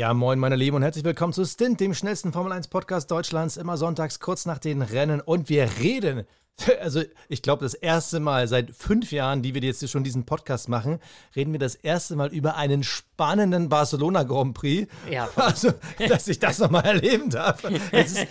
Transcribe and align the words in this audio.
Ja, 0.00 0.14
moin, 0.14 0.38
meine 0.38 0.56
Lieben, 0.56 0.76
und 0.76 0.82
herzlich 0.82 1.04
willkommen 1.04 1.34
zu 1.34 1.44
Stint, 1.44 1.78
dem 1.78 1.92
schnellsten 1.92 2.32
Formel 2.32 2.52
1 2.52 2.68
Podcast 2.68 3.10
Deutschlands, 3.10 3.58
immer 3.58 3.76
sonntags 3.76 4.18
kurz 4.18 4.46
nach 4.46 4.56
den 4.56 4.80
Rennen. 4.80 5.20
Und 5.20 5.50
wir 5.50 5.68
reden 5.78 6.24
also 6.80 7.02
ich 7.28 7.42
glaube, 7.42 7.66
das 7.66 7.74
erste 7.74 8.18
Mal 8.18 8.48
seit 8.48 8.70
fünf 8.70 9.12
Jahren, 9.12 9.42
die 9.42 9.54
wir 9.54 9.60
jetzt 9.60 9.86
schon 9.90 10.02
diesen 10.02 10.24
Podcast 10.24 10.70
machen, 10.70 11.00
reden 11.36 11.52
wir 11.52 11.58
das 11.58 11.74
erste 11.74 12.16
Mal 12.16 12.32
über 12.32 12.56
einen 12.56 12.82
spannenden 12.82 13.68
Barcelona 13.68 14.22
Grand 14.22 14.54
Prix. 14.54 14.90
Ja. 15.10 15.28
Also, 15.36 15.74
dass 16.08 16.28
ich 16.28 16.38
das 16.38 16.60
nochmal 16.60 16.86
erleben 16.86 17.28
darf. 17.28 17.62
Es 17.92 18.12
ist, 18.12 18.26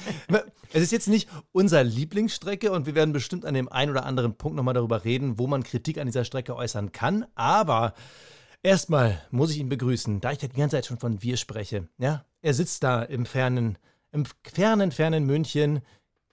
es 0.73 0.81
ist, 0.81 0.91
jetzt 0.91 1.07
nicht 1.07 1.29
unsere 1.51 1.83
Lieblingsstrecke 1.83 2.71
und 2.71 2.87
wir 2.87 2.95
werden 2.95 3.13
bestimmt 3.13 3.45
an 3.45 3.53
dem 3.53 3.71
einen 3.71 3.91
oder 3.91 4.07
anderen 4.07 4.33
Punkt 4.33 4.55
nochmal 4.55 4.73
darüber 4.73 5.05
reden, 5.05 5.37
wo 5.37 5.45
man 5.45 5.61
Kritik 5.61 5.99
an 5.99 6.07
dieser 6.07 6.25
Strecke 6.25 6.55
äußern 6.55 6.91
kann. 6.91 7.27
Aber 7.35 7.93
erstmal 8.63 9.21
muss 9.31 9.51
ich 9.51 9.57
ihn 9.57 9.69
begrüßen, 9.69 10.21
da 10.21 10.31
ich 10.31 10.41
ja 10.41 10.47
die 10.47 10.57
ganze 10.57 10.77
Zeit 10.77 10.85
schon 10.85 10.99
von 10.99 11.21
wir 11.21 11.37
spreche. 11.37 11.87
Ja, 11.97 12.25
er 12.41 12.53
sitzt 12.53 12.83
da 12.83 13.03
im 13.03 13.25
fernen, 13.25 13.77
im 14.11 14.25
fernen, 14.43 14.91
fernen 14.91 15.25
München 15.25 15.81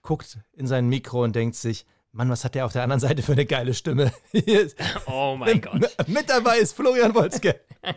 guckt 0.01 0.39
in 0.53 0.67
sein 0.67 0.87
Mikro 0.87 1.23
und 1.23 1.35
denkt 1.35 1.55
sich, 1.55 1.85
Mann, 2.11 2.29
was 2.29 2.43
hat 2.43 2.55
der 2.55 2.65
auf 2.65 2.73
der 2.73 2.83
anderen 2.83 2.99
Seite 2.99 3.21
für 3.21 3.33
eine 3.33 3.45
geile 3.45 3.73
Stimme? 3.73 4.11
oh 5.05 5.35
mein 5.37 5.61
Gott. 5.61 6.07
Mit 6.07 6.29
dabei 6.29 6.57
ist 6.57 6.73
Florian 6.73 7.13
Wolzke. 7.13 7.59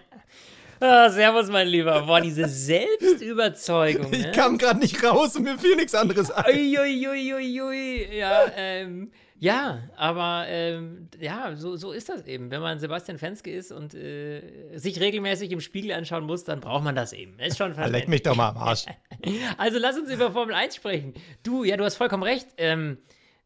Ah, 0.83 1.11
servus, 1.11 1.51
mein 1.51 1.69
Lieber. 1.69 2.06
Boah, 2.06 2.23
diese 2.23 2.48
Selbstüberzeugung. 2.48 4.11
Ich 4.15 4.25
ne? 4.25 4.31
kam 4.31 4.56
gerade 4.56 4.81
nicht 4.81 5.05
raus 5.05 5.37
und 5.37 5.42
mir 5.42 5.59
fiel 5.59 5.77
nichts 5.77 5.95
anderes 5.95 6.31
ein. 6.31 6.55
Uiuiuiui. 6.55 7.34
Ui, 7.34 7.61
ui. 7.61 8.17
Ja, 8.17 8.47
ähm, 8.56 9.12
ja, 9.41 9.89
aber 9.97 10.45
ähm, 10.49 11.09
ja, 11.19 11.56
so, 11.56 11.75
so 11.77 11.92
ist 11.92 12.11
das 12.11 12.27
eben. 12.27 12.51
Wenn 12.51 12.61
man 12.61 12.78
Sebastian 12.78 13.17
Fenske 13.17 13.51
ist 13.51 13.73
und 13.73 13.95
äh, 13.95 14.77
sich 14.77 15.01
regelmäßig 15.01 15.51
im 15.51 15.62
Spiegel 15.62 15.92
anschauen 15.92 16.25
muss, 16.25 16.45
dann 16.45 16.61
braucht 16.61 16.84
man 16.84 16.95
das 16.95 17.14
eben. 17.14 17.39
Ist 17.39 17.56
schon 17.56 17.75
Leck 17.75 18.06
mich 18.06 18.23
doch 18.23 18.37
mal 18.37 18.51
am 18.51 18.59
Arsch. 18.59 18.84
also 19.56 19.79
lass 19.79 19.97
uns 19.97 20.11
über 20.11 20.31
Formel 20.31 20.55
1 20.55 20.77
sprechen. 20.77 21.14
Du, 21.42 21.64
ja, 21.64 21.79
du 21.79 21.84
hast 21.84 21.97
vollkommen 21.97 22.23
recht. 22.23 22.48
Ähm, 22.59 22.98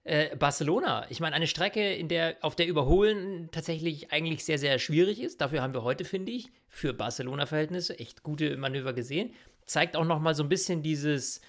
äh, 0.03 0.35
Barcelona, 0.35 1.07
ich 1.11 1.21
meine, 1.21 1.37
eine 1.37 1.47
Strecke, 1.47 1.95
in 1.95 2.09
der, 2.09 2.39
auf 2.41 2.57
der 2.57 2.67
Überholen 2.67 3.49
tatsächlich 3.53 4.11
eigentlich 4.11 4.45
sehr, 4.45 4.59
sehr 4.59 4.81
schwierig 4.81 5.23
ist. 5.23 5.41
Dafür 5.41 5.63
haben 5.63 5.75
wir 5.75 5.85
heute, 5.85 6.05
finde 6.05 6.33
ich, 6.33 6.51
für 6.69 6.93
Barcelona-Verhältnisse 6.93 8.01
echt 8.01 8.25
gute 8.25 8.57
Manöver 8.57 8.95
gesehen. 8.95 9.33
Zeigt 9.65 9.97
auch 9.97 10.05
nochmal 10.05 10.35
so 10.35 10.43
ein 10.43 10.49
bisschen 10.49 10.83
dieses 10.83 11.41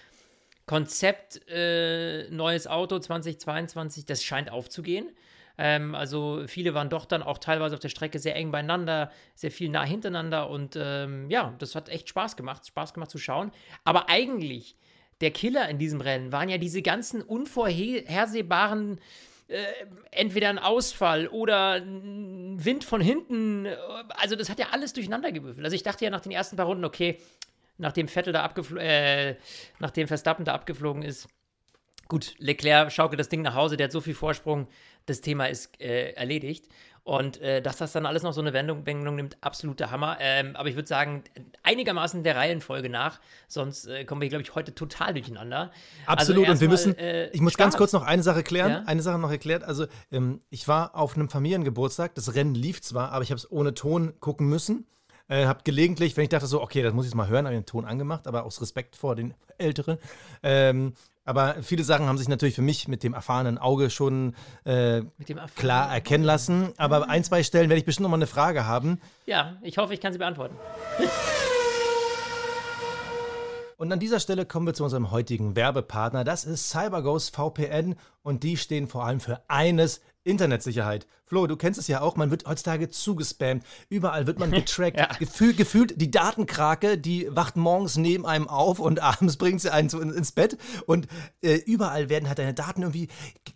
Konzept 0.65 1.47
äh, 1.47 2.29
neues 2.29 2.67
Auto 2.67 2.97
2022, 2.99 4.05
das 4.05 4.23
scheint 4.23 4.51
aufzugehen. 4.51 5.11
Ähm, 5.57 5.95
also 5.95 6.43
viele 6.47 6.73
waren 6.73 6.89
doch 6.89 7.05
dann 7.05 7.23
auch 7.23 7.37
teilweise 7.37 7.75
auf 7.75 7.79
der 7.79 7.89
Strecke 7.89 8.19
sehr 8.19 8.35
eng 8.35 8.51
beieinander, 8.51 9.11
sehr 9.35 9.51
viel 9.51 9.69
nah 9.69 9.83
hintereinander 9.83 10.49
und 10.49 10.75
ähm, 10.77 11.29
ja, 11.29 11.53
das 11.59 11.75
hat 11.75 11.89
echt 11.89 12.09
Spaß 12.09 12.35
gemacht, 12.35 12.67
Spaß 12.67 12.93
gemacht 12.93 13.11
zu 13.11 13.17
schauen. 13.17 13.51
Aber 13.83 14.09
eigentlich 14.09 14.75
der 15.21 15.31
Killer 15.31 15.69
in 15.69 15.77
diesem 15.77 16.01
Rennen 16.01 16.31
waren 16.31 16.49
ja 16.49 16.57
diese 16.57 16.81
ganzen 16.81 17.21
unvorhersehbaren 17.21 18.99
äh, 19.47 19.63
entweder 20.11 20.49
ein 20.49 20.59
Ausfall 20.59 21.27
oder 21.27 21.73
ein 21.73 22.57
Wind 22.63 22.83
von 22.83 22.99
hinten. 22.99 23.67
Also 24.09 24.35
das 24.35 24.49
hat 24.49 24.59
ja 24.59 24.67
alles 24.71 24.93
durcheinander 24.93 25.31
gewürfelt. 25.31 25.63
Also 25.63 25.75
ich 25.75 25.83
dachte 25.83 26.03
ja 26.03 26.11
nach 26.11 26.21
den 26.21 26.31
ersten 26.31 26.57
paar 26.57 26.65
Runden, 26.65 26.83
okay, 26.83 27.19
nachdem 27.77 28.07
Vettel 28.07 28.33
da 28.33 28.43
abgeflogen, 28.43 28.85
äh, 28.85 29.35
nachdem 29.79 30.07
Verstappen 30.07 30.45
da 30.45 30.53
abgeflogen 30.53 31.03
ist. 31.03 31.27
Gut, 32.07 32.35
Leclerc 32.37 32.91
schaukelt 32.91 33.19
das 33.19 33.29
Ding 33.29 33.41
nach 33.41 33.55
Hause, 33.55 33.77
der 33.77 33.85
hat 33.85 33.91
so 33.91 34.01
viel 34.01 34.13
Vorsprung, 34.13 34.67
das 35.07 35.21
Thema 35.21 35.45
ist 35.45 35.81
äh, 35.81 36.11
erledigt. 36.11 36.67
Und 37.05 37.39
äh, 37.39 37.61
dass 37.61 37.77
das 37.77 37.91
dann 37.91 38.07
alles 38.07 38.23
noch 38.23 38.33
so 38.33 38.41
eine 38.41 38.51
Wendung, 38.51 38.87
Wendung 38.87 39.15
nimmt, 39.15 39.37
absoluter 39.41 39.91
Hammer. 39.91 40.17
Ähm, 40.19 40.55
aber 40.55 40.69
ich 40.69 40.75
würde 40.75 40.87
sagen, 40.87 41.23
einigermaßen 41.61 42.23
der 42.23 42.35
Reihenfolge 42.35 42.89
nach, 42.89 43.19
sonst 43.47 43.85
äh, 43.85 44.05
kommen 44.05 44.21
wir, 44.21 44.29
glaube 44.29 44.41
ich, 44.41 44.55
heute 44.55 44.73
total 44.73 45.13
durcheinander. 45.13 45.71
Absolut, 46.07 46.45
also 46.45 46.53
und 46.53 46.61
wir 46.61 46.67
müssen, 46.67 46.97
äh, 46.97 47.29
ich 47.29 47.41
muss 47.41 47.53
Spaß. 47.53 47.63
ganz 47.63 47.77
kurz 47.77 47.93
noch 47.93 48.01
eine 48.01 48.23
Sache 48.23 48.41
klären, 48.41 48.71
ja? 48.71 48.83
eine 48.87 49.03
Sache 49.03 49.19
noch 49.19 49.29
erklärt. 49.29 49.63
Also, 49.63 49.85
ähm, 50.11 50.39
ich 50.49 50.67
war 50.67 50.95
auf 50.95 51.15
einem 51.15 51.29
Familiengeburtstag, 51.29 52.15
das 52.15 52.33
Rennen 52.33 52.55
lief 52.55 52.81
zwar, 52.81 53.11
aber 53.11 53.23
ich 53.23 53.29
habe 53.29 53.37
es 53.37 53.51
ohne 53.51 53.75
Ton 53.75 54.19
gucken 54.19 54.49
müssen. 54.49 54.87
Äh, 55.27 55.45
hab 55.45 55.65
gelegentlich, 55.65 56.15
wenn 56.17 56.23
ich 56.23 56.29
dachte 56.29 56.45
so, 56.47 56.61
okay, 56.61 56.83
das 56.83 56.93
muss 56.93 57.07
ich 57.07 57.15
mal 57.15 57.27
hören, 57.27 57.45
habe 57.45 57.55
ich 57.55 57.61
den 57.61 57.65
Ton 57.65 57.85
angemacht, 57.85 58.27
aber 58.27 58.43
aus 58.43 58.61
Respekt 58.61 58.95
vor 58.95 59.15
den 59.15 59.33
Älteren. 59.57 59.97
Ähm, 60.43 60.93
aber 61.25 61.55
viele 61.63 61.83
Sachen 61.83 62.05
haben 62.05 62.19
sich 62.19 62.27
natürlich 62.27 62.53
für 62.53 62.61
mich 62.61 62.87
mit 62.87 63.01
dem 63.01 63.15
erfahrenen 63.15 63.57
Auge 63.57 63.89
schon 63.89 64.35
äh, 64.63 65.01
klar 65.55 65.91
erkennen 65.91 66.23
lassen. 66.23 66.73
Aber 66.77 67.09
ein, 67.09 67.23
zwei 67.23 67.41
Stellen 67.41 67.69
werde 67.69 67.79
ich 67.79 67.85
bestimmt 67.85 68.03
noch 68.03 68.11
mal 68.11 68.17
eine 68.17 68.27
Frage 68.27 68.67
haben. 68.67 69.01
Ja, 69.25 69.57
ich 69.63 69.79
hoffe, 69.79 69.95
ich 69.95 70.01
kann 70.01 70.13
sie 70.13 70.19
beantworten. 70.19 70.55
Und 73.77 73.91
an 73.91 73.99
dieser 73.99 74.19
Stelle 74.19 74.45
kommen 74.45 74.67
wir 74.67 74.73
zu 74.73 74.83
unserem 74.83 75.11
heutigen 75.11 75.55
Werbepartner. 75.55 76.23
Das 76.23 76.45
ist 76.45 76.69
CyberGhost 76.69 77.35
VPN 77.35 77.95
und 78.23 78.43
die 78.43 78.55
stehen 78.57 78.87
vor 78.87 79.05
allem 79.05 79.19
für 79.19 79.41
eines 79.49 80.01
Internetsicherheit. 80.23 81.07
Flo, 81.25 81.45
du 81.45 81.55
kennst 81.55 81.79
es 81.79 81.87
ja 81.87 82.01
auch, 82.01 82.15
man 82.15 82.31
wird 82.31 82.45
heutzutage 82.45 82.89
zugespammt. 82.89 83.63
Überall 83.89 84.27
wird 84.27 84.39
man 84.39 84.51
getrackt. 84.51 84.97
ja. 84.97 85.07
Gefühl, 85.19 85.53
gefühlt 85.53 85.99
die 85.99 86.09
Datenkrake, 86.09 86.97
die 86.97 87.27
wacht 87.29 87.57
morgens 87.57 87.97
neben 87.97 88.25
einem 88.25 88.47
auf 88.47 88.79
und 88.79 88.99
abends 89.03 89.37
bringt 89.37 89.61
sie 89.61 89.71
einen 89.71 89.89
ins 90.13 90.31
Bett. 90.31 90.57
Und 90.85 91.07
äh, 91.41 91.55
überall 91.55 92.09
werden 92.09 92.27
halt 92.27 92.39
deine 92.39 92.53
Daten 92.53 92.81
irgendwie 92.81 93.09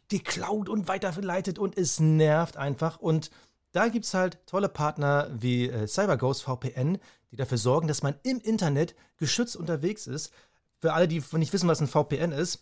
geklaut 0.09 0.67
und 0.67 0.87
weitergeleitet 0.87 1.59
und 1.59 1.77
es 1.77 1.99
nervt 1.99 2.57
einfach. 2.57 2.99
Und 2.99 3.31
da 3.71 3.87
gibt 3.87 4.05
es 4.05 4.13
halt 4.13 4.39
tolle 4.47 4.69
Partner 4.69 5.29
wie 5.31 5.69
äh, 5.69 5.85
CyberGhost 5.87 6.43
VPN, 6.43 6.97
die 7.31 7.35
dafür 7.35 7.57
sorgen, 7.57 7.87
dass 7.87 8.03
man 8.03 8.15
im 8.23 8.39
Internet 8.39 8.95
geschützt 9.17 9.55
unterwegs 9.55 10.07
ist. 10.07 10.31
Für 10.79 10.93
alle, 10.93 11.07
die 11.07 11.21
nicht 11.33 11.53
wissen, 11.53 11.67
was 11.67 11.81
ein 11.81 11.87
VPN 11.87 12.31
ist, 12.31 12.61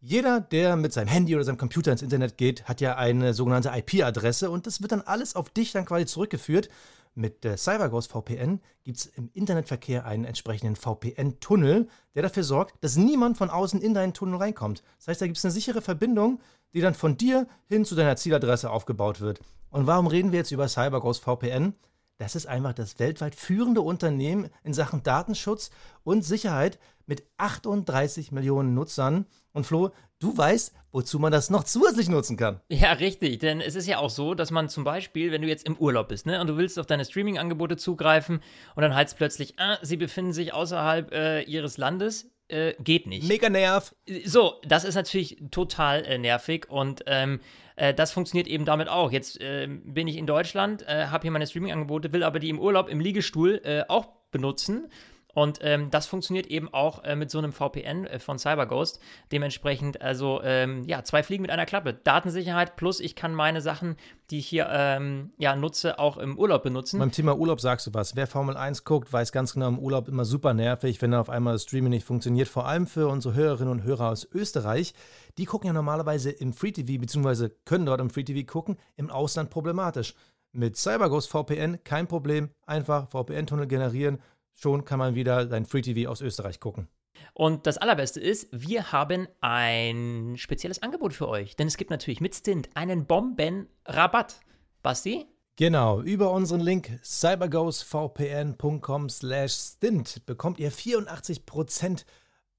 jeder, 0.00 0.40
der 0.40 0.76
mit 0.76 0.92
seinem 0.92 1.08
Handy 1.08 1.34
oder 1.34 1.44
seinem 1.44 1.56
Computer 1.56 1.90
ins 1.90 2.02
Internet 2.02 2.36
geht, 2.36 2.64
hat 2.64 2.82
ja 2.82 2.96
eine 2.96 3.32
sogenannte 3.32 3.70
IP-Adresse 3.74 4.50
und 4.50 4.66
das 4.66 4.82
wird 4.82 4.92
dann 4.92 5.00
alles 5.00 5.34
auf 5.34 5.48
dich 5.48 5.72
dann 5.72 5.86
quasi 5.86 6.04
zurückgeführt. 6.04 6.68
Mit 7.14 7.42
der 7.42 7.56
CyberGhost 7.56 8.10
VPN 8.10 8.60
gibt 8.82 8.98
es 8.98 9.06
im 9.06 9.30
Internetverkehr 9.32 10.04
einen 10.04 10.24
entsprechenden 10.24 10.76
VPN-Tunnel, 10.76 11.88
der 12.14 12.22
dafür 12.22 12.42
sorgt, 12.42 12.74
dass 12.84 12.96
niemand 12.96 13.38
von 13.38 13.48
außen 13.48 13.80
in 13.80 13.94
deinen 13.94 14.12
Tunnel 14.12 14.36
reinkommt. 14.36 14.82
Das 14.98 15.08
heißt, 15.08 15.22
da 15.22 15.26
gibt 15.26 15.38
es 15.38 15.44
eine 15.44 15.52
sichere 15.52 15.80
Verbindung, 15.80 16.40
die 16.74 16.82
dann 16.82 16.94
von 16.94 17.16
dir 17.16 17.46
hin 17.68 17.86
zu 17.86 17.94
deiner 17.94 18.16
Zieladresse 18.16 18.70
aufgebaut 18.70 19.20
wird. 19.20 19.40
Und 19.70 19.86
warum 19.86 20.06
reden 20.06 20.32
wir 20.32 20.40
jetzt 20.40 20.50
über 20.50 20.68
CyberGhost 20.68 21.22
VPN? 21.22 21.72
Das 22.18 22.36
ist 22.36 22.46
einfach 22.46 22.74
das 22.74 22.98
weltweit 22.98 23.34
führende 23.34 23.80
Unternehmen 23.80 24.48
in 24.62 24.72
Sachen 24.72 25.02
Datenschutz 25.02 25.70
und 26.04 26.24
Sicherheit 26.24 26.78
mit 27.06 27.24
38 27.38 28.30
Millionen 28.30 28.74
Nutzern. 28.74 29.26
Und 29.52 29.66
Flo, 29.66 29.90
du 30.20 30.36
weißt, 30.36 30.72
wozu 30.92 31.18
man 31.18 31.32
das 31.32 31.50
noch 31.50 31.64
zusätzlich 31.64 32.08
nutzen 32.08 32.36
kann. 32.36 32.60
Ja, 32.68 32.92
richtig. 32.92 33.40
Denn 33.40 33.60
es 33.60 33.74
ist 33.74 33.86
ja 33.86 33.98
auch 33.98 34.10
so, 34.10 34.34
dass 34.34 34.52
man 34.52 34.68
zum 34.68 34.84
Beispiel, 34.84 35.32
wenn 35.32 35.42
du 35.42 35.48
jetzt 35.48 35.66
im 35.66 35.76
Urlaub 35.76 36.08
bist 36.08 36.26
ne, 36.26 36.40
und 36.40 36.46
du 36.46 36.56
willst 36.56 36.78
auf 36.78 36.86
deine 36.86 37.04
Streaming-Angebote 37.04 37.76
zugreifen 37.76 38.40
und 38.76 38.82
dann 38.82 38.94
heißt 38.94 39.12
es 39.12 39.16
plötzlich, 39.16 39.58
ah, 39.58 39.78
sie 39.82 39.96
befinden 39.96 40.32
sich 40.32 40.54
außerhalb 40.54 41.12
äh, 41.12 41.42
ihres 41.42 41.78
Landes, 41.78 42.30
äh, 42.48 42.74
geht 42.82 43.06
nicht. 43.06 43.26
Mega 43.26 43.48
nerv. 43.48 43.94
So, 44.24 44.60
das 44.64 44.84
ist 44.84 44.94
natürlich 44.94 45.42
total 45.50 46.04
äh, 46.04 46.18
nervig 46.18 46.70
und 46.70 47.02
ähm, 47.06 47.40
äh, 47.76 47.94
das 47.94 48.12
funktioniert 48.12 48.46
eben 48.46 48.64
damit 48.64 48.88
auch. 48.88 49.10
Jetzt 49.10 49.40
äh, 49.40 49.68
bin 49.68 50.08
ich 50.08 50.16
in 50.16 50.26
Deutschland, 50.26 50.82
äh, 50.86 51.06
habe 51.06 51.22
hier 51.22 51.30
meine 51.30 51.46
Streaming-Angebote, 51.46 52.12
will 52.12 52.22
aber 52.22 52.38
die 52.38 52.48
im 52.48 52.58
Urlaub 52.58 52.88
im 52.88 53.00
Liegestuhl 53.00 53.60
äh, 53.64 53.82
auch 53.88 54.06
benutzen. 54.30 54.88
Und 55.34 55.58
ähm, 55.62 55.90
das 55.90 56.06
funktioniert 56.06 56.46
eben 56.46 56.72
auch 56.72 57.04
äh, 57.04 57.16
mit 57.16 57.30
so 57.30 57.38
einem 57.38 57.52
VPN 57.52 58.06
äh, 58.06 58.18
von 58.18 58.38
CyberGhost. 58.38 59.00
Dementsprechend, 59.32 60.00
also 60.00 60.40
ähm, 60.42 60.84
ja, 60.86 61.02
zwei 61.04 61.22
Fliegen 61.22 61.42
mit 61.42 61.50
einer 61.50 61.66
Klappe. 61.66 61.92
Datensicherheit 61.92 62.76
plus 62.76 63.00
ich 63.00 63.16
kann 63.16 63.34
meine 63.34 63.60
Sachen, 63.60 63.96
die 64.30 64.38
ich 64.38 64.46
hier 64.46 64.68
ähm, 64.70 65.32
ja, 65.36 65.56
nutze, 65.56 65.98
auch 65.98 66.16
im 66.16 66.38
Urlaub 66.38 66.62
benutzen. 66.62 66.98
Beim 66.98 67.12
Thema 67.12 67.36
Urlaub 67.36 67.60
sagst 67.60 67.86
du 67.86 67.94
was. 67.94 68.16
Wer 68.16 68.26
Formel 68.26 68.56
1 68.56 68.84
guckt, 68.84 69.12
weiß 69.12 69.32
ganz 69.32 69.52
genau, 69.52 69.68
im 69.68 69.78
Urlaub 69.78 70.08
immer 70.08 70.24
super 70.24 70.54
nervig, 70.54 71.02
wenn 71.02 71.10
dann 71.10 71.20
auf 71.20 71.30
einmal 71.30 71.54
das 71.54 71.64
Streaming 71.64 71.90
nicht 71.90 72.06
funktioniert. 72.06 72.48
Vor 72.48 72.66
allem 72.66 72.86
für 72.86 73.08
unsere 73.08 73.34
Hörerinnen 73.34 73.70
und 73.70 73.82
Hörer 73.82 74.10
aus 74.10 74.26
Österreich. 74.32 74.94
Die 75.36 75.46
gucken 75.46 75.66
ja 75.66 75.72
normalerweise 75.72 76.30
im 76.30 76.52
Free 76.52 76.70
TV, 76.70 77.00
beziehungsweise 77.00 77.50
können 77.64 77.86
dort 77.86 78.00
im 78.00 78.10
Free 78.10 78.24
TV 78.24 78.46
gucken, 78.46 78.76
im 78.96 79.10
Ausland 79.10 79.50
problematisch. 79.50 80.14
Mit 80.52 80.76
CyberGhost 80.76 81.28
VPN 81.28 81.82
kein 81.82 82.06
Problem. 82.06 82.50
Einfach 82.64 83.08
VPN-Tunnel 83.08 83.66
generieren 83.66 84.20
Schon 84.54 84.84
kann 84.84 84.98
man 84.98 85.14
wieder 85.14 85.48
sein 85.48 85.66
Free 85.66 85.82
TV 85.82 86.10
aus 86.10 86.20
Österreich 86.20 86.60
gucken. 86.60 86.88
Und 87.32 87.66
das 87.66 87.78
Allerbeste 87.78 88.20
ist, 88.20 88.48
wir 88.52 88.92
haben 88.92 89.26
ein 89.40 90.34
spezielles 90.36 90.82
Angebot 90.82 91.14
für 91.14 91.28
euch. 91.28 91.56
Denn 91.56 91.66
es 91.66 91.76
gibt 91.76 91.90
natürlich 91.90 92.20
mit 92.20 92.34
Stint 92.34 92.68
einen 92.74 93.06
Bombenrabatt. 93.06 94.40
Basti? 94.82 95.26
Genau, 95.56 96.00
über 96.00 96.32
unseren 96.32 96.58
Link 96.60 96.98
cyberghostvpn.com 97.04 99.08
slash 99.08 99.52
stint 99.52 100.26
bekommt 100.26 100.58
ihr 100.58 100.72
84% 100.72 102.04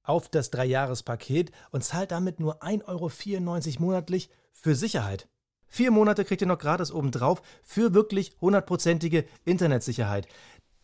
auf 0.04 0.30
das 0.30 0.50
Dreijahrespaket 0.50 1.52
und 1.72 1.84
zahlt 1.84 2.12
damit 2.12 2.40
nur 2.40 2.64
1,94 2.64 2.88
Euro 2.88 3.12
monatlich 3.86 4.30
für 4.54 4.76
Sicherheit. 4.76 5.28
Vier 5.68 5.92
Monate 5.92 6.24
kriegt 6.24 6.42
ihr 6.42 6.48
noch 6.48 6.58
gratis 6.58 6.90
obendrauf 6.90 7.42
für 7.62 7.94
wirklich 7.94 8.32
hundertprozentige 8.40 9.26
Internetsicherheit. 9.44 10.30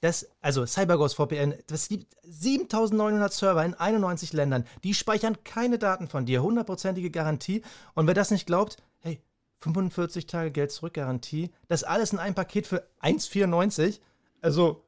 Das, 0.01 0.27
also 0.41 0.65
CyberGhost 0.65 1.15
VPN, 1.15 1.53
das 1.67 1.87
gibt 1.87 2.17
7900 2.23 3.31
Server 3.31 3.63
in 3.63 3.75
91 3.75 4.33
Ländern. 4.33 4.65
Die 4.83 4.95
speichern 4.95 5.37
keine 5.43 5.77
Daten 5.77 6.07
von 6.07 6.25
dir. 6.25 6.41
Hundertprozentige 6.41 7.11
Garantie. 7.11 7.61
Und 7.93 8.07
wer 8.07 8.15
das 8.15 8.31
nicht 8.31 8.47
glaubt, 8.47 8.77
hey, 8.99 9.21
45 9.59 10.25
Tage 10.25 10.49
Geld 10.49 10.71
zurück 10.71 10.95
Garantie. 10.95 11.51
Das 11.67 11.83
alles 11.83 12.13
in 12.13 12.19
einem 12.19 12.33
Paket 12.33 12.65
für 12.65 12.83
1,94. 13.01 13.99
Also, 14.41 14.83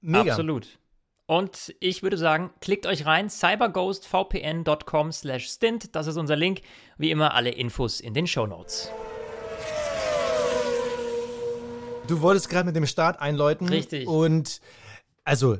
mega. 0.00 0.32
Absolut. 0.32 0.78
Und 1.26 1.74
ich 1.78 2.02
würde 2.02 2.16
sagen, 2.16 2.50
klickt 2.62 2.86
euch 2.86 3.04
rein, 3.04 3.28
cyberghostvpn.com 3.28 5.12
slash 5.12 5.46
stint. 5.46 5.94
Das 5.94 6.06
ist 6.06 6.16
unser 6.16 6.36
Link. 6.36 6.62
Wie 6.96 7.10
immer 7.10 7.34
alle 7.34 7.50
Infos 7.50 8.00
in 8.00 8.14
den 8.14 8.26
Show 8.26 8.46
Notes. 8.46 8.90
Du 12.08 12.20
wolltest 12.22 12.48
gerade 12.48 12.66
mit 12.66 12.76
dem 12.76 12.86
Start 12.86 13.20
einläuten. 13.20 13.68
Richtig. 13.68 14.08
Und 14.08 14.60
also, 15.24 15.58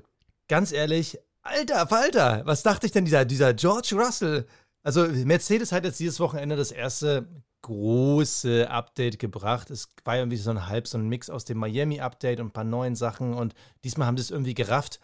ganz 0.49 0.73
ehrlich, 0.73 1.19
alter 1.43 1.87
Falter, 1.87 2.43
was 2.45 2.63
dachte 2.63 2.87
ich 2.87 2.93
denn 2.93 3.05
dieser, 3.05 3.25
dieser 3.25 3.55
George 3.55 3.95
Russell? 3.95 4.47
Also, 4.83 5.07
Mercedes 5.07 5.73
hat 5.73 5.85
jetzt 5.85 6.01
dieses 6.01 6.19
Wochenende 6.21 6.57
das 6.57 6.73
erste 6.73 7.29
große 7.63 8.71
Update 8.71 9.19
gebracht. 9.19 9.71
Es 9.71 9.89
war 10.05 10.17
irgendwie 10.17 10.37
so 10.37 10.51
ein 10.51 10.67
halb 10.69 10.87
so 10.87 10.97
ein 10.97 11.09
Mix 11.09 11.29
aus 11.29 11.45
dem 11.45 11.59
Miami-Update 11.59 12.41
und 12.41 12.47
ein 12.47 12.53
paar 12.53 12.65
neuen 12.65 12.97
Sachen. 12.97 13.35
Und 13.35 13.55
diesmal 13.85 14.07
haben 14.07 14.17
sie 14.17 14.23
es 14.23 14.31
irgendwie 14.31 14.55
gerafft. 14.55 15.01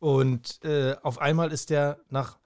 Und 0.00 0.62
äh, 0.64 0.96
auf 1.02 1.18
einmal 1.18 1.52
ist 1.52 1.70
der 1.70 1.98
nach, 2.10 2.38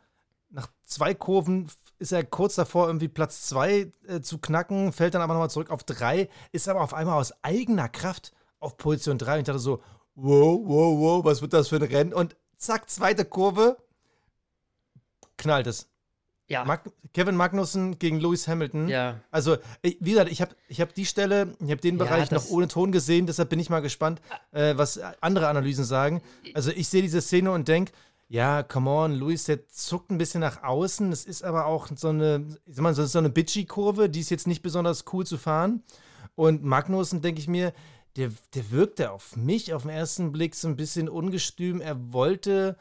nach 0.51 0.69
zwei 0.85 1.15
Kurven 1.15 1.71
ist 1.99 2.13
er 2.13 2.25
kurz 2.25 2.55
davor, 2.55 2.87
irgendwie 2.87 3.09
Platz 3.09 3.43
zwei 3.49 3.93
äh, 4.07 4.21
zu 4.21 4.39
knacken, 4.39 4.93
fällt 4.93 5.15
dann 5.15 5.23
aber 5.23 5.35
nochmal 5.35 5.51
zurück 5.51 5.71
auf 5.71 5.83
drei, 5.83 6.29
ist 6.53 6.69
aber 6.69 6.81
auf 6.81 6.95
einmal 6.95 7.19
aus 7.19 7.33
eigener 7.43 7.89
Kraft 7.89 8.33
auf 8.61 8.77
Position 8.77 9.19
drei. 9.19 9.35
Und 9.35 9.41
ich 9.41 9.47
dachte 9.47 9.59
so, 9.59 9.83
wow, 10.15 10.61
wow, 10.65 10.99
wow, 10.99 11.25
was 11.25 11.43
wird 11.43 11.53
das 11.53 11.69
für 11.69 11.77
ein 11.77 11.83
Rennen? 11.83 12.13
Und 12.13 12.37
zack, 12.57 12.89
zweite 12.89 13.25
Kurve, 13.25 13.79
knallt 15.37 15.67
es. 15.67 15.89
Ja. 16.49 16.65
Mag 16.65 16.91
Kevin 17.13 17.37
Magnussen 17.37 17.99
gegen 17.99 18.21
Lewis 18.21 18.49
Hamilton. 18.49 18.89
Ja. 18.89 19.21
Also, 19.31 19.59
ich, 19.83 19.99
wie 20.01 20.13
gesagt, 20.13 20.31
ich 20.31 20.41
habe 20.41 20.55
ich 20.69 20.81
hab 20.81 20.95
die 20.95 21.05
Stelle, 21.05 21.55
ich 21.61 21.71
habe 21.71 21.81
den 21.81 21.99
Ja, 21.99 22.05
Bereich 22.05 22.31
noch 22.31 22.49
ohne 22.49 22.69
Ton 22.69 22.91
gesehen, 22.91 23.27
deshalb 23.27 23.51
bin 23.51 23.59
ich 23.59 23.69
mal 23.69 23.81
gespannt, 23.81 24.23
äh, 24.53 24.75
was 24.77 24.99
andere 25.21 25.49
Analysen 25.49 25.85
sagen. 25.85 26.23
Also, 26.55 26.71
ich 26.71 26.89
sehe 26.89 27.03
diese 27.03 27.21
Szene 27.21 27.53
und 27.53 27.69
denke, 27.69 27.93
ja, 28.29 28.63
come 28.63 28.91
on, 28.91 29.13
Lewis, 29.15 29.45
der 29.45 29.67
zuckt 29.69 30.11
ein 30.11 30.19
bisschen 30.19 30.41
nach 30.41 30.63
außen. 30.63 31.11
Das 31.11 31.25
ist 31.25 31.43
aber 31.43 31.67
auch 31.67 31.89
so 31.97 32.09
eine, 32.09 32.47
ich 32.67 32.75
sag 32.77 32.83
mal, 32.83 32.95
so 32.95 33.05
so 33.07 33.19
eine 33.19 33.31
Bitchy-Kurve, 33.31 34.09
die 34.11 34.21
ist 34.21 34.31
jetzt 34.31 34.47
nicht 34.47 34.63
besonders 34.63 35.05
cool 35.13 35.27
zu 35.27 35.39
fahren. 35.39 35.83
Und 36.35 36.63
Magnussen, 36.63 37.23
denke 37.23 37.41
ich 37.41 37.49
mir, 37.49 37.73
der, 38.17 38.31
der 38.55 38.71
wirkte 38.71 39.13
auf 39.13 39.37
mich 39.37 39.73
auf 39.75 39.83
den 39.83 39.91
ersten 39.91 40.31
Blick 40.33 40.55
so 40.55 40.69
ein 40.69 40.77
bisschen 40.77 41.09
ungestüm. 41.09 41.81
Er 41.81 42.13
wollte 42.13 42.77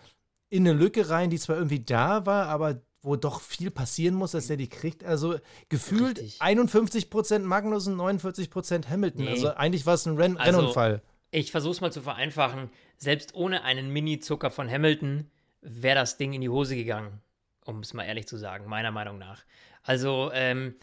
in 0.50 0.68
eine 0.68 0.78
Lücke 0.78 1.10
rein, 1.10 1.30
die 1.30 1.40
zwar 1.40 1.56
irgendwie 1.58 1.80
da 1.84 2.26
war, 2.26 2.48
aber 2.48 2.82
wo 3.02 3.16
doch 3.16 3.40
viel 3.42 3.72
passieren 3.72 4.16
muss, 4.16 4.32
dass 4.32 4.50
er 4.50 4.58
die 4.58 4.68
kriegt. 4.68 5.04
Also 5.04 5.36
gefühlt 5.70 6.20
Richtig. 6.20 6.42
51% 6.42 7.40
Magnussen, 7.40 7.96
49% 7.96 8.90
Hamilton. 8.90 9.24
Nee. 9.26 9.30
Also 9.32 9.50
eigentlich 9.56 9.86
war 9.86 9.94
es 9.94 10.06
ein 10.06 10.18
Renn 10.18 10.38
Also- 10.38 10.60
Rennunfall. 10.60 11.02
Ich 11.32 11.52
versuche 11.52 11.72
es 11.74 11.82
mal 11.82 11.92
zu 11.92 12.02
vereinfachen. 12.02 12.70
Selbst 12.98 13.36
ohne 13.36 13.64
einen 13.64 13.90
Mini-Zucker 13.92 14.50
von 14.50 14.70
Hamilton 14.70 15.30
wäre 15.68 15.96
das 15.96 16.18
Ding 16.18 16.34
in 16.34 16.42
die 16.42 16.50
Hose 16.50 16.76
gegangen, 16.76 17.22
um 17.66 17.80
es 17.80 17.94
mal 17.94 18.04
ehrlich 18.04 18.28
zu 18.28 18.38
sagen, 18.38 18.66
meiner 18.68 18.92
Meinung 18.92 19.18
nach. 19.18 19.44
Also 19.84 20.32
ähm, 20.34 20.76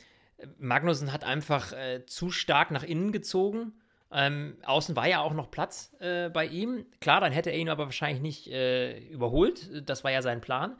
Magnussen 0.58 1.12
hat 1.12 1.24
einfach 1.24 1.72
äh, 1.72 2.04
zu 2.06 2.30
stark 2.30 2.70
nach 2.70 2.82
innen 2.82 3.12
gezogen. 3.12 3.72
Ähm, 4.12 4.58
außen 4.64 4.94
war 4.94 5.08
ja 5.08 5.20
auch 5.20 5.32
noch 5.32 5.50
Platz 5.50 5.94
äh, 6.00 6.28
bei 6.28 6.46
ihm. 6.46 6.86
Klar, 7.00 7.20
dann 7.20 7.32
hätte 7.32 7.50
er 7.50 7.58
ihn 7.58 7.68
aber 7.68 7.86
wahrscheinlich 7.86 8.22
nicht 8.22 8.46
äh, 8.48 8.98
überholt. 9.08 9.88
Das 9.88 10.04
war 10.04 10.12
ja 10.12 10.22
sein 10.22 10.40
Plan. 10.40 10.76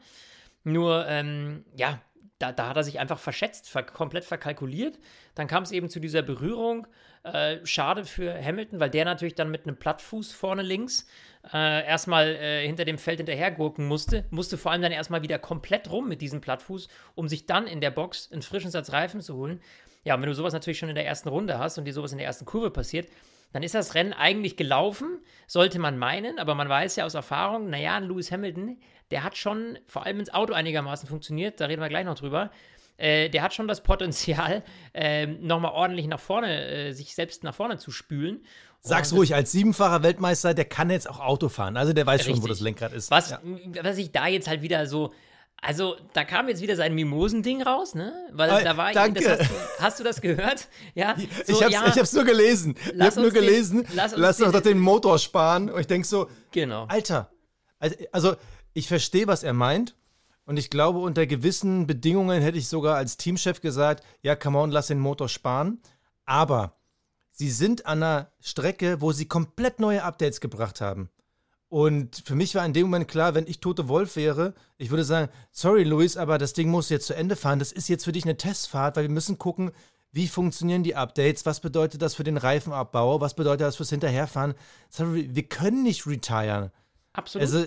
Nur, 0.63 1.05
ähm, 1.07 1.65
ja, 1.75 2.01
da, 2.39 2.51
da 2.51 2.69
hat 2.69 2.77
er 2.77 2.83
sich 2.83 2.99
einfach 2.99 3.19
verschätzt, 3.19 3.69
ver 3.69 3.83
komplett 3.83 4.25
verkalkuliert. 4.25 4.99
Dann 5.35 5.47
kam 5.47 5.63
es 5.63 5.71
eben 5.71 5.89
zu 5.89 5.99
dieser 5.99 6.21
Berührung. 6.21 6.87
Äh, 7.23 7.65
schade 7.65 8.05
für 8.05 8.33
Hamilton, 8.43 8.79
weil 8.79 8.89
der 8.89 9.05
natürlich 9.05 9.35
dann 9.35 9.49
mit 9.49 9.65
einem 9.65 9.77
Plattfuß 9.77 10.33
vorne 10.33 10.61
links 10.61 11.07
äh, 11.53 11.85
erstmal 11.85 12.27
äh, 12.35 12.65
hinter 12.65 12.85
dem 12.85 12.97
Feld 12.97 13.17
hinterhergurken 13.17 13.87
musste. 13.87 14.25
Musste 14.31 14.57
vor 14.57 14.71
allem 14.71 14.81
dann 14.81 14.91
erstmal 14.91 15.23
wieder 15.23 15.39
komplett 15.39 15.89
rum 15.89 16.09
mit 16.09 16.21
diesem 16.21 16.41
Plattfuß, 16.41 16.89
um 17.15 17.27
sich 17.27 17.45
dann 17.45 17.67
in 17.67 17.81
der 17.81 17.91
Box 17.91 18.31
einen 18.31 18.41
frischen 18.41 18.69
Satz 18.69 18.91
Reifen 18.91 19.21
zu 19.21 19.35
holen. 19.35 19.61
Ja, 20.03 20.15
und 20.15 20.21
wenn 20.21 20.29
du 20.29 20.35
sowas 20.35 20.53
natürlich 20.53 20.77
schon 20.77 20.89
in 20.89 20.95
der 20.95 21.05
ersten 21.07 21.29
Runde 21.29 21.57
hast 21.57 21.77
und 21.77 21.85
dir 21.85 21.93
sowas 21.93 22.11
in 22.11 22.17
der 22.19 22.27
ersten 22.27 22.45
Kurve 22.45 22.69
passiert, 22.69 23.07
dann 23.51 23.63
ist 23.63 23.75
das 23.75 23.95
Rennen 23.95 24.13
eigentlich 24.13 24.57
gelaufen, 24.57 25.19
sollte 25.47 25.79
man 25.79 25.97
meinen, 25.97 26.39
aber 26.39 26.55
man 26.55 26.67
weiß 26.69 26.95
ja 26.97 27.05
aus 27.05 27.13
Erfahrung, 27.13 27.69
naja, 27.69 27.95
ein 27.95 28.03
Lewis 28.03 28.31
Hamilton, 28.31 28.77
der 29.11 29.23
hat 29.23 29.37
schon, 29.37 29.77
vor 29.85 30.05
allem 30.05 30.19
ins 30.19 30.33
Auto 30.33 30.53
einigermaßen 30.53 31.07
funktioniert, 31.07 31.59
da 31.59 31.65
reden 31.65 31.81
wir 31.81 31.89
gleich 31.89 32.05
noch 32.05 32.17
drüber, 32.17 32.51
äh, 32.97 33.29
der 33.29 33.41
hat 33.43 33.53
schon 33.53 33.67
das 33.67 33.83
Potenzial, 33.83 34.63
äh, 34.93 35.27
nochmal 35.27 35.71
ordentlich 35.71 36.07
nach 36.07 36.19
vorne, 36.19 36.65
äh, 36.67 36.91
sich 36.93 37.15
selbst 37.15 37.43
nach 37.43 37.55
vorne 37.55 37.77
zu 37.77 37.91
spülen. 37.91 38.43
Sag's 38.81 39.11
Und 39.11 39.17
ruhig, 39.19 39.33
als 39.33 39.51
siebenfacher 39.51 40.03
Weltmeister, 40.03 40.53
der 40.53 40.65
kann 40.65 40.89
jetzt 40.89 41.09
auch 41.09 41.19
Auto 41.19 41.49
fahren. 41.49 41.75
Also 41.75 41.91
der 41.93 42.05
weiß 42.05 42.23
schon, 42.23 42.33
wo 42.33 42.41
Richtig. 42.41 42.51
das 42.51 42.59
Lenkrad 42.59 42.93
ist. 42.93 43.09
Was, 43.09 43.31
Ja. 43.31 43.39
was 43.81 43.97
ich 43.97 44.11
da 44.11 44.27
jetzt 44.27 44.47
halt 44.47 44.61
wieder 44.61 44.85
so. 44.85 45.11
Also, 45.65 45.95
da 46.13 46.23
kam 46.23 46.47
jetzt 46.47 46.61
wieder 46.61 46.75
sein 46.75 46.93
Mimosending 46.93 47.61
raus, 47.63 47.95
ne? 47.95 48.13
Weil 48.33 48.49
Ah, 48.51 48.61
da 48.61 48.77
war 48.77 48.91
danke. 48.93 49.23
Das 49.23 49.39
hast, 49.39 49.49
du, 49.49 49.55
hast 49.83 49.99
du 49.99 50.03
das 50.03 50.21
gehört? 50.21 50.67
Ja. 50.93 51.15
So, 51.17 51.53
ich, 51.53 51.63
hab's, 51.63 51.73
ja, 51.73 51.87
ich 51.87 51.97
hab's 51.97 52.13
nur 52.13 52.23
gelesen. 52.23 52.75
Ich 52.79 52.91
Lass 52.93 53.07
hab 53.09 53.15
nur 53.17 53.25
uns 53.25 53.33
den- 53.33 53.43
gelesen, 53.43 53.87
lass 53.95 54.13
uns 54.13 54.21
lass 54.21 54.37
den- 54.37 54.51
doch 54.51 54.61
den 54.61 54.79
Motor 54.79 55.17
sparen. 55.19 55.69
Und 55.71 55.79
ich 55.79 55.87
denk 55.87 56.05
so, 56.05 56.29
Genau. 56.51 56.85
Alter, 56.87 57.31
also- 57.79 57.95
also 58.11 58.35
ich 58.73 58.87
verstehe, 58.87 59.27
was 59.27 59.43
er 59.43 59.53
meint. 59.53 59.95
Und 60.45 60.57
ich 60.57 60.69
glaube, 60.69 60.99
unter 60.99 61.25
gewissen 61.25 61.87
Bedingungen 61.87 62.41
hätte 62.43 62.57
ich 62.59 62.67
sogar 62.67 62.97
als 62.97 63.17
Teamchef 63.17 63.61
gesagt, 63.61 64.03
ja, 64.21 64.35
come 64.35 64.59
on, 64.59 64.69
lass 64.69 64.87
den 64.87 64.99
Motor 64.99 65.27
sparen. 65.29 65.81
Aber 66.25 66.77
sie 67.31 67.49
sind 67.49 67.87
an 67.87 68.03
einer 68.03 68.31
Strecke, 68.39 69.01
wo 69.01 69.11
sie 69.11 69.27
komplett 69.27 69.79
neue 69.79 70.03
Updates 70.03 70.41
gebracht 70.41 70.81
haben. 70.81 71.09
Und 71.67 72.21
für 72.25 72.35
mich 72.35 72.53
war 72.55 72.65
in 72.65 72.73
dem 72.73 72.87
Moment 72.87 73.07
klar, 73.07 73.33
wenn 73.33 73.47
ich 73.47 73.59
Tote 73.59 73.87
Wolf 73.87 74.15
wäre, 74.15 74.53
ich 74.77 74.91
würde 74.91 75.03
sagen, 75.03 75.31
sorry 75.51 75.83
Luis, 75.83 76.15
aber 76.15 76.37
das 76.37 76.53
Ding 76.53 76.69
muss 76.69 76.89
jetzt 76.89 77.07
zu 77.07 77.15
Ende 77.15 77.35
fahren. 77.35 77.59
Das 77.59 77.71
ist 77.71 77.89
jetzt 77.89 78.05
für 78.05 78.11
dich 78.11 78.23
eine 78.23 78.37
Testfahrt, 78.37 78.95
weil 78.95 79.03
wir 79.03 79.09
müssen 79.09 79.37
gucken, 79.39 79.71
wie 80.11 80.27
funktionieren 80.29 80.83
die 80.83 80.95
Updates, 80.95 81.45
was 81.45 81.59
bedeutet 81.59 82.01
das 82.01 82.15
für 82.15 82.23
den 82.23 82.37
Reifenabbau, 82.37 83.19
was 83.19 83.33
bedeutet 83.33 83.61
das 83.61 83.75
fürs 83.75 83.89
Hinterherfahren. 83.89 84.53
Sorry, 84.89 85.29
wir 85.33 85.43
können 85.43 85.83
nicht 85.83 86.07
retiren. 86.07 86.71
Absolut. 87.11 87.45
Also, 87.45 87.65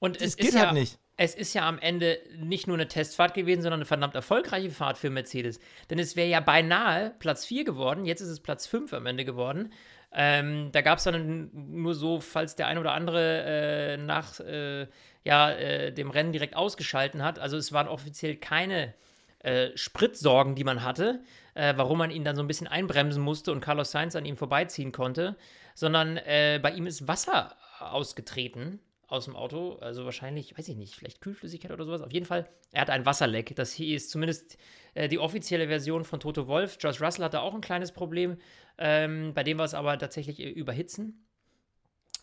Und 0.00 0.20
es 0.20 0.36
geht 0.36 0.48
ist 0.48 0.54
ja, 0.54 0.60
halt 0.62 0.72
nicht. 0.72 0.98
Es 1.16 1.36
ist 1.36 1.54
ja 1.54 1.68
am 1.68 1.78
Ende 1.78 2.18
nicht 2.38 2.66
nur 2.66 2.76
eine 2.76 2.88
Testfahrt 2.88 3.34
gewesen, 3.34 3.62
sondern 3.62 3.78
eine 3.78 3.86
verdammt 3.86 4.16
erfolgreiche 4.16 4.70
Fahrt 4.70 4.98
für 4.98 5.10
Mercedes. 5.10 5.60
Denn 5.88 6.00
es 6.00 6.16
wäre 6.16 6.28
ja 6.28 6.40
beinahe 6.40 7.14
Platz 7.20 7.44
4 7.44 7.62
geworden. 7.62 8.06
Jetzt 8.06 8.20
ist 8.20 8.28
es 8.28 8.40
Platz 8.40 8.66
5 8.66 8.92
am 8.92 9.06
Ende 9.06 9.24
geworden. 9.24 9.72
Ähm, 10.14 10.70
da 10.72 10.80
gab 10.80 10.98
es 10.98 11.04
dann 11.04 11.50
nur 11.52 11.94
so, 11.94 12.20
falls 12.20 12.54
der 12.54 12.68
ein 12.68 12.78
oder 12.78 12.92
andere 12.92 13.42
äh, 13.44 13.96
nach 13.96 14.38
äh, 14.40 14.86
ja, 15.24 15.50
äh, 15.50 15.92
dem 15.92 16.10
Rennen 16.10 16.32
direkt 16.32 16.54
ausgeschalten 16.54 17.22
hat. 17.22 17.38
Also 17.38 17.56
es 17.56 17.72
waren 17.72 17.88
offiziell 17.88 18.36
keine 18.36 18.94
äh, 19.40 19.70
Spritsorgen, 19.76 20.54
die 20.54 20.64
man 20.64 20.84
hatte, 20.84 21.20
äh, 21.54 21.74
warum 21.76 21.98
man 21.98 22.10
ihn 22.10 22.24
dann 22.24 22.36
so 22.36 22.42
ein 22.42 22.46
bisschen 22.46 22.68
einbremsen 22.68 23.22
musste 23.22 23.50
und 23.52 23.60
Carlos 23.60 23.90
Sainz 23.90 24.14
an 24.14 24.24
ihm 24.24 24.36
vorbeiziehen 24.36 24.92
konnte, 24.92 25.36
sondern 25.74 26.16
äh, 26.16 26.60
bei 26.62 26.70
ihm 26.70 26.86
ist 26.86 27.08
Wasser 27.08 27.56
ausgetreten 27.80 28.80
aus 29.08 29.26
dem 29.26 29.36
Auto, 29.36 29.76
also 29.80 30.04
wahrscheinlich, 30.04 30.56
weiß 30.58 30.68
ich 30.68 30.76
nicht, 30.76 30.94
vielleicht 30.94 31.20
Kühlflüssigkeit 31.20 31.70
oder 31.70 31.84
sowas. 31.84 32.02
Auf 32.02 32.12
jeden 32.12 32.26
Fall, 32.26 32.48
er 32.72 32.82
hat 32.82 32.90
ein 32.90 33.06
Wasserleck. 33.06 33.54
Das 33.56 33.72
hier 33.72 33.96
ist 33.96 34.10
zumindest 34.10 34.56
äh, 34.94 35.08
die 35.08 35.18
offizielle 35.18 35.68
Version 35.68 36.04
von 36.04 36.20
Toto 36.20 36.46
Wolf. 36.46 36.78
George 36.78 36.98
Russell 37.00 37.24
hatte 37.24 37.40
auch 37.40 37.54
ein 37.54 37.60
kleines 37.60 37.92
Problem, 37.92 38.38
ähm, 38.78 39.32
bei 39.34 39.42
dem 39.42 39.58
war 39.58 39.64
es 39.64 39.74
aber 39.74 39.98
tatsächlich 39.98 40.40
äh, 40.40 40.48
Überhitzen. 40.48 41.24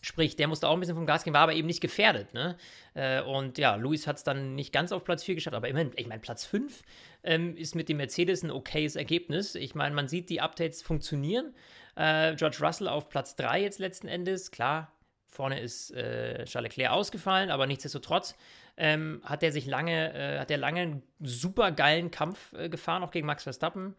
Sprich, 0.04 0.34
der 0.34 0.48
musste 0.48 0.66
auch 0.66 0.74
ein 0.74 0.80
bisschen 0.80 0.96
vom 0.96 1.06
Gas 1.06 1.22
gehen, 1.22 1.32
war 1.32 1.42
aber 1.42 1.54
eben 1.54 1.68
nicht 1.68 1.80
gefährdet. 1.80 2.34
Ne? 2.34 2.56
Äh, 2.94 3.22
und 3.22 3.56
ja, 3.56 3.76
Luis 3.76 4.08
hat 4.08 4.16
es 4.16 4.24
dann 4.24 4.56
nicht 4.56 4.72
ganz 4.72 4.90
auf 4.90 5.04
Platz 5.04 5.22
4 5.22 5.36
geschafft, 5.36 5.54
aber 5.54 5.68
immerhin, 5.68 5.92
ich 5.94 6.08
meine, 6.08 6.20
Platz 6.20 6.44
5 6.44 6.82
ähm, 7.22 7.56
ist 7.56 7.76
mit 7.76 7.88
dem 7.88 7.98
Mercedes 7.98 8.42
ein 8.42 8.50
okayes 8.50 8.96
Ergebnis. 8.96 9.54
Ich 9.54 9.76
meine, 9.76 9.94
man 9.94 10.08
sieht, 10.08 10.28
die 10.28 10.40
Updates 10.40 10.82
funktionieren. 10.82 11.54
Äh, 11.94 12.34
George 12.34 12.58
Russell 12.60 12.88
auf 12.88 13.08
Platz 13.10 13.36
3 13.36 13.62
jetzt 13.62 13.78
letzten 13.78 14.08
Endes, 14.08 14.50
klar, 14.50 14.92
vorne 15.32 15.60
ist 15.60 15.90
äh, 15.92 16.44
Charles 16.44 16.76
Leclerc 16.76 16.92
ausgefallen, 16.92 17.50
aber 17.50 17.66
nichtsdestotrotz 17.66 18.36
ähm, 18.76 19.20
hat 19.24 19.42
er 19.42 19.50
sich 19.50 19.66
lange, 19.66 20.14
äh, 20.14 20.38
hat 20.38 20.50
er 20.50 20.58
lange 20.58 20.80
einen 20.80 21.02
super 21.20 21.72
geilen 21.72 22.10
Kampf 22.10 22.52
äh, 22.52 22.68
gefahren, 22.68 23.02
auch 23.02 23.10
gegen 23.10 23.26
Max 23.26 23.42
Verstappen 23.42 23.96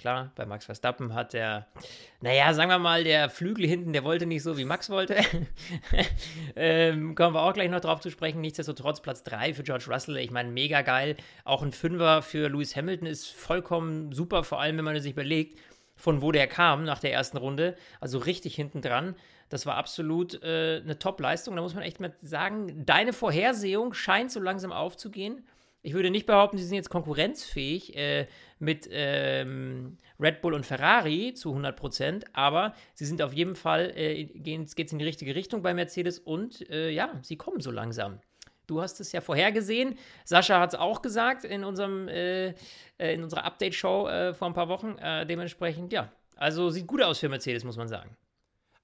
Klar, 0.00 0.32
bei 0.34 0.46
Max 0.46 0.64
Verstappen 0.64 1.12
hat 1.12 1.34
der, 1.34 1.66
naja, 2.22 2.54
sagen 2.54 2.70
wir 2.70 2.78
mal, 2.78 3.04
der 3.04 3.28
Flügel 3.28 3.66
hinten, 3.66 3.92
der 3.92 4.02
wollte 4.02 4.24
nicht 4.24 4.42
so, 4.42 4.56
wie 4.56 4.64
Max 4.64 4.88
wollte. 4.88 5.16
ähm, 6.56 7.14
kommen 7.14 7.34
wir 7.34 7.42
auch 7.42 7.52
gleich 7.52 7.68
noch 7.68 7.82
drauf 7.82 8.00
zu 8.00 8.10
sprechen. 8.10 8.40
Nichtsdestotrotz 8.40 9.02
Platz 9.02 9.22
3 9.24 9.52
für 9.52 9.62
George 9.62 9.84
Russell. 9.90 10.16
Ich 10.16 10.30
meine, 10.30 10.48
mega 10.48 10.80
geil. 10.80 11.18
Auch 11.44 11.62
ein 11.62 11.72
Fünfer 11.72 12.22
für 12.22 12.48
Lewis 12.48 12.74
Hamilton 12.76 13.06
ist 13.06 13.28
vollkommen 13.28 14.10
super, 14.12 14.42
vor 14.42 14.58
allem 14.58 14.78
wenn 14.78 14.86
man 14.86 14.98
sich 15.02 15.12
überlegt, 15.12 15.58
von 15.96 16.22
wo 16.22 16.32
der 16.32 16.46
kam 16.46 16.84
nach 16.84 17.00
der 17.00 17.12
ersten 17.12 17.36
Runde. 17.36 17.76
Also 18.00 18.16
richtig 18.20 18.54
hinten 18.54 18.80
dran. 18.80 19.16
Das 19.50 19.66
war 19.66 19.74
absolut 19.74 20.42
äh, 20.42 20.80
eine 20.82 20.98
Top-Leistung. 20.98 21.56
Da 21.56 21.62
muss 21.62 21.74
man 21.74 21.82
echt 21.82 22.00
mal 22.00 22.14
sagen, 22.22 22.86
deine 22.86 23.12
Vorhersehung 23.12 23.92
scheint 23.92 24.30
so 24.30 24.40
langsam 24.40 24.72
aufzugehen. 24.72 25.44
Ich 25.82 25.92
würde 25.92 26.10
nicht 26.10 26.26
behaupten, 26.26 26.56
sie 26.56 26.64
sind 26.64 26.76
jetzt 26.76 26.90
konkurrenzfähig 26.90 27.96
äh, 27.96 28.26
mit 28.58 28.88
ähm, 28.90 29.96
Red 30.20 30.42
Bull 30.42 30.54
und 30.54 30.66
Ferrari 30.66 31.32
zu 31.34 31.50
100 31.50 31.74
Prozent, 31.74 32.24
aber 32.34 32.74
sie 32.94 33.06
sind 33.06 33.22
auf 33.22 33.32
jeden 33.32 33.56
Fall, 33.56 33.92
äh, 33.96 34.24
geht 34.24 34.86
es 34.86 34.92
in 34.92 34.98
die 34.98 35.04
richtige 35.06 35.34
Richtung 35.34 35.62
bei 35.62 35.72
Mercedes 35.72 36.18
und 36.18 36.68
äh, 36.70 36.90
ja, 36.90 37.18
sie 37.22 37.36
kommen 37.36 37.60
so 37.60 37.70
langsam. 37.70 38.20
Du 38.66 38.80
hast 38.80 39.00
es 39.00 39.10
ja 39.10 39.20
vorhergesehen. 39.20 39.98
Sascha 40.24 40.60
hat 40.60 40.74
es 40.74 40.78
auch 40.78 41.02
gesagt 41.02 41.44
in, 41.44 41.64
unserem, 41.64 42.06
äh, 42.06 42.50
äh, 42.98 43.14
in 43.14 43.24
unserer 43.24 43.44
Update-Show 43.44 44.06
äh, 44.06 44.34
vor 44.34 44.48
ein 44.48 44.54
paar 44.54 44.68
Wochen. 44.68 44.96
dementsprechend, 45.28 45.92
ja, 45.92 46.12
also 46.36 46.70
sieht 46.70 46.86
gut 46.86 47.02
aus 47.02 47.18
für 47.18 47.28
Mercedes, 47.28 47.64
muss 47.64 47.76
man 47.76 47.88
sagen. 47.88 48.16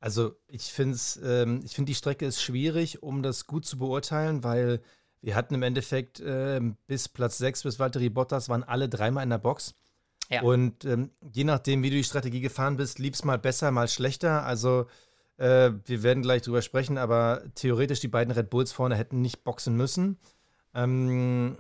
Also 0.00 0.36
ich 0.46 0.72
finde 0.72 0.98
ähm, 1.24 1.60
ich 1.64 1.74
finde 1.74 1.90
die 1.90 1.94
Strecke 1.94 2.26
ist 2.26 2.42
schwierig, 2.42 3.02
um 3.02 3.22
das 3.22 3.46
gut 3.46 3.64
zu 3.64 3.78
beurteilen, 3.78 4.44
weil 4.44 4.80
wir 5.22 5.34
hatten 5.34 5.54
im 5.54 5.62
Endeffekt 5.62 6.20
äh, 6.20 6.60
bis 6.86 7.08
Platz 7.08 7.38
6, 7.38 7.64
bis 7.64 7.78
Valtteri 7.78 8.10
Bottas, 8.10 8.48
waren 8.48 8.62
alle 8.62 8.88
dreimal 8.88 9.24
in 9.24 9.30
der 9.30 9.38
Box. 9.38 9.74
Ja. 10.28 10.42
Und 10.42 10.84
ähm, 10.84 11.10
je 11.32 11.44
nachdem, 11.44 11.82
wie 11.82 11.90
du 11.90 11.96
die 11.96 12.04
Strategie 12.04 12.40
gefahren 12.40 12.76
bist, 12.76 12.98
lief 12.98 13.14
es 13.14 13.24
mal 13.24 13.38
besser, 13.38 13.70
mal 13.70 13.88
schlechter. 13.88 14.44
Also 14.44 14.86
äh, 15.38 15.70
wir 15.84 16.02
werden 16.02 16.22
gleich 16.22 16.42
drüber 16.42 16.62
sprechen, 16.62 16.98
aber 16.98 17.42
theoretisch 17.54 18.00
die 18.00 18.08
beiden 18.08 18.32
Red 18.32 18.50
Bulls 18.50 18.72
vorne 18.72 18.96
hätten 18.96 19.20
nicht 19.20 19.44
boxen 19.44 19.76
müssen. 19.76 20.18
Ähm, 20.74 21.56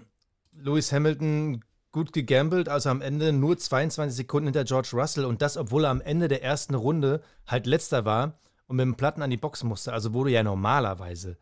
Lewis 0.52 0.92
Hamilton 0.92 1.64
gut 1.96 2.12
gegambelt, 2.12 2.68
also 2.68 2.90
am 2.90 3.00
Ende 3.00 3.32
nur 3.32 3.56
22 3.56 4.14
Sekunden 4.14 4.48
hinter 4.48 4.64
George 4.64 4.90
Russell 4.92 5.24
und 5.24 5.40
das, 5.40 5.56
obwohl 5.56 5.86
er 5.86 5.90
am 5.90 6.02
Ende 6.02 6.28
der 6.28 6.42
ersten 6.42 6.74
Runde 6.74 7.22
halt 7.46 7.64
letzter 7.64 8.04
war 8.04 8.38
und 8.66 8.76
mit 8.76 8.84
dem 8.84 8.96
Platten 8.96 9.22
an 9.22 9.30
die 9.30 9.38
Box 9.38 9.64
musste. 9.64 9.94
Also 9.94 10.12
wo 10.12 10.22
du 10.22 10.30
ja 10.30 10.42
normalerweise, 10.42 11.38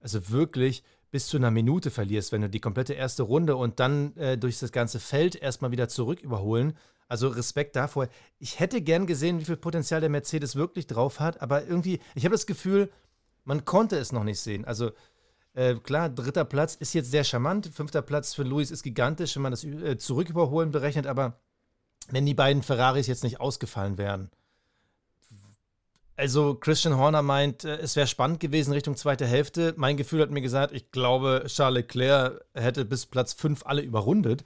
also 0.00 0.30
wirklich 0.30 0.84
bis 1.10 1.26
zu 1.26 1.36
einer 1.36 1.50
Minute 1.50 1.90
verlierst, 1.90 2.30
wenn 2.30 2.42
du 2.42 2.48
die 2.48 2.60
komplette 2.60 2.92
erste 2.92 3.24
Runde 3.24 3.56
und 3.56 3.80
dann 3.80 4.16
äh, 4.16 4.38
durch 4.38 4.60
das 4.60 4.70
ganze 4.70 5.00
Feld 5.00 5.34
erstmal 5.34 5.72
wieder 5.72 5.88
zurück 5.88 6.20
überholen. 6.20 6.74
Also 7.08 7.26
Respekt 7.26 7.74
davor. 7.74 8.06
Ich 8.38 8.60
hätte 8.60 8.80
gern 8.80 9.04
gesehen, 9.04 9.40
wie 9.40 9.46
viel 9.46 9.56
Potenzial 9.56 10.00
der 10.00 10.10
Mercedes 10.10 10.54
wirklich 10.54 10.86
drauf 10.86 11.18
hat, 11.18 11.42
aber 11.42 11.66
irgendwie, 11.66 11.98
ich 12.14 12.24
habe 12.24 12.36
das 12.36 12.46
Gefühl, 12.46 12.88
man 13.42 13.64
konnte 13.64 13.96
es 13.96 14.12
noch 14.12 14.22
nicht 14.22 14.38
sehen. 14.38 14.64
Also 14.64 14.92
äh, 15.58 15.74
klar, 15.74 16.08
dritter 16.08 16.44
Platz 16.44 16.76
ist 16.76 16.94
jetzt 16.94 17.10
sehr 17.10 17.24
charmant, 17.24 17.70
fünfter 17.74 18.02
Platz 18.02 18.34
für 18.34 18.44
Luis 18.44 18.70
ist 18.70 18.84
gigantisch, 18.84 19.34
wenn 19.34 19.42
man 19.42 19.52
das 19.52 19.64
äh, 19.64 19.98
Zurücküberholen 19.98 20.70
berechnet, 20.70 21.06
aber 21.06 21.40
wenn 22.10 22.24
die 22.24 22.34
beiden 22.34 22.62
Ferraris 22.62 23.08
jetzt 23.08 23.24
nicht 23.24 23.40
ausgefallen 23.40 23.98
wären, 23.98 24.30
also 26.16 26.56
Christian 26.56 26.96
Horner 26.96 27.22
meint, 27.22 27.64
äh, 27.64 27.76
es 27.76 27.96
wäre 27.96 28.06
spannend 28.06 28.40
gewesen 28.40 28.72
Richtung 28.72 28.96
zweite 28.96 29.24
Hälfte. 29.26 29.74
Mein 29.76 29.96
Gefühl 29.96 30.20
hat 30.20 30.30
mir 30.30 30.40
gesagt, 30.40 30.72
ich 30.72 30.90
glaube, 30.90 31.44
Charles 31.46 31.84
Leclerc 31.84 32.44
hätte 32.54 32.84
bis 32.84 33.06
Platz 33.06 33.32
5 33.34 33.64
alle 33.66 33.82
überrundet. 33.82 34.44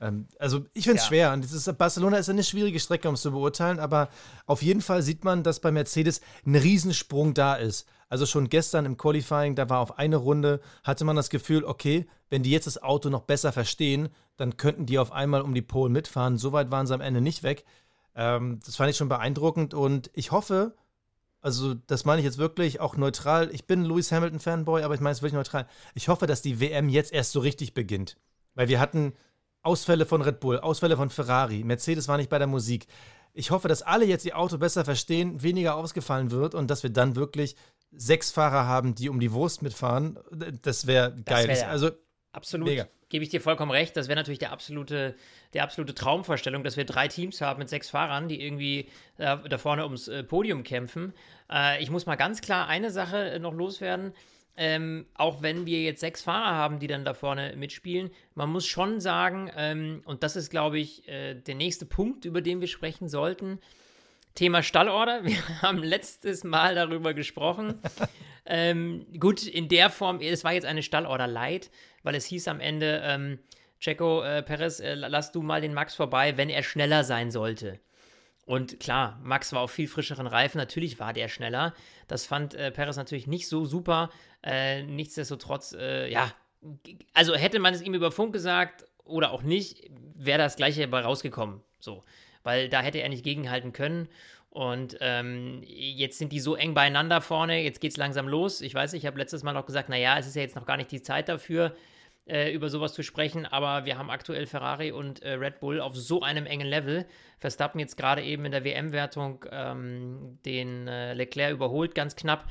Ähm, 0.00 0.26
also 0.38 0.66
ich 0.74 0.84
finde 0.84 0.98
es 0.98 1.04
ja. 1.04 1.08
schwer. 1.08 1.32
Und 1.32 1.44
ist, 1.44 1.78
Barcelona 1.78 2.18
ist 2.18 2.28
eine 2.28 2.44
schwierige 2.44 2.80
Strecke, 2.80 3.08
um 3.08 3.14
es 3.14 3.22
zu 3.22 3.30
beurteilen, 3.32 3.78
aber 3.78 4.10
auf 4.44 4.60
jeden 4.60 4.82
Fall 4.82 5.02
sieht 5.02 5.24
man, 5.24 5.42
dass 5.42 5.60
bei 5.60 5.72
Mercedes 5.72 6.20
ein 6.44 6.54
Riesensprung 6.54 7.32
da 7.32 7.54
ist. 7.54 7.86
Also 8.08 8.24
schon 8.26 8.48
gestern 8.48 8.86
im 8.86 8.96
Qualifying, 8.96 9.56
da 9.56 9.68
war 9.68 9.80
auf 9.80 9.98
eine 9.98 10.16
Runde, 10.16 10.60
hatte 10.84 11.04
man 11.04 11.16
das 11.16 11.30
Gefühl, 11.30 11.64
okay, 11.64 12.06
wenn 12.30 12.42
die 12.42 12.50
jetzt 12.50 12.66
das 12.66 12.82
Auto 12.82 13.08
noch 13.08 13.22
besser 13.22 13.52
verstehen, 13.52 14.08
dann 14.36 14.56
könnten 14.56 14.86
die 14.86 14.98
auf 14.98 15.12
einmal 15.12 15.42
um 15.42 15.54
die 15.54 15.62
Pole 15.62 15.90
mitfahren. 15.90 16.38
Soweit 16.38 16.70
waren 16.70 16.86
sie 16.86 16.94
am 16.94 17.00
Ende 17.00 17.20
nicht 17.20 17.42
weg. 17.42 17.64
Ähm, 18.14 18.60
das 18.64 18.76
fand 18.76 18.90
ich 18.90 18.96
schon 18.96 19.08
beeindruckend 19.08 19.74
und 19.74 20.10
ich 20.14 20.30
hoffe, 20.30 20.74
also 21.40 21.74
das 21.74 22.04
meine 22.04 22.20
ich 22.20 22.24
jetzt 22.24 22.38
wirklich 22.38 22.80
auch 22.80 22.96
neutral. 22.96 23.50
Ich 23.52 23.66
bin 23.66 23.84
Lewis 23.84 24.10
Hamilton 24.10 24.40
Fanboy, 24.40 24.82
aber 24.82 24.94
ich 24.94 25.00
meine 25.00 25.12
es 25.12 25.22
wirklich 25.22 25.34
neutral. 25.34 25.66
Ich 25.94 26.08
hoffe, 26.08 26.26
dass 26.26 26.42
die 26.42 26.60
WM 26.60 26.88
jetzt 26.88 27.12
erst 27.12 27.32
so 27.32 27.40
richtig 27.40 27.74
beginnt. 27.74 28.16
Weil 28.54 28.68
wir 28.68 28.80
hatten 28.80 29.12
Ausfälle 29.62 30.06
von 30.06 30.22
Red 30.22 30.40
Bull, 30.40 30.58
Ausfälle 30.58 30.96
von 30.96 31.10
Ferrari, 31.10 31.62
Mercedes 31.64 32.08
war 32.08 32.16
nicht 32.16 32.30
bei 32.30 32.38
der 32.38 32.46
Musik. 32.46 32.86
Ich 33.32 33.50
hoffe, 33.50 33.68
dass 33.68 33.82
alle 33.82 34.06
jetzt 34.06 34.24
ihr 34.24 34.38
Auto 34.38 34.56
besser 34.56 34.84
verstehen, 34.84 35.42
weniger 35.42 35.76
ausgefallen 35.76 36.30
wird 36.30 36.54
und 36.54 36.70
dass 36.70 36.82
wir 36.82 36.90
dann 36.90 37.16
wirklich 37.16 37.54
sechs 37.96 38.30
Fahrer 38.30 38.66
haben, 38.66 38.94
die 38.94 39.08
um 39.08 39.20
die 39.20 39.32
Wurst 39.32 39.62
mitfahren. 39.62 40.18
Das 40.62 40.86
wäre 40.86 41.14
geil. 41.24 41.46
Das 41.46 41.60
wär, 41.60 41.70
also 41.70 41.90
absolut. 42.32 42.68
Mega 42.68 42.86
gebe 43.08 43.24
ich 43.24 43.30
dir 43.30 43.40
vollkommen 43.40 43.70
recht. 43.70 43.96
Das 43.96 44.08
wäre 44.08 44.16
natürlich 44.16 44.38
der 44.38 44.52
absolute, 44.52 45.14
der 45.54 45.62
absolute 45.62 45.94
Traumvorstellung, 45.94 46.64
dass 46.64 46.76
wir 46.76 46.84
drei 46.84 47.08
Teams 47.08 47.40
haben 47.40 47.58
mit 47.58 47.68
sechs 47.68 47.90
Fahrern, 47.90 48.28
die 48.28 48.42
irgendwie 48.42 48.88
äh, 49.18 49.36
da 49.48 49.58
vorne 49.58 49.84
ums 49.84 50.08
äh, 50.08 50.24
Podium 50.24 50.62
kämpfen. 50.62 51.12
Äh, 51.50 51.82
ich 51.82 51.90
muss 51.90 52.06
mal 52.06 52.16
ganz 52.16 52.40
klar 52.40 52.68
eine 52.68 52.90
Sache 52.90 53.30
äh, 53.30 53.38
noch 53.38 53.54
loswerden. 53.54 54.12
Ähm, 54.58 55.06
auch 55.14 55.42
wenn 55.42 55.66
wir 55.66 55.82
jetzt 55.82 56.00
sechs 56.00 56.22
Fahrer 56.22 56.54
haben, 56.54 56.78
die 56.78 56.86
dann 56.86 57.04
da 57.04 57.12
vorne 57.12 57.54
mitspielen, 57.56 58.10
man 58.34 58.50
muss 58.50 58.66
schon 58.66 59.00
sagen, 59.00 59.50
ähm, 59.54 60.00
und 60.06 60.22
das 60.22 60.34
ist, 60.34 60.48
glaube 60.48 60.78
ich, 60.78 61.06
äh, 61.08 61.34
der 61.34 61.56
nächste 61.56 61.84
Punkt, 61.84 62.24
über 62.24 62.40
den 62.40 62.62
wir 62.62 62.68
sprechen 62.68 63.08
sollten. 63.08 63.60
Thema 64.36 64.62
Stallorder. 64.62 65.24
Wir 65.24 65.62
haben 65.62 65.78
letztes 65.78 66.44
Mal 66.44 66.76
darüber 66.76 67.12
gesprochen. 67.12 67.80
ähm, 68.46 69.04
gut, 69.18 69.44
in 69.44 69.68
der 69.68 69.90
Form, 69.90 70.20
es 70.20 70.44
war 70.44 70.52
jetzt 70.52 70.66
eine 70.66 70.84
Stallorder 70.84 71.26
Light 71.26 71.70
weil 72.06 72.14
es 72.14 72.24
hieß 72.26 72.46
am 72.46 72.60
Ende, 72.60 73.02
ähm, 73.04 73.40
Checo 73.80 74.22
äh, 74.22 74.40
Perez, 74.40 74.78
äh, 74.78 74.94
lass 74.94 75.32
du 75.32 75.42
mal 75.42 75.60
den 75.60 75.74
Max 75.74 75.96
vorbei, 75.96 76.36
wenn 76.36 76.48
er 76.48 76.62
schneller 76.62 77.02
sein 77.02 77.32
sollte. 77.32 77.80
Und 78.46 78.78
klar, 78.78 79.18
Max 79.24 79.52
war 79.52 79.62
auf 79.62 79.72
viel 79.72 79.88
frischeren 79.88 80.28
Reifen, 80.28 80.58
natürlich 80.58 81.00
war 81.00 81.12
der 81.12 81.26
schneller. 81.26 81.74
Das 82.06 82.24
fand 82.24 82.54
äh, 82.54 82.70
Perez 82.70 82.96
natürlich 82.96 83.26
nicht 83.26 83.48
so 83.48 83.64
super. 83.64 84.10
Äh, 84.44 84.84
nichtsdestotrotz, 84.84 85.72
äh, 85.72 86.08
ja, 86.08 86.32
also 87.12 87.34
hätte 87.34 87.58
man 87.58 87.74
es 87.74 87.82
ihm 87.82 87.92
über 87.92 88.12
Funk 88.12 88.32
gesagt 88.32 88.84
oder 89.02 89.32
auch 89.32 89.42
nicht, 89.42 89.90
wäre 90.14 90.38
das 90.38 90.54
gleiche 90.54 90.82
dabei 90.82 91.00
rausgekommen. 91.00 91.60
So, 91.80 92.04
weil 92.46 92.68
da 92.68 92.80
hätte 92.80 92.98
er 92.98 93.08
nicht 93.08 93.24
gegenhalten 93.24 93.72
können. 93.72 94.08
Und 94.48 94.96
ähm, 95.00 95.60
jetzt 95.66 96.16
sind 96.16 96.32
die 96.32 96.40
so 96.40 96.54
eng 96.54 96.72
beieinander 96.72 97.20
vorne, 97.20 97.60
jetzt 97.62 97.80
geht 97.82 97.90
es 97.90 97.98
langsam 97.98 98.26
los. 98.26 98.62
Ich 98.62 98.74
weiß, 98.74 98.94
ich 98.94 99.04
habe 99.04 99.18
letztes 99.18 99.42
Mal 99.42 99.52
noch 99.52 99.66
gesagt, 99.66 99.90
naja, 99.90 100.16
es 100.18 100.26
ist 100.26 100.36
ja 100.36 100.40
jetzt 100.40 100.56
noch 100.56 100.64
gar 100.64 100.78
nicht 100.78 100.90
die 100.90 101.02
Zeit 101.02 101.28
dafür 101.28 101.76
äh, 102.26 102.52
über 102.52 102.70
sowas 102.70 102.94
zu 102.94 103.02
sprechen, 103.02 103.44
aber 103.44 103.84
wir 103.84 103.98
haben 103.98 104.08
aktuell 104.08 104.46
Ferrari 104.46 104.92
und 104.92 105.22
äh, 105.22 105.32
Red 105.32 105.60
Bull 105.60 105.80
auf 105.80 105.94
so 105.94 106.22
einem 106.22 106.46
engen 106.46 106.66
Level. 106.66 107.04
Verstappen 107.38 107.78
jetzt 107.80 107.96
gerade 107.96 108.22
eben 108.22 108.46
in 108.46 108.52
der 108.52 108.64
WM-Wertung 108.64 109.44
ähm, 109.50 110.38
den 110.46 110.88
äh, 110.88 111.12
Leclerc 111.12 111.52
überholt, 111.52 111.94
ganz 111.94 112.16
knapp. 112.16 112.46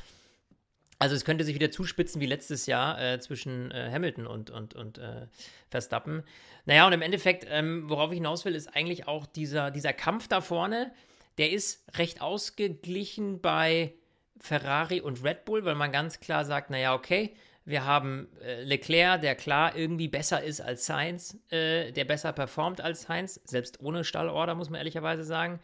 Also 0.98 1.16
es 1.16 1.26
könnte 1.26 1.44
sich 1.44 1.56
wieder 1.56 1.72
zuspitzen 1.72 2.22
wie 2.22 2.26
letztes 2.26 2.66
Jahr 2.68 3.02
äh, 3.02 3.20
zwischen 3.20 3.72
äh, 3.72 3.90
Hamilton 3.92 4.28
und, 4.28 4.50
und, 4.50 4.76
und 4.76 4.98
äh, 4.98 5.28
Verstappen. 5.70 6.24
Naja, 6.66 6.88
und 6.88 6.94
im 6.94 7.02
Endeffekt, 7.02 7.46
ähm, 7.50 7.90
worauf 7.90 8.12
ich 8.12 8.18
hinaus 8.18 8.46
will, 8.46 8.56
ist 8.56 8.76
eigentlich 8.76 9.08
auch 9.08 9.26
dieser, 9.26 9.72
dieser 9.72 9.94
Kampf 9.94 10.28
da 10.28 10.42
vorne, 10.42 10.92
der 11.38 11.52
ist 11.52 11.86
recht 11.98 12.22
ausgeglichen 12.22 13.42
bei 13.42 13.94
Ferrari 14.40 15.02
und 15.02 15.24
Red 15.24 15.46
Bull, 15.46 15.66
weil 15.66 15.76
man 15.76 15.92
ganz 15.92 16.20
klar 16.20 16.46
sagt, 16.46 16.70
naja, 16.70 16.94
okay, 16.94 17.36
wir 17.66 17.84
haben 17.84 18.28
äh, 18.42 18.64
Leclerc, 18.64 19.22
der 19.22 19.36
klar 19.36 19.76
irgendwie 19.76 20.08
besser 20.08 20.44
ist 20.44 20.62
als 20.62 20.86
Sainz, 20.86 21.38
äh, 21.50 21.92
der 21.92 22.06
besser 22.06 22.32
performt 22.32 22.80
als 22.80 23.04
Sainz, 23.04 23.42
selbst 23.44 23.82
ohne 23.82 24.04
Stallorder, 24.04 24.56
muss 24.56 24.70
man 24.70 24.78
ehrlicherweise 24.78 25.24
sagen. 25.24 25.60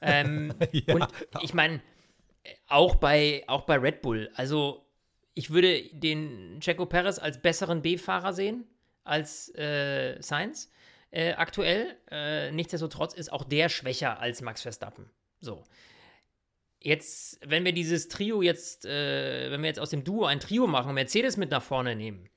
Ähm, 0.00 0.54
ja. 0.72 0.94
Und 0.94 1.06
ich 1.42 1.52
meine, 1.52 1.80
auch 2.68 2.96
bei, 2.96 3.44
auch 3.46 3.62
bei 3.62 3.76
Red 3.76 4.02
Bull, 4.02 4.30
also 4.34 4.84
ich 5.34 5.50
würde 5.50 5.82
den 5.92 6.60
Checo 6.60 6.86
Perez 6.86 7.18
als 7.18 7.42
besseren 7.42 7.82
B-Fahrer 7.82 8.32
sehen 8.32 8.66
als 9.02 9.54
äh, 9.56 10.20
Sainz 10.22 10.70
äh, 11.10 11.32
aktuell. 11.32 11.96
Äh, 12.10 12.50
nichtsdestotrotz 12.52 13.14
ist 13.14 13.32
auch 13.32 13.44
der 13.44 13.68
schwächer 13.68 14.18
als 14.20 14.40
Max 14.42 14.62
Verstappen. 14.62 15.10
So. 15.40 15.64
Jetzt, 16.80 17.40
wenn 17.46 17.64
wir 17.64 17.72
dieses 17.72 18.08
Trio 18.08 18.42
jetzt, 18.42 18.84
äh, 18.84 19.50
wenn 19.50 19.62
wir 19.62 19.68
jetzt 19.68 19.80
aus 19.80 19.90
dem 19.90 20.04
Duo 20.04 20.26
ein 20.26 20.40
Trio 20.40 20.66
machen 20.66 20.90
und 20.90 20.94
Mercedes 20.94 21.36
mit 21.36 21.50
nach 21.50 21.62
vorne 21.62 21.96
nehmen, 21.96 22.28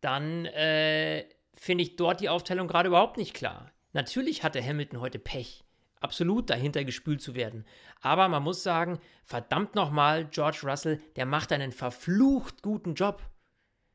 dann 0.00 0.46
äh, 0.46 1.26
finde 1.54 1.84
ich 1.84 1.96
dort 1.96 2.20
die 2.20 2.28
Aufteilung 2.28 2.68
gerade 2.68 2.88
überhaupt 2.88 3.18
nicht 3.18 3.34
klar. 3.34 3.70
Natürlich 3.92 4.42
hatte 4.42 4.64
Hamilton 4.64 5.00
heute 5.00 5.18
Pech, 5.18 5.62
absolut 6.02 6.50
dahinter 6.50 6.84
gespült 6.84 7.20
zu 7.22 7.34
werden. 7.34 7.64
Aber 8.00 8.28
man 8.28 8.42
muss 8.42 8.62
sagen, 8.62 8.98
verdammt 9.24 9.74
nochmal, 9.74 10.26
George 10.26 10.60
Russell, 10.64 11.00
der 11.16 11.26
macht 11.26 11.52
einen 11.52 11.72
verflucht 11.72 12.62
guten 12.62 12.94
Job. 12.94 13.22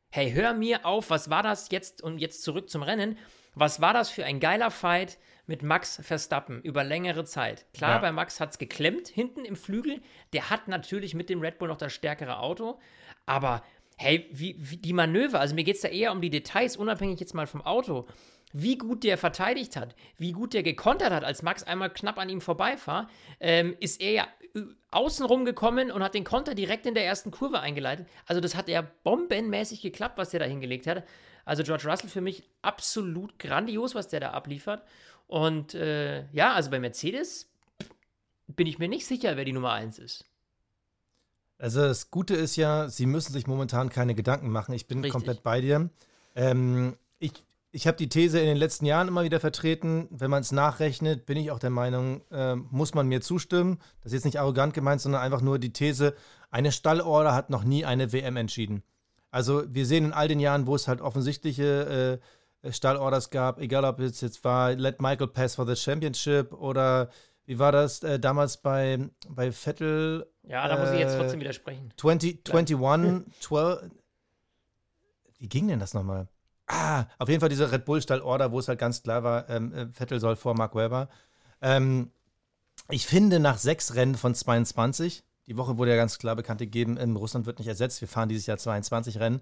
Hey, 0.10 0.32
hör 0.32 0.54
mir 0.54 0.86
auf, 0.86 1.10
was 1.10 1.30
war 1.30 1.44
das 1.44 1.70
jetzt 1.72 2.02
und 2.02 2.20
jetzt 2.20 2.44
zurück 2.44 2.70
zum 2.70 2.82
Rennen? 2.84 3.18
Was 3.56 3.82
war 3.82 3.94
das 3.94 4.10
für 4.10 4.24
ein 4.24 4.40
geiler 4.40 4.72
Fight 4.72 5.18
mit 5.48 5.64
Max 5.64 6.00
Verstappen 6.04 6.62
über 6.62 6.84
längere 6.84 7.26
Zeit? 7.26 7.66
Klar, 7.74 7.96
Ja. 7.96 7.98
bei 8.00 8.12
Max 8.12 8.40
hat 8.40 8.52
es 8.52 8.58
geklemmt 8.58 9.08
hinten 9.08 9.44
im 9.46 9.56
Flügel. 9.56 10.02
Der 10.34 10.50
hat 10.50 10.68
natürlich 10.68 11.14
mit 11.14 11.30
dem 11.30 11.42
Red 11.42 11.58
Bull 11.58 11.68
noch 11.68 11.78
das 11.78 11.94
stärkere 11.94 12.40
Auto. 12.40 12.80
Aber 13.26 13.64
hey, 13.98 14.30
wie, 14.32 14.56
wie 14.60 14.78
die 14.78 14.94
Manöver, 14.94 15.40
also 15.40 15.56
mir 15.56 15.64
geht 15.64 15.76
es 15.76 15.82
da 15.82 15.88
eher 15.90 16.12
um 16.12 16.22
die 16.22 16.30
Details, 16.30 16.78
unabhängig 16.78 17.20
jetzt 17.20 17.34
mal 17.34 17.48
vom 17.48 17.62
Auto. 17.62 18.08
Wie 18.54 18.78
gut 18.78 19.04
der 19.04 19.18
verteidigt 19.18 19.76
hat, 19.76 19.96
wie 20.18 20.32
gut 20.32 20.54
der 20.54 20.64
gekontert 20.64 21.12
hat, 21.12 21.24
als 21.24 21.42
Max 21.42 21.64
einmal 21.64 21.90
knapp 21.92 22.18
an 22.18 22.30
ihm 22.30 22.42
vorbeifahr, 22.42 23.10
ähm, 23.40 23.76
ist 23.80 24.00
er 24.02 24.12
ja 24.12 24.28
äh, 24.56 24.62
außenrum 24.92 25.44
gekommen 25.44 25.92
und 25.92 26.02
hat 26.02 26.14
den 26.14 26.24
Konter 26.24 26.56
direkt 26.56 26.86
in 26.86 26.94
der 26.94 27.06
ersten 27.06 27.32
Kurve 27.32 27.60
eingeleitet. 27.60 28.08
Also 28.26 28.42
das 28.42 28.56
hat 28.56 28.70
ja 28.70 28.86
bombenmäßig 29.04 29.82
geklappt, 29.82 30.18
was 30.18 30.30
der 30.30 30.40
da 30.40 30.46
hingelegt 30.46 30.88
hat. 30.88 31.04
Also 31.44 31.64
George 31.64 31.90
Russell 31.90 32.10
für 32.10 32.22
mich 32.22 32.44
absolut 32.62 33.38
grandios, 33.40 33.96
was 33.96 34.08
der 34.08 34.22
da 34.22 34.32
abliefert. 34.32 34.84
Und 35.28 35.74
äh, 35.74 36.26
ja, 36.32 36.54
also 36.54 36.70
bei 36.72 36.80
Mercedes 36.80 37.50
bin 38.48 38.68
ich 38.68 38.80
mir 38.80 38.88
nicht 38.88 39.06
sicher, 39.06 39.36
wer 39.36 39.46
die 39.46 39.54
Nummer 39.54 39.74
1 39.74 40.00
ist. 40.00 40.26
Also 41.58 41.82
das 41.82 42.12
Gute 42.12 42.36
ist 42.36 42.56
ja, 42.56 42.88
sie 42.88 43.06
müssen 43.06 43.34
sich 43.34 43.48
momentan 43.48 43.90
keine 43.90 44.16
Gedanken 44.16 44.50
machen. 44.50 44.74
Ich 44.74 44.88
bin 44.88 45.00
Richtig. 45.00 45.12
komplett 45.12 45.44
bei 45.44 45.60
dir. 45.60 45.90
Ähm, 46.36 46.96
ich 47.20 47.34
ich 47.78 47.86
habe 47.86 47.96
die 47.96 48.10
These 48.10 48.40
in 48.40 48.48
den 48.48 48.58
letzten 48.58 48.88
Jahren 48.88 49.08
immer 49.08 49.24
wieder 49.24 49.40
vertreten. 49.40 50.08
Wenn 50.10 50.32
man 50.32 50.42
es 50.42 50.52
nachrechnet, 50.52 51.28
bin 51.28 51.38
ich 51.38 51.52
auch 51.52 51.60
der 51.60 51.70
Meinung, 51.70 52.24
ähm, 52.32 52.66
muss 52.72 52.96
man 52.96 53.08
mir 53.08 53.22
zustimmen. 53.22 53.78
Das 54.02 54.08
ist 54.08 54.14
jetzt 54.14 54.26
nicht 54.26 54.40
arrogant 54.40 54.74
gemeint, 54.74 55.00
sondern 55.00 55.22
einfach 55.22 55.42
nur 55.42 55.60
die 55.60 55.72
These, 55.72 56.16
eine 56.50 56.72
Stallorder 56.72 57.36
hat 57.36 57.52
noch 57.52 57.64
nie 57.64 57.86
eine 57.86 58.12
WM 58.12 58.36
entschieden. 58.36 58.82
Also 59.30 59.64
wir 59.68 59.86
sehen 59.86 60.06
in 60.06 60.14
all 60.14 60.28
den 60.28 60.40
Jahren, 60.40 60.66
wo 60.66 60.74
es 60.74 60.88
halt 60.88 61.02
offensichtliche 61.02 62.20
äh, 62.64 62.72
Stallorders 62.72 63.30
gab, 63.30 63.60
egal 63.60 63.86
ob 63.86 64.00
es 64.00 64.22
jetzt 64.22 64.44
war, 64.44 64.74
let 64.74 65.00
Michael 65.00 65.28
pass 65.28 65.54
for 65.54 65.68
the 65.68 65.76
championship 65.76 66.54
oder 66.54 67.12
wie 67.46 67.60
war 67.60 67.72
das 67.72 68.02
äh, 68.02 68.20
damals 68.20 68.58
bei, 68.58 69.08
bei 69.30 69.52
Vettel? 69.52 70.26
Ja, 70.42 70.68
da 70.68 70.80
muss 70.80 70.90
ich 70.90 71.00
jetzt 71.00 71.14
Äh, 71.14 71.20
trotzdem 71.20 71.42
widersprechen. 71.42 71.94
20, 71.96 72.40
21, 72.52 73.40
12. 73.40 73.92
Wie 75.38 75.48
ging 75.48 75.68
denn 75.68 75.80
das 75.80 75.94
nochmal? 75.94 76.28
Ah, 76.68 77.06
auf 77.18 77.30
jeden 77.30 77.40
Fall 77.40 77.50
diese 77.50 77.72
Red 77.72 77.86
Bull-Stall-Order, 77.86 78.52
wo 78.52 78.60
es 78.60 78.68
halt 78.68 78.80
ganz 78.80 79.02
klar 79.02 79.24
war, 79.24 79.50
ähm, 79.50 79.74
äh, 79.74 79.88
Vettel 79.88 80.20
soll 80.20 80.36
vor 80.36 80.54
Mark 80.54 80.76
Webber. 80.76 81.08
Ähm, 81.62 82.12
ich 82.90 83.08
finde, 83.08 83.40
nach 83.40 83.58
sechs 83.58 83.96
Rennen 83.96 84.16
von 84.16 84.36
22, 84.36 85.24
die 85.48 85.58
Woche 85.58 85.78
wurde 85.78 85.92
ja 85.92 85.98
ganz 85.98 86.20
klar 86.20 86.36
bekannt 86.36 86.60
gegeben, 86.60 86.98
ähm, 87.00 87.16
Russland 87.16 87.46
wird 87.46 87.60
nicht 87.60 87.70
ersetzt, 87.70 88.02
wir 88.02 88.08
fahren 88.08 88.30
dieses 88.30 88.46
Jahr 88.48 88.58
22 88.58 89.20
Rennen. 89.20 89.42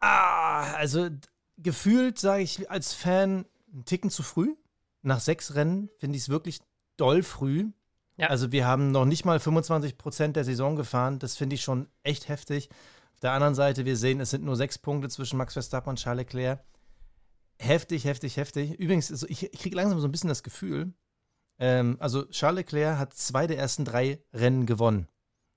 Ah, 0.00 0.72
also 0.74 1.10
gefühlt, 1.58 2.18
sage 2.18 2.42
ich 2.42 2.70
als 2.70 2.94
Fan, 2.94 3.44
einen 3.72 3.84
Ticken 3.84 4.10
zu 4.10 4.22
früh. 4.22 4.56
Nach 5.02 5.20
sechs 5.20 5.54
Rennen 5.54 5.90
finde 5.98 6.16
ich 6.16 6.24
es 6.24 6.28
wirklich 6.30 6.60
doll 6.96 7.22
früh. 7.22 7.70
Ja. 8.16 8.28
Also 8.28 8.52
wir 8.52 8.66
haben 8.66 8.90
noch 8.90 9.04
nicht 9.04 9.24
mal 9.24 9.40
25 9.40 9.96
Prozent 9.96 10.36
der 10.36 10.44
Saison 10.44 10.76
gefahren. 10.76 11.18
Das 11.18 11.36
finde 11.36 11.54
ich 11.54 11.62
schon 11.62 11.88
echt 12.02 12.28
heftig. 12.28 12.68
Auf 13.20 13.28
der 13.28 13.32
anderen 13.32 13.54
Seite, 13.54 13.84
wir 13.84 13.98
sehen, 13.98 14.18
es 14.18 14.30
sind 14.30 14.44
nur 14.44 14.56
sechs 14.56 14.78
Punkte 14.78 15.10
zwischen 15.10 15.36
Max 15.36 15.52
Verstappen 15.52 15.90
und 15.90 15.98
Charles 15.98 16.22
Leclerc. 16.24 16.64
Heftig, 17.58 18.06
heftig, 18.06 18.38
heftig. 18.38 18.80
Übrigens, 18.80 19.10
ich, 19.24 19.52
ich 19.52 19.60
kriege 19.60 19.76
langsam 19.76 20.00
so 20.00 20.08
ein 20.08 20.10
bisschen 20.10 20.30
das 20.30 20.42
Gefühl, 20.42 20.94
ähm, 21.58 21.98
also 22.00 22.24
Charles 22.30 22.60
Leclerc 22.60 22.96
hat 22.96 23.12
zwei 23.12 23.46
der 23.46 23.58
ersten 23.58 23.84
drei 23.84 24.24
Rennen 24.32 24.64
gewonnen. 24.64 25.06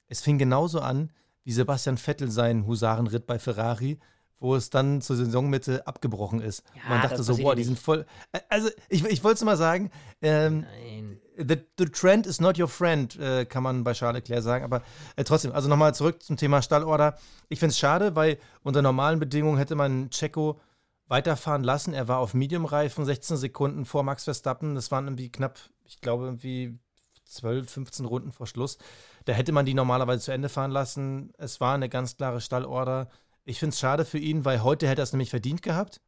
Es 0.10 0.20
fing 0.20 0.38
genauso 0.38 0.82
an, 0.82 1.14
wie 1.46 1.54
Sebastian 1.54 1.98
Vettel 1.98 2.30
seinen 2.30 2.68
Husarenritt 2.68 3.28
bei 3.28 3.40
Ferrari, 3.40 3.98
wo 4.40 4.56
es 4.56 4.70
dann 4.70 5.02
zur 5.02 5.16
Saisonmitte 5.16 5.88
abgebrochen 5.88 6.42
ist. 6.42 6.64
Ja, 6.76 6.90
Man 6.90 7.02
dachte 7.02 7.24
so, 7.24 7.38
boah, 7.38 7.56
die 7.56 7.64
sind 7.64 7.80
voll. 7.80 8.06
Äh, 8.32 8.40
Also, 8.50 8.70
ich, 8.90 9.04
ich 9.06 9.24
wollte 9.24 9.36
es 9.36 9.44
mal 9.44 9.58
sagen, 9.58 9.90
ähm, 10.22 10.66
Nein. 10.82 11.20
the, 11.38 11.58
the 11.78 11.86
trend 11.86 12.28
is 12.28 12.42
not 12.42 12.60
your 12.60 12.68
friend, 12.68 13.18
äh, 13.20 13.46
kann 13.46 13.64
man 13.64 13.84
bei 13.84 13.94
Charles 13.94 14.16
Leclerc 14.22 14.44
sagen. 14.44 14.66
Aber 14.66 14.82
äh, 15.16 15.24
trotzdem, 15.24 15.52
also 15.54 15.70
nochmal 15.70 15.96
zurück 15.96 16.22
zum 16.24 16.38
Thema 16.38 16.62
Stallorder. 16.62 17.18
Ich 17.50 17.60
finde 17.60 17.72
es 17.72 17.80
schade, 17.80 18.16
weil 18.16 18.38
unter 18.64 18.82
normalen 18.82 19.20
Bedingungen 19.20 19.58
hätte 19.58 19.76
man 19.76 20.10
Checo 20.10 20.60
weiterfahren 21.08 21.64
lassen. 21.64 21.94
Er 21.94 22.08
war 22.08 22.20
auf 22.20 22.34
Medium-Reifen, 22.34 23.06
16 23.06 23.38
Sekunden 23.38 23.86
vor 23.86 24.04
Max 24.04 24.24
Verstappen. 24.24 24.76
Das 24.76 24.92
waren 24.92 25.06
irgendwie 25.06 25.32
knapp, 25.32 25.60
ich 25.86 26.02
glaube, 26.02 26.26
irgendwie 26.26 26.80
12, 27.26 27.70
15 27.70 28.06
Runden 28.06 28.32
vor 28.32 28.48
Schluss. 28.48 28.78
Da 29.26 29.34
hätte 29.34 29.52
man 29.52 29.66
die 29.66 29.74
normalerweise 29.74 30.22
zu 30.22 30.32
Ende 30.32 30.50
fahren 30.50 30.72
lassen. 30.72 31.34
Es 31.38 31.62
war 31.62 31.76
eine 31.76 31.90
ganz 31.90 32.18
klare 32.18 32.42
Stallorder. 32.42 33.10
Ich 33.46 33.60
finde 33.60 33.74
es 33.74 33.80
schade 33.80 34.06
für 34.06 34.18
ihn, 34.18 34.46
weil 34.46 34.64
heute 34.64 34.88
hätte 34.88 35.02
er 35.02 35.04
es 35.04 35.14
nämlich 35.14 35.30
verdient 35.30 35.62
gehabt. 35.62 36.02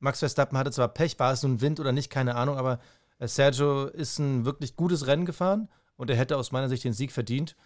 Max 0.00 0.18
Verstappen 0.18 0.58
hatte 0.58 0.72
zwar 0.72 0.88
Pech, 0.88 1.18
war 1.18 1.32
es 1.32 1.42
nun 1.42 1.60
Wind 1.60 1.78
oder 1.78 1.92
nicht, 1.92 2.10
keine 2.10 2.34
Ahnung, 2.34 2.56
aber 2.56 2.80
äh, 3.18 3.28
Sergio 3.28 3.84
ist 3.86 4.18
ein 4.18 4.44
wirklich 4.44 4.74
gutes 4.74 5.06
Rennen 5.06 5.26
gefahren 5.26 5.68
und 5.96 6.10
er 6.10 6.16
hätte 6.16 6.36
aus 6.36 6.50
meiner 6.50 6.68
Sicht 6.68 6.82
den 6.84 6.92
Sieg 6.92 7.12
verdient. 7.12 7.56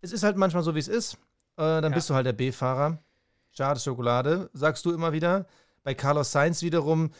Es 0.00 0.12
ist 0.12 0.22
halt 0.22 0.36
manchmal 0.36 0.62
so, 0.62 0.74
wie 0.74 0.78
es 0.78 0.88
ist. 0.88 1.14
Äh, 1.56 1.80
dann 1.82 1.84
Ja. 1.84 1.96
bist 1.96 2.08
du 2.08 2.14
halt 2.14 2.26
der 2.26 2.32
B-Fahrer. 2.32 2.98
Schade 3.50 3.80
Schokolade, 3.80 4.48
sagst 4.52 4.84
du 4.84 4.92
immer 4.92 5.12
wieder. 5.12 5.46
Bei 5.82 5.94
Carlos 5.94 6.30
Sainz 6.30 6.62
wiederum, 6.62 7.10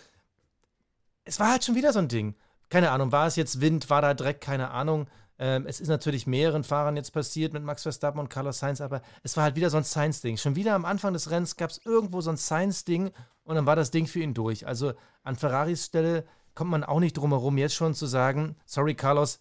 es 1.24 1.40
war 1.40 1.50
halt 1.50 1.64
schon 1.64 1.74
wieder 1.74 1.92
so 1.92 1.98
ein 1.98 2.08
Ding. 2.08 2.36
Keine 2.68 2.92
Ahnung, 2.92 3.10
war 3.10 3.26
es 3.26 3.34
jetzt 3.34 3.60
Wind, 3.60 3.90
war 3.90 4.02
da 4.02 4.14
Dreck, 4.14 4.40
keine 4.40 4.70
Ahnung. 4.70 5.08
Ähm, 5.42 5.64
es 5.66 5.80
ist 5.80 5.88
natürlich 5.88 6.26
mehreren 6.26 6.64
Fahrern 6.64 6.96
jetzt 6.96 7.12
passiert 7.12 7.54
mit 7.54 7.62
Max 7.64 7.82
Verstappen 7.84 8.20
und 8.20 8.28
Carlos 8.28 8.58
Sainz, 8.58 8.80
aber 8.82 9.00
es 9.22 9.36
war 9.38 9.44
halt 9.44 9.56
wieder 9.56 9.70
so 9.70 9.78
ein 9.78 9.84
Sainz-Ding. 9.84 10.36
Schon 10.36 10.54
wieder 10.54 10.74
am 10.74 10.84
Anfang 10.84 11.14
des 11.14 11.30
Rennens 11.30 11.56
gab 11.56 11.70
es 11.70 11.80
irgendwo 11.84 12.20
so 12.20 12.28
ein 12.30 12.36
Sainz-Ding 12.36 13.10
und 13.44 13.54
dann 13.56 13.64
war 13.64 13.74
das 13.74 13.90
Ding 13.90 14.06
für 14.06 14.20
ihn 14.20 14.34
durch. 14.34 14.66
Also 14.66 14.92
an 15.22 15.36
Ferraris 15.36 15.86
Stelle 15.86 16.24
kommt 16.54 16.70
man 16.70 16.84
auch 16.84 17.00
nicht 17.00 17.16
drum 17.16 17.30
herum, 17.30 17.56
jetzt 17.56 17.74
schon 17.74 17.94
zu 17.94 18.04
sagen, 18.06 18.54
sorry 18.66 18.94
Carlos, 18.94 19.40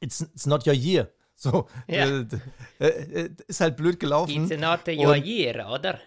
it's, 0.00 0.20
it's 0.20 0.46
not 0.46 0.66
your 0.66 0.74
year. 0.74 1.08
So, 1.40 1.68
Ja. 1.86 2.04
äh, 2.04 2.26
äh, 2.80 2.86
äh, 2.86 3.30
ist 3.46 3.60
halt 3.60 3.76
blöd 3.76 4.00
gelaufen. 4.00 4.50
It's 4.50 4.60
not 4.60 4.80
your 4.88 5.12
Und- 5.14 5.24
year, 5.24 5.68
oder? 5.70 6.00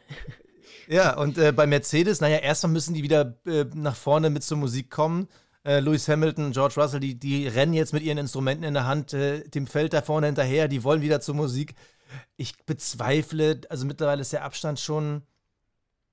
Ja, 0.89 1.15
und 1.17 1.37
äh, 1.37 1.53
bei 1.53 1.65
Mercedes, 1.65 2.19
naja, 2.19 2.39
erstmal 2.39 2.73
müssen 2.73 2.93
die 2.93 3.01
wieder 3.01 3.37
äh, 3.45 3.63
nach 3.73 3.95
vorne 3.95 4.29
mit 4.29 4.43
zur 4.43 4.57
Musik 4.57 4.89
kommen. 4.91 5.29
Äh, 5.63 5.79
Lewis 5.79 6.07
Hamilton, 6.07 6.51
George 6.51 6.75
Russell, 6.77 6.99
die, 6.99 7.19
die 7.19 7.47
rennen 7.47 7.73
jetzt 7.73 7.93
mit 7.93 8.03
ihren 8.03 8.17
Instrumenten 8.17 8.63
in 8.63 8.73
der 8.73 8.87
Hand 8.87 9.13
äh, 9.13 9.47
dem 9.47 9.67
Feld 9.67 9.93
da 9.93 10.01
vorne 10.01 10.27
hinterher, 10.27 10.67
die 10.67 10.83
wollen 10.83 11.01
wieder 11.01 11.21
zur 11.21 11.35
Musik. 11.35 11.75
Ich 12.35 12.57
bezweifle, 12.65 13.61
also 13.69 13.85
mittlerweile 13.85 14.21
ist 14.21 14.33
der 14.33 14.43
Abstand 14.43 14.79
schon, 14.79 15.21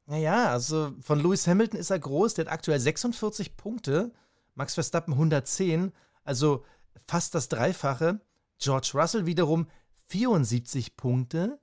naja, 0.07 0.51
also 0.51 0.93
von 1.01 1.19
Lewis 1.19 1.47
Hamilton 1.47 1.81
ist 1.81 1.91
er 1.91 1.99
groß, 1.99 2.35
der 2.35 2.47
hat 2.47 2.53
aktuell 2.53 2.79
46 2.79 3.57
Punkte, 3.57 4.13
Max 4.55 4.75
Verstappen 4.75 5.15
110, 5.15 5.93
also 6.25 6.65
fast 7.07 7.35
das 7.35 7.49
Dreifache. 7.49 8.21
George 8.59 8.91
Russell 8.95 9.25
wiederum 9.25 9.69
74 10.09 10.97
Punkte, 10.97 11.59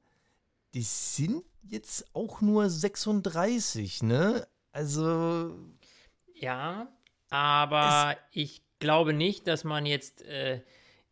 die 0.73 0.83
sind 0.83 1.43
jetzt 1.63 2.05
auch 2.13 2.41
nur 2.41 2.69
36, 2.69 4.03
ne? 4.03 4.47
Also, 4.71 5.55
Ja, 6.33 6.87
aber 7.29 8.17
ich 8.31 8.61
glaube 8.79 9.13
nicht, 9.13 9.47
dass 9.47 9.63
man 9.63 9.85
jetzt 9.85 10.21
äh, 10.23 10.61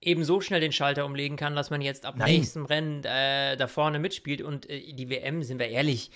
eben 0.02 0.24
so 0.24 0.42
schnell 0.42 0.60
den 0.60 0.72
Schalter 0.72 1.06
umlegen 1.06 1.38
kann, 1.38 1.56
dass 1.56 1.70
man 1.70 1.82
jetzt 1.82 2.06
ab 2.06 2.16
Nein. 2.18 2.34
nächstem 2.36 2.66
Rennen 2.66 3.04
äh, 3.04 3.58
da 3.58 3.68
vorne 3.68 4.00
mitspielt 4.00 4.42
und 4.42 4.70
äh, 4.70 4.94
die 4.94 5.10
WM, 5.10 5.44
sind 5.44 5.60
wir 5.60 5.70
ehrlich, 5.70 6.12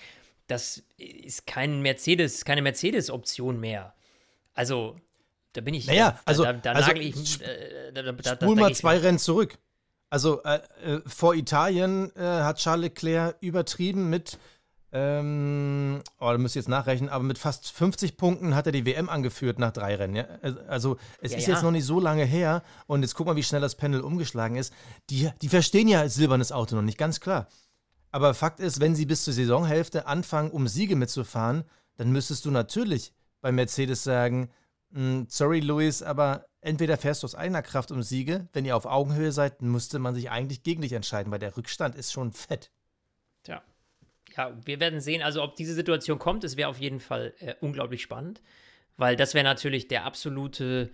das 0.47 0.83
ist 0.97 1.45
kein 1.45 1.81
Mercedes, 1.81 2.45
keine 2.45 2.61
Mercedes-Option 2.61 3.59
mehr. 3.59 3.93
Also, 4.53 4.97
da 5.53 5.61
bin 5.61 5.73
ich, 5.73 5.87
Naja, 5.87 6.11
da, 6.11 6.21
also- 6.25 6.43
da, 6.43 6.53
da 6.53 6.71
also 6.73 6.87
nagel 6.87 7.03
ich, 7.03 7.41
äh, 7.41 7.91
da, 7.93 8.01
da, 8.01 8.11
da, 8.11 8.35
spul 8.35 8.55
da 8.55 8.61
mal 8.61 8.75
zwei 8.75 8.97
Rennen 8.97 9.19
zurück. 9.19 9.57
Also, 10.09 10.41
äh, 10.43 10.61
äh, 10.83 11.01
vor 11.05 11.35
Italien 11.35 12.15
äh, 12.15 12.21
hat 12.21 12.59
Charles 12.59 12.83
Leclerc 12.85 13.35
übertrieben 13.41 14.09
mit, 14.09 14.37
ähm, 14.91 16.01
oh, 16.19 16.31
da 16.31 16.37
müsst 16.37 16.55
ihr 16.55 16.61
jetzt 16.61 16.69
nachrechnen, 16.69 17.09
aber 17.09 17.23
mit 17.23 17.37
fast 17.37 17.71
50 17.71 18.15
Punkten 18.17 18.55
hat 18.55 18.65
er 18.67 18.71
die 18.71 18.85
WM 18.85 19.09
angeführt 19.09 19.59
nach 19.59 19.71
drei 19.71 19.95
Rennen. 19.95 20.15
Ja? 20.15 20.25
Also, 20.67 20.97
es 21.21 21.31
Ja, 21.31 21.37
ist 21.37 21.47
ja. 21.47 21.53
jetzt 21.53 21.63
noch 21.63 21.71
nicht 21.71 21.85
so 21.85 21.99
lange 21.99 22.23
her 22.23 22.63
und 22.87 23.01
jetzt 23.01 23.15
guck 23.15 23.27
mal, 23.27 23.35
wie 23.35 23.43
schnell 23.43 23.61
das 23.61 23.75
Pendel 23.75 24.01
umgeschlagen 24.01 24.55
ist. 24.55 24.73
Die, 25.09 25.29
die 25.41 25.49
verstehen 25.49 25.87
ja 25.87 26.07
silbernes 26.07 26.51
Auto 26.51 26.75
noch 26.75 26.81
nicht, 26.83 26.97
ganz 26.97 27.19
klar. 27.19 27.47
Aber 28.11 28.33
Fakt 28.33 28.59
ist, 28.61 28.79
wenn 28.79 28.95
sie 28.95 29.05
bis 29.05 29.23
zur 29.25 29.33
Saisonhälfte 29.33 30.07
anfangen, 30.07 30.51
um 30.51 30.67
Siege 30.67 30.95
mitzufahren, 30.95 31.65
dann 31.97 32.11
müsstest 32.11 32.45
du 32.45 32.51
natürlich 32.51 33.13
bei 33.41 33.51
Mercedes 33.51 34.03
sagen, 34.03 34.49
"Mm, 34.91 35.23
sorry 35.27 35.59
Luis, 35.59 36.01
aber 36.01 36.45
entweder 36.61 36.97
fährst 36.97 37.23
du 37.23 37.25
aus 37.25 37.35
eigener 37.35 37.61
Kraft 37.61 37.91
um 37.91 38.01
Siege, 38.03 38.47
wenn 38.53 38.63
ihr 38.65 38.75
auf 38.77 38.85
Augenhöhe 38.85 39.31
seid, 39.33 39.61
müsste 39.61 39.99
man 39.99 40.15
sich 40.15 40.31
eigentlich 40.31 40.63
gegen 40.63 40.81
dich 40.81 40.93
entscheiden, 40.93 41.31
weil 41.31 41.39
der 41.39 41.57
Rückstand 41.57 41.95
ist 41.95 42.13
schon 42.13 42.31
fett. 42.31 42.71
Ja, 44.37 44.55
wir 44.63 44.79
werden 44.79 45.01
sehen, 45.01 45.23
also 45.23 45.41
ob 45.41 45.55
diese 45.55 45.73
Situation 45.73 46.19
kommt, 46.19 46.43
es 46.43 46.57
wäre 46.57 46.69
auf 46.69 46.79
jeden 46.79 46.99
Fall 46.99 47.33
äh, 47.39 47.55
unglaublich 47.59 48.03
spannend, 48.03 48.41
weil 48.95 49.15
das 49.15 49.33
wäre 49.33 49.43
natürlich 49.43 49.87
der 49.87 50.05
absolute, 50.05 50.91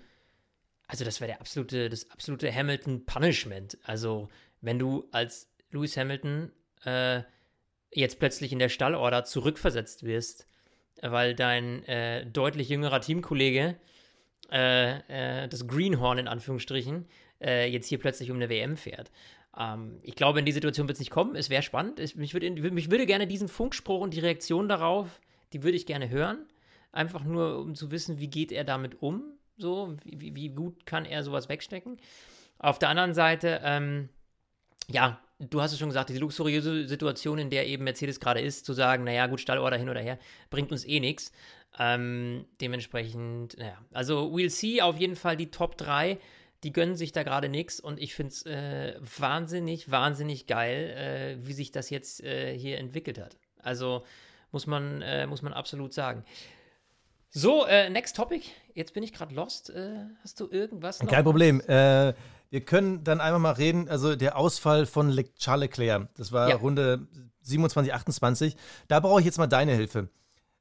also 0.87 1.03
das 1.03 1.19
wäre 1.19 1.31
der 1.31 1.41
absolute, 1.41 1.89
das 1.89 2.09
absolute 2.09 2.53
Hamilton-Punishment. 2.53 3.77
Also 3.83 4.29
wenn 4.61 4.79
du 4.79 5.09
als 5.11 5.51
Lewis 5.71 5.97
Hamilton 5.97 6.53
äh, 6.85 7.23
jetzt 7.91 8.19
plötzlich 8.19 8.53
in 8.53 8.59
der 8.59 8.69
Stallorder 8.69 9.25
zurückversetzt 9.25 10.03
wirst, 10.03 10.47
weil 11.01 11.35
dein 11.35 11.83
äh, 11.83 12.25
deutlich 12.25 12.69
jüngerer 12.69 13.01
Teamkollege, 13.01 13.75
äh, 14.53 15.43
äh, 15.43 15.47
das 15.47 15.67
Greenhorn 15.67 16.19
in 16.19 16.27
Anführungsstrichen, 16.27 17.07
äh, 17.41 17.69
jetzt 17.69 17.87
hier 17.87 17.99
plötzlich 17.99 18.29
um 18.29 18.37
eine 18.37 18.49
WM 18.49 18.77
fährt. 18.77 19.11
Ähm, 19.57 19.99
ich 20.03 20.15
glaube, 20.15 20.39
in 20.39 20.45
die 20.45 20.51
Situation 20.51 20.87
wird 20.87 20.95
es 20.95 20.99
nicht 20.99 21.11
kommen. 21.11 21.35
Es 21.35 21.49
wäre 21.49 21.63
spannend. 21.63 21.99
Es, 21.99 22.15
mich, 22.15 22.33
würde, 22.33 22.49
mich 22.51 22.91
würde 22.91 23.05
gerne 23.05 23.27
diesen 23.27 23.47
Funkspruch 23.47 24.01
und 24.01 24.13
die 24.13 24.19
Reaktion 24.19 24.69
darauf, 24.69 25.19
die 25.53 25.63
würde 25.63 25.77
ich 25.77 25.85
gerne 25.85 26.09
hören. 26.09 26.45
Einfach 26.91 27.23
nur, 27.23 27.59
um 27.59 27.75
zu 27.75 27.91
wissen, 27.91 28.19
wie 28.19 28.27
geht 28.27 28.51
er 28.51 28.63
damit 28.63 29.01
um. 29.01 29.23
So, 29.57 29.95
wie, 30.03 30.35
wie 30.35 30.49
gut 30.49 30.85
kann 30.85 31.05
er 31.05 31.23
sowas 31.23 31.49
wegstecken. 31.49 31.97
Auf 32.59 32.79
der 32.79 32.89
anderen 32.89 33.13
Seite, 33.13 33.61
ähm, 33.63 34.09
ja, 34.87 35.19
du 35.49 35.61
hast 35.61 35.73
es 35.73 35.79
schon 35.79 35.89
gesagt, 35.89 36.09
diese 36.09 36.19
luxuriöse 36.19 36.87
Situation, 36.87 37.39
in 37.39 37.49
der 37.49 37.67
eben 37.67 37.83
Mercedes 37.83 38.19
gerade 38.19 38.41
ist, 38.41 38.65
zu 38.65 38.73
sagen, 38.73 39.03
naja, 39.03 39.27
gut, 39.27 39.41
Stallorder 39.41 39.77
hin 39.77 39.89
oder 39.89 40.01
her, 40.01 40.19
bringt 40.49 40.71
uns 40.71 40.85
eh 40.85 40.99
nichts. 40.99 41.31
Ähm, 41.79 42.45
dementsprechend, 42.61 43.57
naja, 43.57 43.77
also 43.91 44.31
we'll 44.31 44.49
see 44.49 44.81
auf 44.81 44.99
jeden 44.99 45.15
Fall 45.15 45.35
die 45.35 45.49
Top 45.49 45.77
3 45.77 46.19
die 46.63 46.71
gönnen 46.71 46.95
sich 46.95 47.11
da 47.11 47.23
gerade 47.23 47.49
nichts 47.49 47.79
und 47.79 47.99
ich 47.99 48.15
finde 48.15 48.31
es 48.31 48.45
äh, 48.45 48.95
wahnsinnig, 49.17 49.91
wahnsinnig 49.91 50.47
geil, 50.47 51.37
äh, 51.41 51.45
wie 51.45 51.53
sich 51.53 51.71
das 51.71 51.89
jetzt 51.89 52.23
äh, 52.23 52.57
hier 52.57 52.77
entwickelt 52.77 53.19
hat. 53.19 53.37
Also 53.59 54.03
muss 54.51 54.65
man, 54.65 55.01
äh, 55.01 55.27
muss 55.27 55.41
man 55.41 55.53
absolut 55.53 55.93
sagen. 55.93 56.23
So, 57.29 57.65
äh, 57.65 57.89
next 57.89 58.15
topic. 58.15 58.45
Jetzt 58.75 58.93
bin 58.93 59.03
ich 59.03 59.11
gerade 59.11 59.33
lost. 59.35 59.71
Äh, 59.71 60.05
hast 60.21 60.39
du 60.39 60.47
irgendwas 60.49 61.01
noch? 61.01 61.09
Kein 61.09 61.23
Problem. 61.23 61.61
Wir 62.53 62.61
können 62.61 63.03
dann 63.03 63.19
einmal 63.19 63.39
mal 63.39 63.53
reden. 63.53 63.89
Also 63.89 64.15
der 64.15 64.37
Ausfall 64.37 64.85
von 64.85 65.09
Le 65.09 65.33
Charles 65.33 65.69
Leclerc. 65.69 66.07
Das 66.15 66.31
war 66.31 66.49
ja. 66.49 66.55
Runde 66.55 67.07
27, 67.41 67.91
28. 67.91 68.55
Da 68.87 68.99
brauche 68.99 69.19
ich 69.21 69.25
jetzt 69.25 69.39
mal 69.39 69.47
deine 69.47 69.73
Hilfe. 69.73 70.09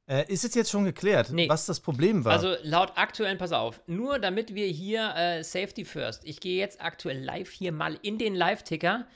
Äh, 0.06 0.24
ist 0.32 0.42
es 0.42 0.54
jetzt 0.54 0.70
schon 0.70 0.86
geklärt, 0.86 1.32
nee. 1.32 1.50
was 1.50 1.66
das 1.66 1.80
Problem 1.80 2.24
war? 2.24 2.32
Also 2.32 2.54
laut 2.62 2.92
aktuellen, 2.96 3.36
pass 3.36 3.52
auf, 3.52 3.82
nur 3.86 4.18
damit 4.18 4.54
wir 4.54 4.66
hier 4.68 5.14
äh, 5.14 5.44
Safety 5.44 5.84
First. 5.84 6.24
Ich 6.24 6.40
gehe 6.40 6.58
jetzt 6.58 6.80
aktuell 6.80 7.22
live 7.22 7.50
hier 7.50 7.72
mal 7.72 7.98
in 8.00 8.16
den 8.16 8.34
Live-Ticker 8.34 9.06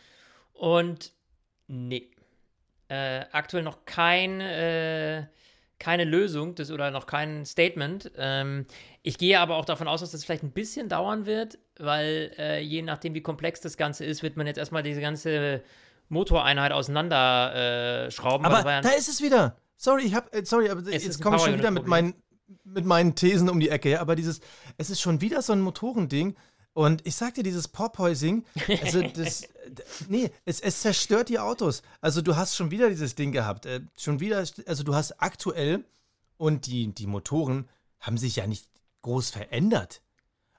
und 0.52 1.12
nee. 1.68 2.10
Äh, 2.88 3.24
aktuell 3.32 3.62
noch 3.62 3.86
kein, 3.86 4.42
äh, 4.42 5.24
keine 5.78 6.04
Lösung 6.04 6.54
das, 6.54 6.70
oder 6.70 6.90
noch 6.90 7.06
kein 7.06 7.46
Statement. 7.46 8.12
Ähm, 8.18 8.66
ich 9.02 9.16
gehe 9.16 9.40
aber 9.40 9.56
auch 9.56 9.64
davon 9.64 9.88
aus, 9.88 10.00
dass 10.00 10.10
das 10.10 10.26
vielleicht 10.26 10.42
ein 10.42 10.52
bisschen 10.52 10.90
dauern 10.90 11.24
wird, 11.24 11.58
weil 11.78 12.32
äh, 12.38 12.60
je 12.60 12.82
nachdem, 12.82 13.14
wie 13.14 13.22
komplex 13.22 13.60
das 13.60 13.76
Ganze 13.76 14.04
ist, 14.04 14.22
wird 14.22 14.36
man 14.36 14.46
jetzt 14.46 14.58
erstmal 14.58 14.82
diese 14.82 15.00
ganze 15.00 15.62
Motoreinheit 16.08 16.72
auseinanderschrauben. 16.72 18.46
aber 18.46 18.70
ja 18.70 18.80
da 18.80 18.90
ist 18.90 19.08
es 19.08 19.20
wieder. 19.22 19.56
Sorry, 19.76 20.04
ich 20.04 20.14
hab, 20.14 20.34
äh, 20.34 20.44
sorry, 20.44 20.70
aber 20.70 20.80
es 20.80 21.04
jetzt 21.04 21.20
komme 21.20 21.36
ich 21.36 21.42
schon 21.42 21.58
wieder 21.58 21.70
mit 21.70 21.86
meinen, 21.86 22.14
mit 22.64 22.84
meinen 22.84 23.14
Thesen 23.14 23.48
um 23.48 23.60
die 23.60 23.68
Ecke. 23.68 23.90
Ja, 23.90 24.00
aber 24.00 24.16
dieses, 24.16 24.40
es 24.78 24.90
ist 24.90 25.00
schon 25.00 25.20
wieder 25.20 25.42
so 25.42 25.52
ein 25.52 25.60
Motorending. 25.60 26.36
Und 26.72 27.06
ich 27.06 27.16
sag 27.16 27.34
dir, 27.34 27.42
dieses 27.42 27.68
Porpoising, 27.68 28.44
also 28.82 29.00
das, 29.14 29.48
nee, 30.08 30.30
es, 30.44 30.60
es 30.60 30.82
zerstört 30.82 31.30
die 31.30 31.38
Autos. 31.38 31.82
Also 32.02 32.20
du 32.20 32.36
hast 32.36 32.54
schon 32.54 32.70
wieder 32.70 32.90
dieses 32.90 33.14
Ding 33.14 33.32
gehabt. 33.32 33.64
Äh, 33.64 33.80
schon 33.98 34.20
wieder, 34.20 34.44
also 34.66 34.82
du 34.82 34.94
hast 34.94 35.12
aktuell, 35.22 35.84
und 36.38 36.66
die, 36.66 36.92
die 36.92 37.06
Motoren 37.06 37.68
haben 38.00 38.18
sich 38.18 38.36
ja 38.36 38.46
nicht 38.46 38.66
groß 39.02 39.30
verändert. 39.30 40.02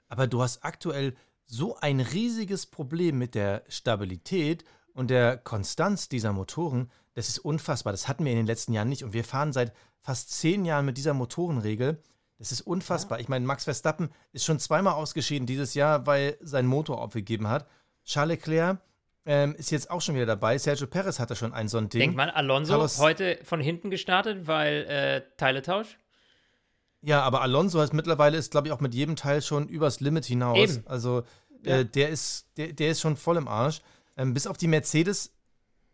Aber 0.08 0.26
du 0.26 0.42
hast 0.42 0.64
aktuell 0.64 1.14
so 1.46 1.76
ein 1.76 2.00
riesiges 2.00 2.66
Problem 2.66 3.18
mit 3.18 3.34
der 3.34 3.62
Stabilität 3.68 4.64
und 4.92 5.10
der 5.10 5.36
Konstanz 5.36 6.08
dieser 6.08 6.32
Motoren, 6.32 6.90
das 7.14 7.28
ist 7.28 7.38
unfassbar. 7.38 7.92
Das 7.92 8.08
hatten 8.08 8.24
wir 8.24 8.32
in 8.32 8.38
den 8.38 8.46
letzten 8.46 8.72
Jahren 8.72 8.88
nicht. 8.88 9.04
Und 9.04 9.12
wir 9.12 9.24
fahren 9.24 9.52
seit 9.52 9.72
fast 10.00 10.30
zehn 10.30 10.64
Jahren 10.64 10.84
mit 10.84 10.96
dieser 10.96 11.14
Motorenregel. 11.14 12.02
Das 12.38 12.52
ist 12.52 12.60
unfassbar. 12.60 13.18
Ja. 13.18 13.22
Ich 13.22 13.28
meine, 13.28 13.46
Max 13.46 13.64
Verstappen 13.64 14.10
ist 14.32 14.44
schon 14.44 14.58
zweimal 14.58 14.94
ausgeschieden 14.94 15.46
dieses 15.46 15.74
Jahr, 15.74 16.06
weil 16.06 16.36
sein 16.40 16.66
Motor 16.66 17.00
aufgegeben 17.00 17.48
hat. 17.48 17.66
Charles 18.04 18.38
Leclerc 18.38 18.78
ähm, 19.26 19.54
ist 19.56 19.70
jetzt 19.70 19.90
auch 19.90 20.00
schon 20.00 20.14
wieder 20.14 20.26
dabei. 20.26 20.56
Sergio 20.58 20.86
Perez 20.86 21.18
hatte 21.18 21.36
schon 21.36 21.52
ein 21.52 21.68
so 21.68 21.78
ein 21.78 21.88
Ding. 21.88 22.00
Denkt 22.00 22.16
man, 22.16 22.30
Alonso 22.30 22.72
Carlos 22.72 22.98
heute 22.98 23.38
von 23.42 23.60
hinten 23.60 23.90
gestartet, 23.90 24.46
weil 24.46 24.84
äh, 24.84 25.22
Teiletausch? 25.36 25.98
Ja, 27.02 27.22
aber 27.22 27.42
Alonso 27.42 27.80
ist 27.80 27.92
mittlerweile 27.92 28.36
ist, 28.36 28.50
glaube 28.50 28.68
ich, 28.68 28.72
auch 28.72 28.80
mit 28.80 28.94
jedem 28.94 29.16
Teil 29.16 29.40
schon 29.42 29.68
übers 29.68 30.00
Limit 30.00 30.24
hinaus. 30.24 30.58
Eben. 30.58 30.82
Also 30.86 31.22
äh, 31.64 31.78
ja. 31.78 31.84
der 31.84 32.08
ist, 32.08 32.46
der, 32.56 32.72
der 32.72 32.90
ist 32.90 33.00
schon 33.00 33.16
voll 33.16 33.36
im 33.36 33.48
Arsch. 33.48 33.80
Ähm, 34.16 34.34
bis 34.34 34.46
auf 34.46 34.56
die 34.56 34.66
Mercedes 34.66 35.32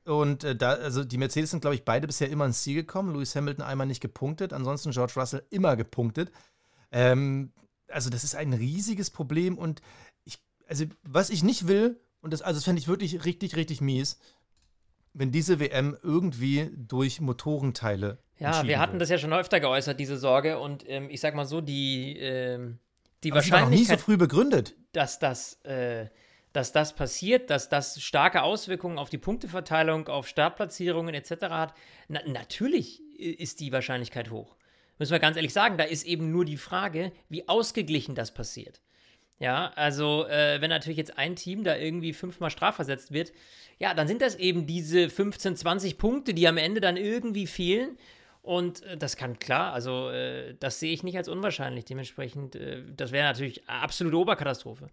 und 0.04 0.44
äh, 0.44 0.54
da, 0.54 0.72
also 0.72 1.02
die 1.04 1.18
Mercedes 1.18 1.50
sind, 1.50 1.60
glaube 1.60 1.76
ich, 1.76 1.84
beide 1.84 2.06
bisher 2.06 2.28
immer 2.28 2.44
ins 2.44 2.62
Ziel 2.62 2.74
gekommen. 2.74 3.14
Lewis 3.14 3.34
Hamilton 3.34 3.64
einmal 3.64 3.86
nicht 3.86 4.00
gepunktet, 4.00 4.52
ansonsten 4.52 4.90
George 4.90 5.14
Russell 5.16 5.44
immer 5.50 5.76
gepunktet. 5.76 6.30
Ähm, 6.92 7.52
also, 7.88 8.10
das 8.10 8.24
ist 8.24 8.34
ein 8.34 8.52
riesiges 8.52 9.10
Problem 9.10 9.56
und 9.56 9.80
ich, 10.24 10.38
also, 10.68 10.84
was 11.02 11.30
ich 11.30 11.42
nicht 11.42 11.68
will, 11.68 12.00
und 12.20 12.32
das, 12.32 12.42
also, 12.42 12.58
das 12.58 12.64
fände 12.64 12.80
ich 12.80 12.88
wirklich 12.88 13.24
richtig, 13.24 13.56
richtig 13.56 13.80
mies, 13.80 14.18
wenn 15.14 15.30
diese 15.30 15.60
WM 15.60 15.96
irgendwie 16.02 16.70
durch 16.76 17.20
Motorenteile. 17.20 18.18
Ja, 18.38 18.66
wir 18.66 18.80
hatten 18.80 18.94
wird. 18.94 19.02
das 19.02 19.10
ja 19.10 19.18
schon 19.18 19.32
öfter 19.32 19.60
geäußert, 19.60 19.98
diese 19.98 20.18
Sorge. 20.18 20.58
Und 20.58 20.84
ähm, 20.88 21.08
ich 21.08 21.20
sag 21.20 21.34
mal 21.34 21.46
so, 21.46 21.60
die, 21.60 22.18
ähm, 22.18 22.78
die 23.22 23.30
Aber 23.30 23.36
Wahrscheinlichkeit. 23.36 23.70
War 23.70 23.94
nie 23.94 24.00
so 24.00 24.04
früh 24.04 24.16
begründet. 24.16 24.74
Dass 24.92 25.18
das. 25.18 25.54
Äh, 25.64 26.08
dass 26.52 26.70
das 26.70 26.94
passiert, 26.94 27.50
dass 27.50 27.68
das 27.68 28.00
starke 28.00 28.42
Auswirkungen 28.44 28.96
auf 28.96 29.10
die 29.10 29.18
Punkteverteilung, 29.18 30.06
auf 30.06 30.28
Startplatzierungen 30.28 31.12
etc. 31.12 31.46
hat, 31.50 31.74
na, 32.06 32.20
natürlich 32.28 33.02
ist 33.18 33.58
die 33.58 33.72
Wahrscheinlichkeit 33.72 34.30
hoch. 34.30 34.54
Müssen 35.00 35.10
wir 35.10 35.18
ganz 35.18 35.36
ehrlich 35.36 35.52
sagen, 35.52 35.78
da 35.78 35.84
ist 35.84 36.04
eben 36.04 36.30
nur 36.30 36.44
die 36.44 36.56
Frage, 36.56 37.10
wie 37.28 37.48
ausgeglichen 37.48 38.14
das 38.14 38.32
passiert. 38.32 38.80
Ja, 39.38 39.72
also 39.74 40.26
äh, 40.26 40.60
wenn 40.60 40.70
natürlich 40.70 40.96
jetzt 40.96 41.18
ein 41.18 41.36
Team 41.36 41.64
da 41.64 41.76
irgendwie 41.76 42.12
fünfmal 42.12 42.50
strafversetzt 42.50 43.12
wird, 43.12 43.32
ja, 43.78 43.92
dann 43.94 44.06
sind 44.06 44.22
das 44.22 44.36
eben 44.36 44.66
diese 44.66 45.10
15, 45.10 45.56
20 45.56 45.98
Punkte, 45.98 46.34
die 46.34 46.46
am 46.46 46.56
Ende 46.56 46.80
dann 46.80 46.96
irgendwie 46.96 47.46
fehlen. 47.46 47.98
Und 48.42 48.82
äh, 48.84 48.96
das 48.96 49.16
kann 49.16 49.38
klar, 49.38 49.72
also 49.72 50.10
äh, 50.10 50.54
das 50.60 50.78
sehe 50.78 50.92
ich 50.92 51.02
nicht 51.02 51.16
als 51.16 51.28
unwahrscheinlich. 51.28 51.84
Dementsprechend, 51.84 52.54
äh, 52.54 52.82
das 52.94 53.10
wäre 53.10 53.26
natürlich 53.26 53.68
absolute 53.68 54.16
Oberkatastrophe. 54.18 54.88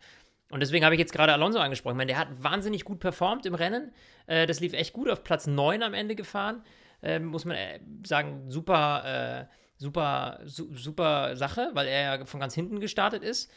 Und 0.49 0.61
deswegen 0.61 0.83
habe 0.83 0.95
ich 0.95 0.99
jetzt 0.99 1.13
gerade 1.13 1.33
Alonso 1.33 1.59
angesprochen. 1.59 1.93
Ich 1.93 1.97
meine, 1.97 2.11
der 2.11 2.19
hat 2.19 2.43
wahnsinnig 2.43 2.83
gut 2.83 2.99
performt 2.99 3.45
im 3.45 3.53
Rennen. 3.53 3.93
Äh, 4.25 4.47
das 4.47 4.59
lief 4.59 4.73
echt 4.73 4.93
gut, 4.93 5.09
auf 5.09 5.23
Platz 5.23 5.47
9 5.47 5.83
am 5.83 5.93
Ende 5.93 6.15
gefahren. 6.15 6.63
Äh, 7.03 7.19
muss 7.19 7.45
man 7.45 7.57
äh, 7.57 7.79
sagen, 8.03 8.49
super, 8.49 9.47
super, 9.77 10.39
su 10.45 10.73
super 10.75 11.35
Sache, 11.35 11.71
weil 11.73 11.87
er 11.87 12.17
ja 12.17 12.25
von 12.25 12.39
ganz 12.39 12.55
hinten 12.55 12.79
gestartet 12.79 13.23
ist. 13.23 13.51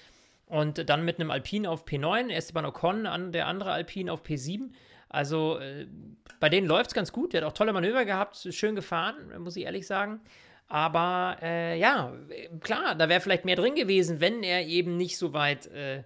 Und 0.47 0.89
dann 0.89 1.05
mit 1.05 1.19
einem 1.19 1.31
Alpine 1.31 1.71
auf 1.71 1.85
P9, 1.87 2.31
Esteban 2.31 2.67
Ocon, 2.67 3.07
an 3.07 3.33
der 3.33 3.47
andere 3.47 3.73
Alpine 3.73 4.13
auf 4.13 4.23
P7. 4.23 4.71
Also 5.09 5.59
äh, 5.59 5.87
bei 6.41 6.49
denen 6.49 6.67
läuft 6.67 6.91
es 6.91 6.95
ganz 6.95 7.13
gut. 7.13 7.33
Der 7.33 7.43
hat 7.43 7.49
auch 7.49 7.55
tolle 7.55 7.73
Manöver 7.73 8.05
gehabt, 8.05 8.49
schön 8.51 8.75
gefahren, 8.75 9.17
muss 9.39 9.57
ich 9.57 9.65
ehrlich 9.65 9.87
sagen. 9.87 10.21
Aber 10.69 11.37
äh, 11.43 11.79
ja, 11.79 12.13
klar, 12.61 12.95
da 12.95 13.09
wäre 13.09 13.21
vielleicht 13.21 13.45
mehr 13.45 13.57
drin 13.57 13.75
gewesen, 13.75 14.21
wenn 14.21 14.43
er 14.43 14.67
eben 14.67 14.97
nicht 14.97 15.19
so 15.19 15.33
weit 15.33 15.67
äh, 15.69 16.03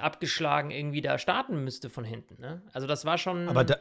abgeschlagen 0.00 0.70
irgendwie 0.70 1.00
da 1.00 1.18
starten 1.18 1.64
müsste 1.64 1.90
von 1.90 2.04
hinten. 2.04 2.40
Ne? 2.40 2.62
Also 2.72 2.86
das 2.86 3.04
war 3.04 3.18
schon. 3.18 3.48
Aber 3.48 3.64
da, 3.64 3.76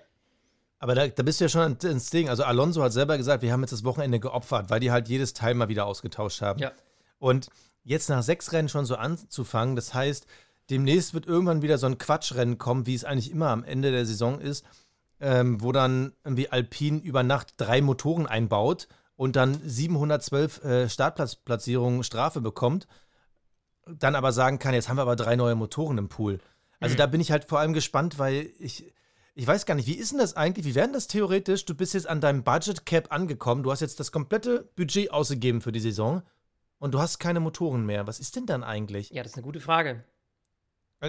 aber 0.79 0.95
da, 0.95 1.07
da 1.07 1.23
bist 1.23 1.39
du 1.39 1.45
ja 1.45 1.49
schon 1.49 1.77
ins 1.81 2.09
Ding. 2.09 2.27
Also 2.27 2.43
Alonso 2.43 2.83
hat 2.83 2.91
selber 2.91 3.17
gesagt, 3.17 3.41
wir 3.41 3.53
haben 3.53 3.61
jetzt 3.61 3.71
das 3.71 3.83
Wochenende 3.85 4.19
geopfert, 4.19 4.69
weil 4.69 4.79
die 4.79 4.91
halt 4.91 5.07
jedes 5.07 5.33
Teil 5.33 5.53
mal 5.53 5.69
wieder 5.69 5.85
ausgetauscht 5.85 6.41
haben. 6.41 6.59
Ja. 6.59 6.71
Und 7.19 7.47
jetzt 7.83 8.09
nach 8.09 8.23
sechs 8.23 8.51
Rennen 8.51 8.69
schon 8.69 8.85
so 8.85 8.95
anzufangen, 8.95 9.75
das 9.75 9.93
heißt, 9.93 10.27
demnächst 10.69 11.13
wird 11.13 11.25
irgendwann 11.25 11.61
wieder 11.61 11.77
so 11.77 11.87
ein 11.87 11.97
Quatschrennen 11.97 12.57
kommen, 12.57 12.85
wie 12.85 12.95
es 12.95 13.03
eigentlich 13.03 13.31
immer 13.31 13.49
am 13.49 13.63
Ende 13.63 13.91
der 13.91 14.05
Saison 14.05 14.39
ist, 14.39 14.65
ähm, 15.19 15.61
wo 15.61 15.71
dann 15.71 16.13
irgendwie 16.23 16.49
Alpine 16.49 16.99
über 16.99 17.23
Nacht 17.23 17.55
drei 17.57 17.81
Motoren 17.81 18.27
einbaut 18.27 18.87
und 19.15 19.35
dann 19.35 19.59
712 19.63 20.63
äh, 20.63 20.89
Startplatzierungen 20.89 22.03
Strafe 22.03 22.41
bekommt 22.41 22.87
dann 23.85 24.15
aber 24.15 24.31
sagen 24.31 24.59
kann, 24.59 24.73
jetzt 24.73 24.89
haben 24.89 24.97
wir 24.97 25.03
aber 25.03 25.15
drei 25.15 25.35
neue 25.35 25.55
Motoren 25.55 25.97
im 25.97 26.09
Pool. 26.09 26.39
Also 26.79 26.93
mhm. 26.93 26.97
da 26.97 27.05
bin 27.07 27.21
ich 27.21 27.31
halt 27.31 27.45
vor 27.45 27.59
allem 27.59 27.73
gespannt, 27.73 28.17
weil 28.19 28.51
ich, 28.59 28.93
ich 29.35 29.47
weiß 29.47 29.65
gar 29.65 29.75
nicht, 29.75 29.87
wie 29.87 29.95
ist 29.95 30.11
denn 30.11 30.19
das 30.19 30.35
eigentlich? 30.35 30.65
Wie 30.65 30.75
wäre 30.75 30.87
denn 30.87 30.93
das 30.93 31.07
theoretisch? 31.07 31.65
Du 31.65 31.75
bist 31.75 31.93
jetzt 31.93 32.07
an 32.07 32.21
deinem 32.21 32.43
Budget 32.43 32.85
Cap 32.85 33.11
angekommen, 33.11 33.63
du 33.63 33.71
hast 33.71 33.81
jetzt 33.81 33.99
das 33.99 34.11
komplette 34.11 34.69
Budget 34.75 35.11
ausgegeben 35.11 35.61
für 35.61 35.71
die 35.71 35.79
Saison 35.79 36.23
und 36.83 36.93
du 36.93 36.99
hast 36.99 37.17
keine 37.17 37.39
Motoren 37.39 37.85
mehr. 37.85 38.07
Was 38.07 38.19
ist 38.19 38.35
denn 38.35 38.45
dann 38.45 38.61
eigentlich? 38.61 39.09
Ja, 39.09 39.23
das 39.23 39.31
ist 39.31 39.37
eine 39.37 39.45
gute 39.45 39.61
Frage. 39.61 40.03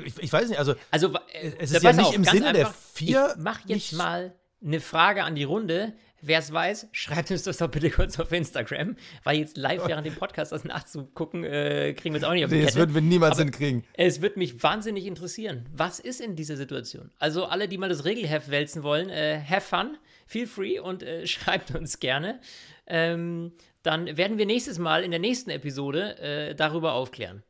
Ich, 0.04 0.16
ich 0.20 0.32
weiß 0.32 0.48
nicht, 0.48 0.58
also, 0.58 0.74
also 0.92 1.12
äh, 1.32 1.52
es 1.58 1.72
ist 1.72 1.82
ja 1.82 1.92
nicht 1.92 2.06
auf, 2.06 2.14
im 2.14 2.22
Sinne 2.22 2.46
einfach, 2.48 2.70
der 2.70 2.74
vier. 2.92 3.34
Ich 3.36 3.42
mach 3.42 3.60
jetzt 3.66 3.92
mal 3.92 4.34
eine 4.64 4.78
Frage 4.80 5.24
an 5.24 5.34
die 5.34 5.42
Runde. 5.42 5.92
wer 6.20 6.38
es 6.38 6.52
weiß, 6.52 6.88
schreibt 6.92 7.32
uns 7.32 7.42
das 7.42 7.56
doch 7.58 7.68
bitte 7.68 7.90
kurz 7.90 8.18
auf 8.20 8.30
Instagram, 8.30 8.94
weil 9.24 9.38
jetzt 9.38 9.56
live 9.56 9.86
während 9.88 10.06
dem 10.06 10.14
Podcast 10.14 10.52
das 10.52 10.62
nachzugucken, 10.64 11.42
äh, 11.42 11.92
kriegen 11.94 12.14
wir 12.14 12.18
es 12.18 12.24
auch 12.24 12.32
nicht 12.32 12.44
auf 12.44 12.50
die 12.50 12.56
Nee, 12.56 12.62
Kette. 12.62 12.72
das 12.72 12.78
würden 12.78 12.94
wir 12.94 13.02
niemals 13.02 13.32
Aber 13.32 13.42
hinkriegen. 13.42 13.84
Es 13.94 14.22
wird 14.22 14.36
mich 14.36 14.62
wahnsinnig 14.62 15.06
interessieren. 15.06 15.68
Was 15.74 15.98
ist 15.98 16.20
in 16.20 16.36
dieser 16.36 16.56
Situation? 16.56 17.10
Also 17.18 17.46
alle, 17.46 17.66
die 17.68 17.78
mal 17.78 17.88
das 17.88 18.04
Regelheft 18.04 18.48
wälzen 18.48 18.84
wollen, 18.84 19.10
äh, 19.10 19.40
have 19.44 19.60
fun, 19.62 19.98
feel 20.28 20.46
free 20.46 20.78
und 20.78 21.02
äh, 21.02 21.26
schreibt 21.26 21.74
uns 21.74 21.98
gerne. 21.98 22.40
Ähm, 22.86 23.52
dann 23.84 24.16
werden 24.16 24.36
wir 24.38 24.46
nächstes 24.46 24.78
Mal 24.80 25.04
in 25.04 25.12
der 25.12 25.20
nächsten 25.20 25.50
Episode 25.50 26.18
äh, 26.18 26.54
darüber 26.56 26.94
aufklären, 26.94 27.44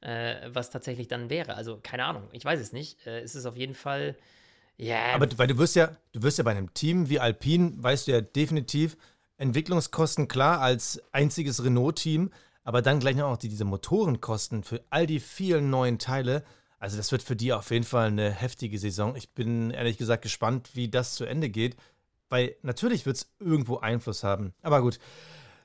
äh, 0.00 0.36
was 0.52 0.70
tatsächlich 0.70 1.08
dann 1.08 1.28
wäre. 1.30 1.56
Also 1.56 1.80
keine 1.82 2.04
Ahnung, 2.04 2.28
ich 2.32 2.44
weiß 2.44 2.60
es 2.60 2.72
nicht. 2.72 3.04
Äh, 3.06 3.20
es 3.22 3.34
ist 3.34 3.46
auf 3.46 3.56
jeden 3.56 3.74
Fall, 3.74 4.14
ja, 4.76 5.14
Aber 5.14 5.26
du- 5.26 5.36
weil 5.38 5.48
du 5.48 5.58
wirst 5.58 5.74
ja, 5.74 5.96
du 6.12 6.22
wirst 6.22 6.38
ja 6.38 6.44
bei 6.44 6.52
einem 6.52 6.72
Team 6.74 7.08
wie 7.08 7.18
Alpine, 7.18 7.72
weißt 7.76 8.06
du 8.06 8.12
ja 8.12 8.20
definitiv, 8.20 8.96
Entwicklungskosten 9.38 10.28
klar 10.28 10.60
als 10.60 11.02
einziges 11.12 11.64
Renault-Team, 11.64 12.30
aber 12.64 12.82
dann 12.82 13.00
gleich 13.00 13.16
noch 13.16 13.36
die, 13.38 13.48
diese 13.48 13.64
Motorenkosten 13.64 14.62
für 14.64 14.82
all 14.90 15.06
die 15.06 15.20
vielen 15.20 15.70
neuen 15.70 15.98
Teile. 15.98 16.44
Also 16.80 16.96
das 16.96 17.10
wird 17.12 17.22
für 17.22 17.34
die 17.36 17.52
auf 17.52 17.70
jeden 17.70 17.84
Fall 17.84 18.08
eine 18.08 18.30
heftige 18.30 18.78
Saison. 18.78 19.16
Ich 19.16 19.30
bin 19.30 19.70
ehrlich 19.70 19.96
gesagt 19.96 20.22
gespannt, 20.22 20.70
wie 20.74 20.88
das 20.88 21.14
zu 21.14 21.24
Ende 21.24 21.48
geht, 21.48 21.76
weil 22.28 22.56
natürlich 22.62 23.06
wird 23.06 23.16
es 23.16 23.32
irgendwo 23.40 23.78
Einfluss 23.78 24.22
haben. 24.22 24.52
Aber 24.62 24.82
gut, 24.82 24.98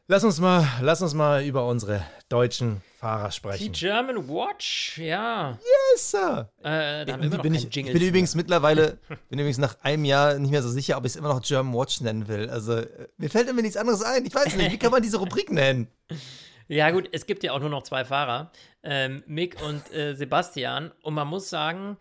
lass 0.07 0.23
uns 0.23 0.39
mal, 0.39 0.67
lass 0.81 1.01
uns 1.01 1.13
mal 1.13 1.43
über 1.43 1.67
unsere 1.67 2.03
deutschen 2.29 2.81
Fahrer 2.97 3.27
die 3.27 3.33
sprechen. 3.35 3.71
German 3.73 4.27
Watch, 4.27 4.97
ja. 4.97 5.57
Yes, 5.93 6.11
Sir. 6.11 6.49
Äh, 6.63 7.05
da 7.05 7.13
haben 7.13 7.31
wir 7.31 7.37
bin 7.39 7.53
ich, 7.53 7.65
ich 7.65 7.85
bin 7.85 7.97
für. 7.97 8.05
übrigens 8.05 8.35
mittlerweile, 8.35 8.97
bin 9.29 9.39
übrigens 9.39 9.57
nach 9.57 9.77
einem 9.81 10.05
Jahr 10.05 10.39
nicht 10.39 10.51
mehr 10.51 10.63
so 10.63 10.69
sicher, 10.69 10.97
ob 10.97 11.05
ich 11.05 11.11
es 11.11 11.15
immer 11.15 11.29
noch 11.29 11.41
German 11.41 11.73
Watch 11.73 12.01
nennen 12.01 12.27
will. 12.27 12.49
Also, 12.49 12.77
äh, 12.77 13.07
mir 13.17 13.29
fällt 13.29 13.49
immer 13.49 13.61
nichts 13.61 13.77
anderes 13.77 14.01
ein. 14.01 14.25
Ich 14.25 14.33
weiß 14.33 14.55
nicht, 14.55 14.71
wie 14.71 14.77
kann 14.77 14.91
man 14.91 15.01
diese 15.01 15.17
Rubrik 15.17 15.51
nennen? 15.51 15.87
Ja, 16.69 16.91
gut, 16.91 17.09
es 17.11 17.25
gibt 17.25 17.43
ja 17.43 17.51
auch 17.51 17.59
nur 17.59 17.69
noch 17.69 17.83
zwei 17.83 18.05
Fahrer, 18.05 18.49
ähm, 18.83 19.21
Mick 19.27 19.61
und 19.61 19.93
äh, 19.93 20.15
Sebastian. 20.15 20.91
Und 21.01 21.13
man 21.13 21.27
muss 21.27 21.49
sagen, 21.49 21.97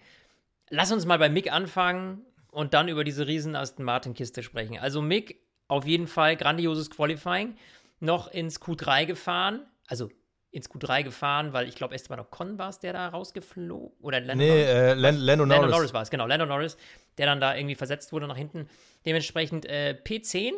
lass 0.70 0.92
uns 0.92 1.04
mal 1.04 1.18
bei 1.18 1.28
Mick 1.28 1.52
anfangen 1.52 2.24
und 2.52 2.72
dann 2.72 2.88
über 2.88 3.02
diese 3.02 3.26
riesen 3.26 3.56
Aston 3.56 3.84
Martin-Kiste 3.84 4.44
sprechen. 4.44 4.78
Also, 4.78 5.02
Mick, 5.02 5.40
auf 5.66 5.84
jeden 5.84 6.06
Fall 6.06 6.36
grandioses 6.36 6.90
Qualifying, 6.90 7.56
noch 8.02 8.28
ins 8.28 8.60
Q3 8.60 9.06
gefahren. 9.06 9.64
Also, 9.86 10.10
ins 10.50 10.68
Q3 10.68 11.02
gefahren, 11.04 11.52
weil 11.52 11.68
ich 11.68 11.74
glaube, 11.76 11.94
Esteban 11.94 12.20
Ocon 12.20 12.58
war 12.58 12.68
es, 12.68 12.78
der 12.78 12.92
da 12.92 13.08
rausgeflogen. 13.08 13.96
Oder 14.00 14.20
Lando 14.20 14.44
Nee, 14.44 14.50
Norris? 14.50 14.66
äh, 14.66 14.94
Len, 14.94 15.16
Lando 15.16 15.44
Lando 15.44 15.46
Norris. 15.46 15.70
Norris 15.70 15.94
war 15.94 16.02
es, 16.02 16.10
genau. 16.10 16.26
Lando 16.26 16.44
Norris, 16.44 16.76
der 17.16 17.26
dann 17.26 17.40
da 17.40 17.54
irgendwie 17.56 17.74
versetzt 17.74 18.12
wurde 18.12 18.26
nach 18.26 18.36
hinten. 18.36 18.68
Dementsprechend 19.06 19.64
äh, 19.66 19.96
P10, 20.04 20.52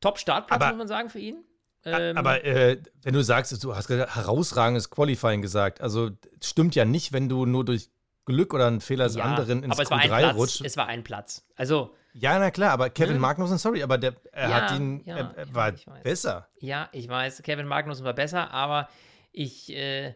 Top-Startplatz, 0.00 0.62
muss 0.68 0.78
man 0.78 0.88
sagen, 0.88 1.10
für 1.10 1.18
ihn. 1.18 1.42
Ähm, 1.84 2.16
Aber 2.16 2.44
äh, 2.44 2.78
wenn 3.02 3.14
du 3.14 3.22
sagst, 3.22 3.64
du 3.64 3.74
hast 3.74 3.88
herausragendes 3.88 4.90
Qualifying 4.90 5.40
gesagt, 5.42 5.80
also 5.80 6.10
stimmt 6.42 6.74
ja 6.74 6.84
nicht, 6.84 7.12
wenn 7.12 7.28
du 7.28 7.46
nur 7.46 7.64
durch 7.64 7.88
Glück 8.26 8.52
oder 8.52 8.66
einen 8.66 8.80
Fehler 8.82 9.04
des 9.04 9.16
ja, 9.16 9.24
anderen 9.24 9.62
ins 9.62 9.72
aber 9.72 9.82
es 9.82 9.90
war 9.90 9.98
ein 9.98 10.10
Q3 10.10 10.18
Platz. 10.18 10.36
rutscht. 10.36 10.60
Es 10.64 10.76
war 10.76 10.86
ein 10.86 11.02
Platz. 11.02 11.46
Also, 11.56 11.94
Ja, 12.14 12.38
na 12.38 12.50
klar, 12.50 12.72
aber 12.72 12.90
Kevin 12.90 13.14
Ne? 13.14 13.20
Magnussen, 13.20 13.58
sorry, 13.58 13.82
aber 13.82 13.98
der 13.98 14.14
er 14.32 14.48
Ja, 14.48 14.54
hat 14.56 14.70
ihn, 14.72 15.02
ja, 15.04 15.16
er, 15.16 15.34
er 15.36 15.46
ja, 15.48 15.54
war 15.54 15.72
besser. 16.02 16.48
ja, 16.58 16.88
ich 16.92 17.08
weiß, 17.08 17.42
Kevin 17.42 17.66
Magnussen 17.66 18.04
war 18.04 18.14
besser, 18.14 18.50
aber 18.52 18.88
ich, 19.32 19.72
äh, 19.72 20.14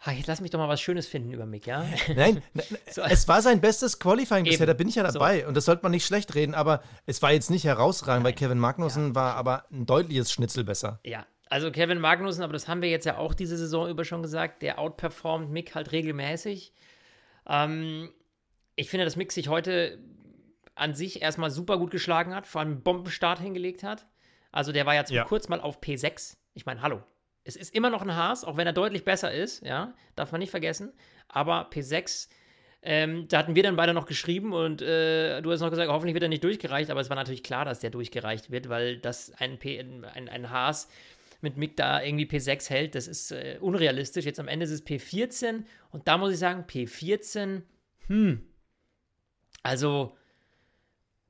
ha, 0.00 0.12
jetzt 0.12 0.26
lass 0.28 0.40
mich 0.40 0.50
doch 0.50 0.58
mal 0.58 0.68
was 0.68 0.80
Schönes 0.80 1.06
finden 1.08 1.32
über 1.32 1.44
Mick, 1.46 1.66
ja? 1.66 1.84
Nein, 2.14 2.42
n- 2.54 2.62
n- 2.70 2.78
So. 2.90 3.02
es 3.02 3.26
war 3.26 3.42
sein 3.42 3.60
bestes 3.60 3.98
Qualifying 3.98 4.44
bisher, 4.44 4.66
da 4.66 4.72
bin 4.74 4.88
ich 4.88 4.94
ja 4.94 5.02
dabei. 5.02 5.46
Und 5.46 5.56
das 5.56 5.64
sollte 5.64 5.82
man 5.82 5.90
nicht 5.92 6.06
schlecht 6.06 6.34
reden, 6.34 6.54
aber 6.54 6.82
es 7.06 7.20
war 7.22 7.32
jetzt 7.32 7.50
nicht 7.50 7.64
herausragend, 7.64 8.24
weil 8.24 8.34
Kevin 8.34 8.58
Magnussen 8.58 9.14
war 9.14 9.34
aber 9.34 9.64
ein 9.72 9.84
deutliches 9.86 10.30
Schnitzel 10.30 10.62
besser. 10.64 11.00
Ja, 11.04 11.26
also 11.50 11.70
Kevin 11.72 11.98
Magnussen, 11.98 12.42
aber 12.44 12.52
das 12.52 12.68
haben 12.68 12.82
wir 12.82 12.88
jetzt 12.88 13.04
ja 13.04 13.18
auch 13.18 13.34
diese 13.34 13.56
Saison 13.58 13.88
über 13.90 14.04
schon 14.04 14.22
gesagt, 14.22 14.62
der 14.62 14.78
outperformt 14.78 15.50
Mick 15.50 15.74
halt 15.74 15.92
regelmäßig. 15.92 16.72
Ähm, 17.48 18.10
ich 18.76 18.88
finde, 18.88 19.04
dass 19.04 19.16
Mick 19.16 19.32
sich 19.32 19.48
heute 19.48 19.98
an 20.74 20.94
sich 20.94 21.22
erstmal 21.22 21.50
super 21.50 21.78
gut 21.78 21.90
geschlagen 21.90 22.34
hat, 22.34 22.46
vor 22.46 22.60
allem 22.60 22.72
einen 22.72 22.82
Bombenstart 22.82 23.38
hingelegt 23.38 23.82
hat. 23.82 24.06
Also 24.50 24.72
der 24.72 24.86
war 24.86 24.94
jetzt 24.94 25.10
Ja. 25.10 25.24
kurz 25.24 25.48
mal 25.48 25.60
auf 25.60 25.80
P6. 25.80 26.36
Ich 26.54 26.66
meine, 26.66 26.82
hallo. 26.82 27.02
Es 27.44 27.56
ist 27.56 27.74
immer 27.74 27.90
noch 27.90 28.02
ein 28.02 28.14
Haas, 28.14 28.44
auch 28.44 28.56
wenn 28.56 28.66
er 28.68 28.72
deutlich 28.72 29.04
besser 29.04 29.32
ist, 29.32 29.64
ja, 29.66 29.94
darf 30.14 30.30
man 30.30 30.38
nicht 30.38 30.50
vergessen. 30.50 30.92
Aber 31.28 31.68
P6, 31.70 32.28
ähm, 32.82 33.26
da 33.28 33.38
hatten 33.38 33.56
wir 33.56 33.64
dann 33.64 33.74
beide 33.76 33.94
noch 33.94 34.06
geschrieben 34.06 34.52
und 34.52 34.80
äh, 34.80 35.40
du 35.40 35.50
hast 35.50 35.60
noch 35.60 35.70
gesagt, 35.70 35.90
hoffentlich 35.90 36.14
wird 36.14 36.22
er 36.22 36.28
nicht 36.28 36.44
durchgereicht, 36.44 36.90
aber 36.90 37.00
es 37.00 37.08
war 37.10 37.16
natürlich 37.16 37.42
klar, 37.42 37.64
dass 37.64 37.80
der 37.80 37.90
durchgereicht 37.90 38.50
wird, 38.52 38.68
weil 38.68 38.98
das 38.98 39.32
ein, 39.38 39.58
P, 39.58 39.78
ein, 39.80 40.04
ein 40.28 40.50
Haas 40.50 40.88
mit 41.40 41.56
Mick 41.56 41.76
da 41.76 42.00
irgendwie 42.00 42.26
P6 42.26 42.70
hält, 42.70 42.94
das 42.94 43.08
ist 43.08 43.32
äh, 43.32 43.58
unrealistisch. 43.60 44.24
Jetzt 44.24 44.38
am 44.38 44.46
Ende 44.46 44.64
ist 44.64 44.70
es 44.70 44.86
P14 44.86 45.64
und 45.90 46.06
da 46.06 46.18
muss 46.18 46.32
ich 46.32 46.38
sagen, 46.38 46.64
P14, 46.68 47.62
hm, 48.06 48.46
also, 49.64 50.16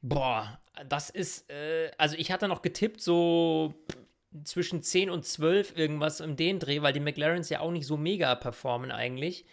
boah, 0.02 0.58
das 0.88 1.10
ist, 1.10 1.50
äh, 1.50 1.90
also 1.96 2.16
ich 2.18 2.30
hatte 2.30 2.48
noch 2.48 2.62
getippt, 2.62 3.00
so 3.00 3.74
zwischen 4.44 4.82
10 4.82 5.10
und 5.10 5.24
12 5.24 5.76
irgendwas 5.76 6.20
im 6.20 6.36
den 6.36 6.58
Dreh, 6.58 6.82
weil 6.82 6.92
die 6.92 7.00
McLarens 7.00 7.48
ja 7.48 7.60
auch 7.60 7.70
nicht 7.70 7.86
so 7.86 7.96
mega 7.96 8.34
performen 8.34 8.90
eigentlich. 8.90 9.44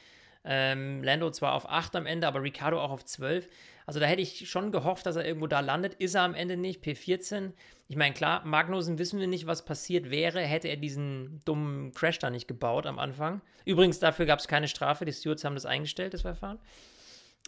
Ähm, 0.45 1.03
Lando 1.03 1.29
zwar 1.31 1.53
auf 1.53 1.69
8 1.69 1.95
am 1.97 2.05
Ende, 2.05 2.27
aber 2.27 2.41
Ricardo 2.41 2.81
auch 2.81 2.91
auf 2.91 3.03
12. 3.03 3.47
Also 3.85 3.99
da 3.99 4.05
hätte 4.05 4.21
ich 4.21 4.49
schon 4.49 4.71
gehofft, 4.71 5.05
dass 5.05 5.15
er 5.15 5.25
irgendwo 5.25 5.47
da 5.47 5.59
landet. 5.59 5.95
Ist 5.95 6.15
er 6.15 6.21
am 6.21 6.33
Ende 6.33 6.55
nicht. 6.55 6.83
P14. 6.83 7.51
Ich 7.87 7.95
meine, 7.95 8.13
klar, 8.13 8.45
Magnussen 8.45 8.99
wissen 8.99 9.19
wir 9.19 9.27
nicht, 9.27 9.47
was 9.47 9.65
passiert 9.65 10.11
wäre, 10.11 10.41
hätte 10.41 10.67
er 10.67 10.77
diesen 10.77 11.41
dummen 11.43 11.91
Crash 11.93 12.19
da 12.19 12.29
nicht 12.29 12.47
gebaut 12.47 12.85
am 12.85 12.99
Anfang. 12.99 13.41
Übrigens, 13.65 13.99
dafür 13.99 14.27
gab 14.27 14.39
es 14.39 14.47
keine 14.47 14.67
Strafe. 14.67 15.05
Die 15.05 15.11
Stewards 15.11 15.43
haben 15.43 15.55
das 15.55 15.65
eingestellt, 15.65 16.13
das 16.13 16.21
Verfahren. 16.21 16.59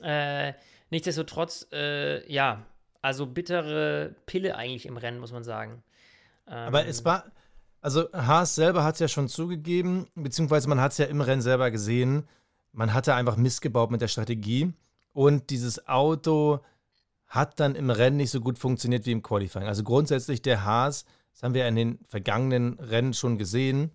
Äh, 0.01 0.53
nichtsdestotrotz, 0.89 1.67
äh, 1.71 2.29
ja, 2.31 2.65
also 3.01 3.25
bittere 3.25 4.15
Pille 4.25 4.55
eigentlich 4.55 4.85
im 4.85 4.97
Rennen, 4.97 5.19
muss 5.19 5.31
man 5.31 5.43
sagen. 5.43 5.83
Aber 6.45 6.83
Ähm, 6.83 6.89
es 6.89 7.05
war, 7.05 7.31
also 7.81 8.11
Haas 8.13 8.55
selber 8.55 8.83
hat 8.83 8.95
es 8.95 8.99
ja 8.99 9.07
schon 9.07 9.27
zugegeben, 9.27 10.07
beziehungsweise 10.15 10.69
man 10.69 10.79
hat 10.79 10.91
es 10.91 10.97
ja 10.97 11.05
im 11.05 11.21
Rennen 11.21 11.41
selber 11.41 11.71
gesehen, 11.71 12.27
man 12.73 12.93
hatte 12.93 13.15
einfach 13.15 13.37
missgebaut 13.37 13.91
mit 13.91 14.01
der 14.01 14.07
Strategie 14.07 14.73
und 15.13 15.49
dieses 15.49 15.87
Auto 15.87 16.61
hat 17.27 17.59
dann 17.59 17.75
im 17.75 17.89
Rennen 17.89 18.17
nicht 18.17 18.31
so 18.31 18.41
gut 18.41 18.59
funktioniert 18.59 19.05
wie 19.05 19.11
im 19.11 19.21
Qualifying. 19.21 19.67
Also 19.67 19.83
grundsätzlich 19.83 20.41
der 20.41 20.65
Haas, 20.65 21.05
das 21.33 21.43
haben 21.43 21.53
wir 21.53 21.67
in 21.67 21.75
den 21.75 21.99
vergangenen 22.07 22.77
Rennen 22.79 23.13
schon 23.13 23.37
gesehen, 23.37 23.91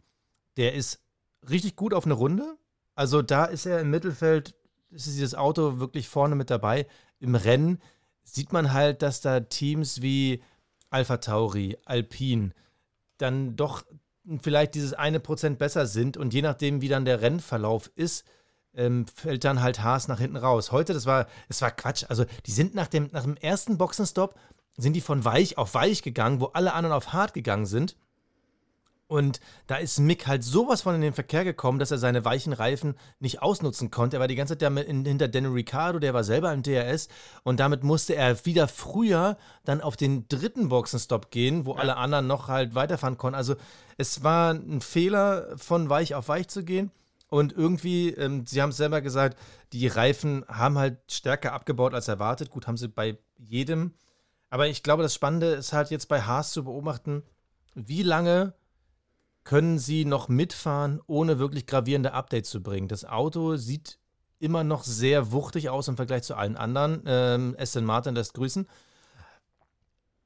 der 0.56 0.74
ist 0.74 1.00
richtig 1.48 1.76
gut 1.76 1.92
auf 1.92 2.06
eine 2.06 2.14
Runde. 2.14 2.56
Also 2.94 3.20
da 3.20 3.44
ist 3.44 3.66
er 3.66 3.80
im 3.80 3.90
Mittelfeld, 3.90 4.54
ist 4.90 5.06
dieses 5.06 5.34
Auto 5.34 5.78
wirklich 5.80 6.08
vorne 6.08 6.34
mit 6.34 6.48
dabei. 6.48 6.86
Im 7.20 7.34
Rennen 7.34 7.78
sieht 8.26 8.52
man 8.52 8.72
halt, 8.72 9.02
dass 9.02 9.20
da 9.20 9.40
Teams 9.40 10.02
wie 10.02 10.42
Alpha 10.90 11.16
Tauri, 11.18 11.78
Alpine 11.84 12.52
dann 13.18 13.56
doch 13.56 13.84
vielleicht 14.42 14.74
dieses 14.74 14.92
eine 14.92 15.20
Prozent 15.20 15.58
besser 15.58 15.86
sind 15.86 16.16
und 16.16 16.34
je 16.34 16.42
nachdem, 16.42 16.80
wie 16.82 16.88
dann 16.88 17.04
der 17.04 17.22
Rennverlauf 17.22 17.90
ist, 17.94 18.24
ähm, 18.74 19.06
fällt 19.06 19.44
dann 19.44 19.62
halt 19.62 19.82
Haas 19.82 20.08
nach 20.08 20.18
hinten 20.18 20.36
raus. 20.36 20.72
Heute, 20.72 20.92
das 20.92 21.06
war, 21.06 21.26
das 21.48 21.62
war 21.62 21.70
Quatsch. 21.70 22.04
Also, 22.08 22.26
die 22.44 22.50
sind 22.50 22.74
nach 22.74 22.88
dem, 22.88 23.08
nach 23.12 23.22
dem 23.22 23.36
ersten 23.36 23.78
Boxenstopp, 23.78 24.38
sind 24.76 24.92
die 24.92 25.00
von 25.00 25.24
weich 25.24 25.56
auf 25.56 25.74
weich 25.74 26.02
gegangen, 26.02 26.40
wo 26.40 26.46
alle 26.46 26.74
anderen 26.74 26.94
auf 26.94 27.12
hart 27.12 27.32
gegangen 27.32 27.66
sind. 27.66 27.96
Und 29.08 29.40
da 29.68 29.76
ist 29.76 30.00
Mick 30.00 30.26
halt 30.26 30.42
sowas 30.42 30.82
von 30.82 30.96
in 30.96 31.00
den 31.00 31.12
Verkehr 31.12 31.44
gekommen, 31.44 31.78
dass 31.78 31.92
er 31.92 31.98
seine 31.98 32.24
weichen 32.24 32.52
Reifen 32.52 32.96
nicht 33.20 33.40
ausnutzen 33.40 33.90
konnte. 33.92 34.16
Er 34.16 34.20
war 34.20 34.28
die 34.28 34.34
ganze 34.34 34.54
Zeit 34.54 34.62
damit 34.62 34.88
in, 34.88 35.04
hinter 35.04 35.28
Daniel 35.28 35.52
Ricciardo, 35.52 36.00
der 36.00 36.12
war 36.12 36.24
selber 36.24 36.52
im 36.52 36.64
DRS. 36.64 37.08
Und 37.44 37.60
damit 37.60 37.84
musste 37.84 38.16
er 38.16 38.44
wieder 38.44 38.66
früher 38.66 39.36
dann 39.64 39.80
auf 39.80 39.96
den 39.96 40.26
dritten 40.28 40.68
Boxenstopp 40.68 41.30
gehen, 41.30 41.66
wo 41.66 41.74
alle 41.74 41.96
anderen 41.96 42.26
noch 42.26 42.48
halt 42.48 42.74
weiterfahren 42.74 43.16
konnten. 43.16 43.36
Also 43.36 43.54
es 43.96 44.24
war 44.24 44.52
ein 44.52 44.80
Fehler, 44.80 45.56
von 45.56 45.88
weich 45.88 46.14
auf 46.16 46.28
weich 46.28 46.48
zu 46.48 46.64
gehen. 46.64 46.90
Und 47.28 47.52
irgendwie, 47.52 48.10
ähm, 48.10 48.44
sie 48.46 48.62
haben 48.62 48.70
es 48.70 48.76
selber 48.76 49.00
gesagt, 49.00 49.38
die 49.72 49.86
Reifen 49.86 50.44
haben 50.48 50.78
halt 50.78 50.98
stärker 51.10 51.52
abgebaut 51.52 51.94
als 51.94 52.08
erwartet. 52.08 52.50
Gut, 52.50 52.66
haben 52.66 52.76
sie 52.76 52.88
bei 52.88 53.18
jedem. 53.38 53.94
Aber 54.50 54.68
ich 54.68 54.82
glaube, 54.82 55.02
das 55.02 55.14
Spannende 55.14 55.54
ist 55.54 55.72
halt 55.72 55.90
jetzt 55.90 56.08
bei 56.08 56.22
Haas 56.22 56.52
zu 56.52 56.64
beobachten, 56.64 57.22
wie 57.74 58.02
lange 58.02 58.54
können 59.46 59.78
sie 59.78 60.04
noch 60.04 60.28
mitfahren, 60.28 61.00
ohne 61.06 61.38
wirklich 61.38 61.66
gravierende 61.66 62.12
Updates 62.12 62.50
zu 62.50 62.62
bringen. 62.62 62.88
Das 62.88 63.04
Auto 63.04 63.56
sieht 63.56 63.98
immer 64.40 64.64
noch 64.64 64.82
sehr 64.82 65.30
wuchtig 65.30 65.70
aus 65.70 65.86
im 65.86 65.94
Vergleich 65.96 66.24
zu 66.24 66.34
allen 66.34 66.56
anderen. 66.56 67.02
Ähm, 67.06 67.56
Martin 67.82 68.16
lässt 68.16 68.34
grüßen. 68.34 68.68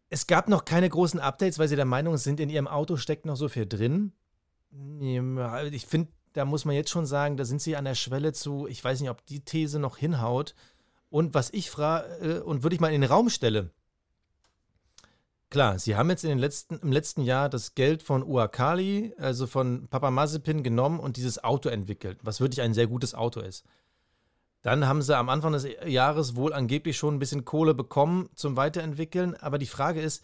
Es 0.09 0.27
gab 0.27 0.49
noch 0.49 0.65
keine 0.65 0.89
großen 0.89 1.21
Updates, 1.21 1.59
weil 1.59 1.69
sie 1.69 1.77
der 1.77 1.85
Meinung 1.85 2.17
sind, 2.17 2.41
in 2.41 2.49
ihrem 2.49 2.67
Auto 2.67 2.97
steckt 2.97 3.27
noch 3.27 3.37
so 3.37 3.49
viel 3.51 3.67
drin. 3.67 4.13
Ja, 5.01 5.65
Ich 5.65 5.85
finde, 5.85 6.11
da 6.33 6.47
muss 6.47 6.65
man 6.65 6.75
jetzt 6.75 6.91
schon 6.91 7.05
sagen, 7.05 7.37
da 7.37 7.45
sind 7.45 7.61
sie 7.61 7.77
an 7.77 7.85
der 7.85 7.95
Schwelle 7.95 8.33
zu, 8.33 8.67
ich 8.67 8.83
weiß 8.83 9.01
nicht, 9.03 9.11
ob 9.11 9.27
die 9.27 9.45
These 9.45 9.79
noch 9.79 9.99
hinhaut. 9.99 10.55
Und 11.11 11.35
was 11.35 11.53
ich 11.53 11.71
frage, 11.71 12.07
äh, 12.23 12.41
und 12.41 12.63
würde 12.63 12.75
ich 12.75 12.81
mal 12.81 12.93
in 12.93 13.03
den 13.03 13.11
Raum 13.11 13.29
stelle, 13.29 13.71
klar, 15.51 15.79
sie 15.79 15.97
haben 15.97 16.09
jetzt 16.11 16.25
in 16.25 16.31
den 16.31 16.39
letzten, 16.39 16.79
im 16.79 16.93
letzten 16.93 17.23
Jahr 17.23 17.49
das 17.49 17.75
Geld 17.75 18.03
von 18.03 18.23
Uakali, 18.23 19.15
also 19.19 19.47
von 19.47 19.89
Papa 19.89 20.11
Mazepin, 20.11 20.63
genommen 20.63 21.01
und 21.01 21.17
dieses 21.17 21.43
Auto 21.43 21.69
entwickelt, 21.69 22.19
was 22.23 22.41
wirklich 22.41 22.63
ein 22.63 22.75
sehr 22.75 22.87
gutes 22.87 23.15
Auto 23.15 23.41
ist. 23.41 23.65
Dann 24.63 24.87
haben 24.87 25.03
sie 25.03 25.17
am 25.17 25.29
Anfang 25.29 25.53
des 25.53 25.67
Jahres 25.87 26.37
wohl 26.37 26.53
angeblich 26.53 26.97
schon 26.97 27.15
ein 27.15 27.19
bisschen 27.19 27.45
Kohle 27.45 27.75
bekommen 27.75 28.29
zum 28.35 28.57
Weiterentwickeln. 28.57 29.35
Aber 29.35 29.59
die 29.59 29.67
Frage 29.67 30.01
ist, 30.03 30.23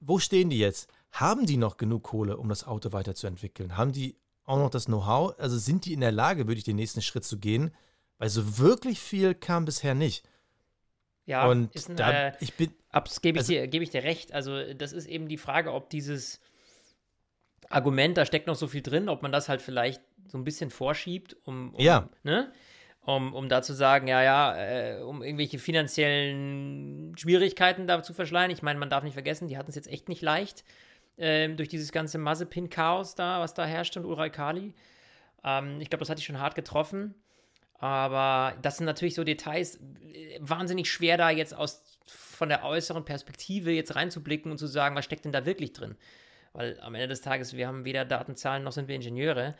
wo 0.00 0.18
stehen 0.18 0.50
die 0.50 0.58
jetzt? 0.58 0.90
Haben 1.10 1.46
die 1.46 1.56
noch 1.56 1.78
genug 1.78 2.02
Kohle, 2.02 2.36
um 2.36 2.48
das 2.50 2.66
Auto 2.66 2.92
weiterzuentwickeln? 2.92 3.76
Haben 3.76 3.92
die 3.92 4.16
auch 4.44 4.58
noch 4.58 4.70
das 4.70 4.84
Know-how? 4.84 5.38
Also 5.38 5.56
sind 5.56 5.86
die 5.86 5.94
in 5.94 6.00
der 6.00 6.12
Lage, 6.12 6.46
wirklich 6.46 6.64
den 6.64 6.76
nächsten 6.76 7.00
Schritt 7.00 7.24
zu 7.24 7.38
gehen? 7.38 7.70
Weil 8.18 8.28
so 8.28 8.58
wirklich 8.58 9.00
viel 9.00 9.34
kam 9.34 9.64
bisher 9.64 9.94
nicht. 9.94 10.28
Ja, 11.26 11.46
und 11.46 11.74
ein, 11.88 11.96
da, 11.96 12.28
äh, 12.28 12.32
ich 12.40 12.54
bin, 12.54 12.72
Abs 12.90 13.20
gebe 13.20 13.36
ich, 13.38 13.42
Also- 13.42 13.52
dir, 13.52 13.66
gebe 13.68 13.82
ich 13.84 13.90
dir 13.90 14.04
recht. 14.04 14.32
Also, 14.32 14.72
das 14.74 14.92
ist 14.92 15.06
eben 15.06 15.28
die 15.28 15.36
Frage, 15.38 15.72
ob 15.72 15.90
dieses 15.90 16.40
Argument, 17.68 18.16
da 18.16 18.24
steckt 18.24 18.46
noch 18.46 18.54
so 18.54 18.68
viel 18.68 18.82
drin, 18.82 19.08
ob 19.08 19.22
man 19.22 19.32
das 19.32 19.48
halt 19.48 19.60
vielleicht 19.60 20.00
so 20.28 20.38
ein 20.38 20.44
bisschen 20.44 20.70
vorschiebt, 20.70 21.36
um, 21.44 21.74
um 21.74 21.80
Ja. 21.80 22.08
ne? 22.22 22.52
Um, 23.04 23.34
um 23.34 23.48
da 23.48 23.62
zu 23.62 23.72
sagen, 23.72 24.08
ja, 24.08 24.22
ja, 24.22 24.56
äh, 24.56 25.00
um 25.02 25.22
irgendwelche 25.22 25.58
finanziellen 25.60 27.16
Schwierigkeiten 27.16 27.86
da 27.86 28.02
zu 28.02 28.12
verschleiern. 28.14 28.50
Ich 28.50 28.62
meine, 28.62 28.80
man 28.80 28.90
darf 28.90 29.04
nicht 29.04 29.12
vergessen, 29.14 29.46
die 29.46 29.56
hatten 29.56 29.68
es 29.70 29.76
jetzt 29.76 29.86
echt 29.88 30.08
nicht 30.08 30.22
leicht 30.22 30.64
ähm, 31.18 31.56
durch 31.56 31.68
dieses 31.68 31.92
ganze 31.92 32.18
Mazepin-Chaos 32.18 33.14
da, 33.14 33.40
was 33.40 33.54
da 33.54 33.64
herrscht 33.64 33.96
und 33.96 34.04
Ural 34.04 34.30
Kali. 34.30 34.74
Ähm, 35.44 35.80
ich 35.80 35.88
glaube, 35.88 36.00
das 36.00 36.10
hat 36.10 36.18
dich 36.18 36.24
schon 36.26 36.40
hart 36.40 36.54
getroffen. 36.56 37.14
Aber 37.78 38.56
das 38.62 38.78
sind 38.78 38.86
natürlich 38.86 39.14
so 39.14 39.24
Details, 39.24 39.76
äh, 39.76 40.38
wahnsinnig 40.40 40.90
schwer 40.90 41.16
da 41.16 41.30
jetzt 41.30 41.54
aus 41.54 41.82
von 42.06 42.48
der 42.48 42.64
äußeren 42.64 43.04
Perspektive 43.04 43.70
jetzt 43.70 43.96
reinzublicken 43.96 44.50
und 44.50 44.58
zu 44.58 44.66
sagen, 44.66 44.94
was 44.94 45.04
steckt 45.04 45.24
denn 45.24 45.32
da 45.32 45.46
wirklich 45.46 45.72
drin? 45.72 45.96
Weil 46.52 46.78
am 46.80 46.94
Ende 46.94 47.08
des 47.08 47.20
Tages, 47.20 47.56
wir 47.56 47.66
haben 47.66 47.84
weder 47.84 48.04
Datenzahlen 48.04 48.62
noch 48.62 48.72
sind 48.72 48.88
wir 48.88 48.94
Ingenieure. 48.94 49.54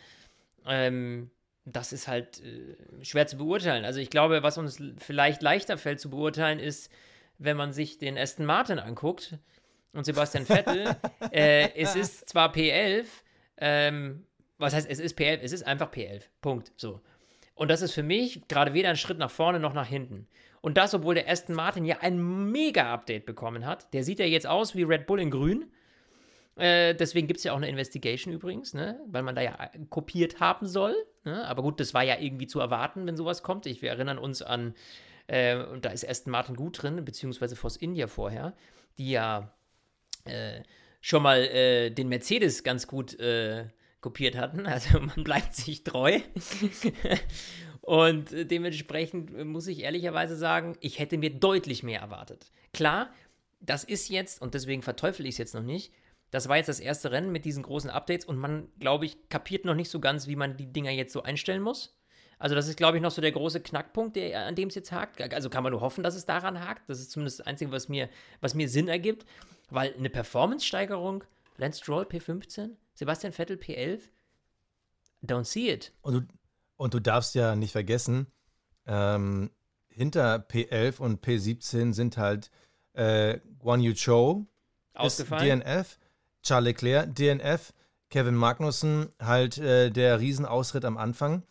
Ähm, 0.66 1.30
das 1.64 1.92
ist 1.92 2.06
halt 2.08 2.42
äh, 2.42 3.04
schwer 3.04 3.26
zu 3.26 3.36
beurteilen. 3.36 3.84
Also 3.84 4.00
ich 4.00 4.08
glaube, 4.08 4.42
was 4.42 4.56
uns 4.56 4.82
vielleicht 4.98 5.42
leichter 5.42 5.78
fällt 5.78 6.00
zu 6.00 6.10
beurteilen, 6.10 6.58
ist, 6.58 6.90
wenn 7.38 7.56
man 7.56 7.72
sich 7.72 7.98
den 7.98 8.16
Aston 8.16 8.46
Martin 8.46 8.78
anguckt 8.78 9.34
und 9.92 10.04
Sebastian 10.04 10.46
Vettel. 10.46 10.96
äh, 11.32 11.70
es 11.74 11.96
ist 11.96 12.28
zwar 12.28 12.54
P11, 12.54 13.06
ähm, 13.58 14.24
was 14.58 14.74
heißt, 14.74 14.88
es 14.88 15.00
ist 15.00 15.18
P11, 15.18 15.40
es 15.42 15.52
ist 15.52 15.66
einfach 15.66 15.92
P11. 15.92 16.22
Punkt. 16.40 16.72
So. 16.76 17.00
Und 17.56 17.70
das 17.70 17.82
ist 17.82 17.92
für 17.92 18.02
mich 18.02 18.46
gerade 18.48 18.74
weder 18.74 18.90
ein 18.90 18.96
Schritt 18.96 19.18
nach 19.18 19.30
vorne 19.30 19.58
noch 19.58 19.72
nach 19.72 19.88
hinten. 19.88 20.28
Und 20.60 20.76
das, 20.76 20.94
obwohl 20.94 21.14
der 21.14 21.28
Aston 21.28 21.56
Martin 21.56 21.84
ja 21.84 21.98
ein 22.00 22.50
Mega-Update 22.52 23.26
bekommen 23.26 23.66
hat. 23.66 23.92
Der 23.94 24.04
sieht 24.04 24.18
ja 24.18 24.26
jetzt 24.26 24.46
aus 24.46 24.76
wie 24.76 24.82
Red 24.82 25.06
Bull 25.06 25.20
in 25.20 25.30
grün. 25.30 25.64
Äh, 26.56 26.94
deswegen 26.94 27.26
gibt 27.26 27.38
es 27.38 27.44
ja 27.44 27.52
auch 27.52 27.56
eine 27.56 27.68
Investigation 27.68 28.32
übrigens, 28.32 28.74
ne? 28.74 29.00
weil 29.06 29.22
man 29.22 29.34
da 29.34 29.42
ja 29.42 29.70
äh, 29.72 29.78
kopiert 29.88 30.38
haben 30.38 30.66
soll. 30.66 30.94
Ne? 31.24 31.46
Aber 31.46 31.62
gut, 31.62 31.80
das 31.80 31.94
war 31.94 32.02
ja 32.02 32.18
irgendwie 32.18 32.46
zu 32.46 32.60
erwarten, 32.60 33.06
wenn 33.06 33.16
sowas 33.16 33.42
kommt. 33.42 33.66
Ich, 33.66 33.82
wir 33.82 33.90
erinnern 33.90 34.18
uns 34.18 34.42
an, 34.42 34.74
äh, 35.26 35.56
und 35.56 35.84
da 35.84 35.90
ist 35.90 36.08
Aston 36.08 36.30
Martin 36.30 36.56
gut 36.56 36.82
drin, 36.82 37.04
beziehungsweise 37.04 37.56
Force 37.56 37.76
India 37.76 38.06
vorher, 38.06 38.54
die 38.98 39.10
ja 39.10 39.54
äh, 40.24 40.62
schon 41.00 41.22
mal 41.22 41.38
äh, 41.38 41.90
den 41.90 42.08
Mercedes 42.08 42.64
ganz 42.64 42.86
gut 42.86 43.18
äh, 43.18 43.66
kopiert 44.06 44.36
hatten. 44.36 44.66
Also 44.76 45.00
man 45.00 45.24
bleibt 45.24 45.54
sich 45.54 45.82
treu. 45.82 46.20
Und 47.80 48.32
äh, 48.32 48.46
dementsprechend 48.46 49.34
äh, 49.34 49.44
muss 49.44 49.66
ich 49.66 49.80
ehrlicherweise 49.80 50.36
sagen, 50.36 50.76
ich 50.80 51.00
hätte 51.00 51.18
mir 51.18 51.30
deutlich 51.30 51.82
mehr 51.82 52.00
erwartet. 52.00 52.52
Klar, 52.72 53.10
das 53.60 53.82
ist 53.82 54.08
jetzt, 54.08 54.42
und 54.42 54.54
deswegen 54.54 54.82
verteufel 54.82 55.26
ich 55.26 55.34
es 55.34 55.38
jetzt 55.38 55.54
noch 55.54 55.62
nicht, 55.62 55.92
das 56.30 56.48
war 56.48 56.56
jetzt 56.56 56.68
das 56.68 56.78
erste 56.78 57.10
Rennen 57.10 57.32
mit 57.32 57.44
diesen 57.44 57.62
großen 57.62 57.90
Updates 57.90 58.26
und 58.26 58.36
man, 58.36 58.68
glaube 58.78 59.06
ich, 59.06 59.28
kapiert 59.28 59.64
noch 59.64 59.74
nicht 59.74 59.90
so 59.90 59.98
ganz, 59.98 60.28
wie 60.28 60.36
man 60.36 60.56
die 60.56 60.72
Dinger 60.72 60.90
jetzt 60.90 61.12
so 61.12 61.22
einstellen 61.22 61.62
muss. 61.62 61.96
Also 62.38 62.54
das 62.54 62.68
ist, 62.68 62.76
glaube 62.76 62.98
ich, 62.98 63.02
noch 63.02 63.10
so 63.10 63.22
der 63.22 63.32
große 63.32 63.60
Knackpunkt, 63.60 64.14
der, 64.14 64.46
an 64.46 64.54
dem 64.54 64.68
es 64.68 64.74
jetzt 64.74 64.92
hakt. 64.92 65.20
Also 65.32 65.48
kann 65.48 65.62
man 65.62 65.72
nur 65.72 65.80
hoffen, 65.80 66.04
dass 66.04 66.14
es 66.14 66.26
daran 66.26 66.60
hakt. 66.60 66.88
Das 66.88 67.00
ist 67.00 67.10
zumindest 67.10 67.40
das 67.40 67.46
Einzige, 67.46 67.72
was 67.72 67.88
mir, 67.88 68.08
was 68.40 68.54
mir 68.54 68.68
Sinn 68.68 68.88
ergibt. 68.88 69.24
Weil 69.70 69.94
eine 69.94 70.10
Performance-Steigerung, 70.10 71.24
Lance 71.56 71.80
Stroll 71.80 72.04
P15, 72.04 72.76
Sebastian 72.96 73.32
Vettel 73.32 73.56
P11, 73.56 74.00
don't 75.24 75.44
see 75.44 75.70
it. 75.70 75.92
Und 76.00 76.14
du, 76.14 76.20
und 76.76 76.94
du 76.94 77.00
darfst 77.00 77.34
ja 77.34 77.54
nicht 77.54 77.72
vergessen, 77.72 78.26
ähm, 78.86 79.50
hinter 79.88 80.36
P11 80.36 80.98
und 80.98 81.24
P17 81.24 81.92
sind 81.92 82.16
halt 82.16 82.50
äh, 82.94 83.38
Guan 83.58 83.80
Yu 83.80 83.94
Zhou, 83.94 84.46
Ausgefallen. 84.94 85.60
DNF, 85.60 85.98
Charles 86.42 86.64
Leclerc, 86.64 87.14
DNF, 87.14 87.72
Kevin 88.08 88.34
Magnussen, 88.34 89.08
halt 89.20 89.58
äh, 89.58 89.90
der 89.90 90.20
Riesenausritt 90.20 90.84
am 90.84 90.96
Anfang. 90.96 91.42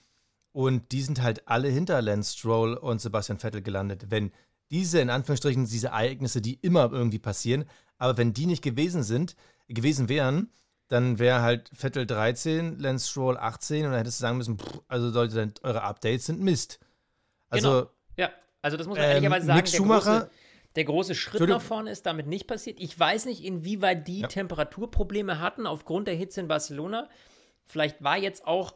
Und 0.51 0.91
die 0.91 1.01
sind 1.01 1.21
halt 1.21 1.47
alle 1.47 1.69
hinter 1.69 2.01
Lance 2.01 2.38
Stroll 2.38 2.75
und 2.75 3.01
Sebastian 3.01 3.39
Vettel 3.39 3.62
gelandet. 3.62 4.10
Wenn 4.10 4.31
diese, 4.71 4.99
in 4.99 5.10
Anführungsstrichen, 5.10 5.65
diese 5.65 5.88
Ereignisse, 5.88 6.41
die 6.41 6.55
immer 6.62 6.91
irgendwie 6.91 7.19
passieren, 7.19 7.65
aber 7.97 8.17
wenn 8.17 8.34
die 8.34 8.45
nicht 8.45 8.63
gewesen 8.63 9.03
sind, 9.03 9.36
gewesen 9.67 10.10
wären, 10.10 10.49
dann 10.88 11.17
wäre 11.19 11.41
halt 11.41 11.69
Vettel 11.74 12.06
13, 12.06 12.80
Lance 12.80 13.10
Stroll 13.10 13.38
18 13.38 13.86
und 13.86 13.91
dann 13.91 13.98
hättest 14.00 14.19
du 14.19 14.21
sagen 14.21 14.38
müssen, 14.38 14.60
pff, 14.60 14.82
also 14.88 15.10
Leute, 15.10 15.54
eure 15.63 15.82
Updates 15.84 16.28
sind 16.28 16.41
Mist. 16.41 16.80
Also, 17.50 17.69
Genau. 17.69 17.89
Ja, 18.17 18.30
also 18.62 18.78
das 18.78 18.88
muss 18.88 18.98
man 18.98 19.06
ähm, 19.06 19.12
ehrlicherweise 19.12 19.45
sagen. 19.48 19.60
Der 19.65 19.71
Schumacher, 19.78 20.19
große, 20.21 20.32
der 20.76 20.84
große 20.86 21.15
Schritt 21.15 21.50
nach 21.50 21.62
vorne 21.62 21.91
ist 21.91 22.06
damit 22.06 22.28
nicht 22.28 22.48
passiert. 22.48 22.80
Ich 22.80 22.98
weiß 23.00 23.26
nicht, 23.26 23.43
inwieweit 23.43 24.08
die 24.08 24.21
Ja. 24.21 24.28
Temperaturprobleme 24.28 25.39
hatten 25.39 25.65
aufgrund 25.65 26.08
der 26.08 26.15
Hitze 26.15 26.41
in 26.41 26.48
Barcelona. 26.48 27.10
Vielleicht 27.65 28.04
war 28.04 28.17
jetzt 28.17 28.45
auch 28.45 28.76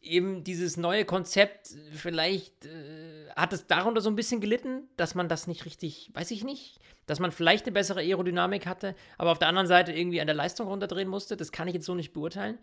eben 0.00 0.44
dieses 0.44 0.76
neue 0.76 1.04
Konzept, 1.04 1.74
vielleicht 1.92 2.66
äh, 2.66 3.23
hat 3.36 3.52
es 3.52 3.66
darunter 3.66 4.00
so 4.00 4.08
ein 4.08 4.16
bisschen 4.16 4.40
gelitten, 4.40 4.88
dass 4.96 5.14
man 5.14 5.28
das 5.28 5.46
nicht 5.46 5.64
richtig, 5.64 6.10
weiß 6.14 6.30
ich 6.30 6.44
nicht, 6.44 6.78
dass 7.06 7.20
man 7.20 7.32
vielleicht 7.32 7.66
eine 7.66 7.72
bessere 7.72 8.00
Aerodynamik 8.00 8.66
hatte, 8.66 8.94
aber 9.18 9.32
auf 9.32 9.38
der 9.38 9.48
anderen 9.48 9.66
Seite 9.66 9.92
irgendwie 9.92 10.20
an 10.20 10.26
der 10.26 10.36
Leistung 10.36 10.68
runterdrehen 10.68 11.08
musste. 11.08 11.36
Das 11.36 11.52
kann 11.52 11.68
ich 11.68 11.74
jetzt 11.74 11.86
so 11.86 11.94
nicht 11.94 12.12
beurteilen. 12.12 12.58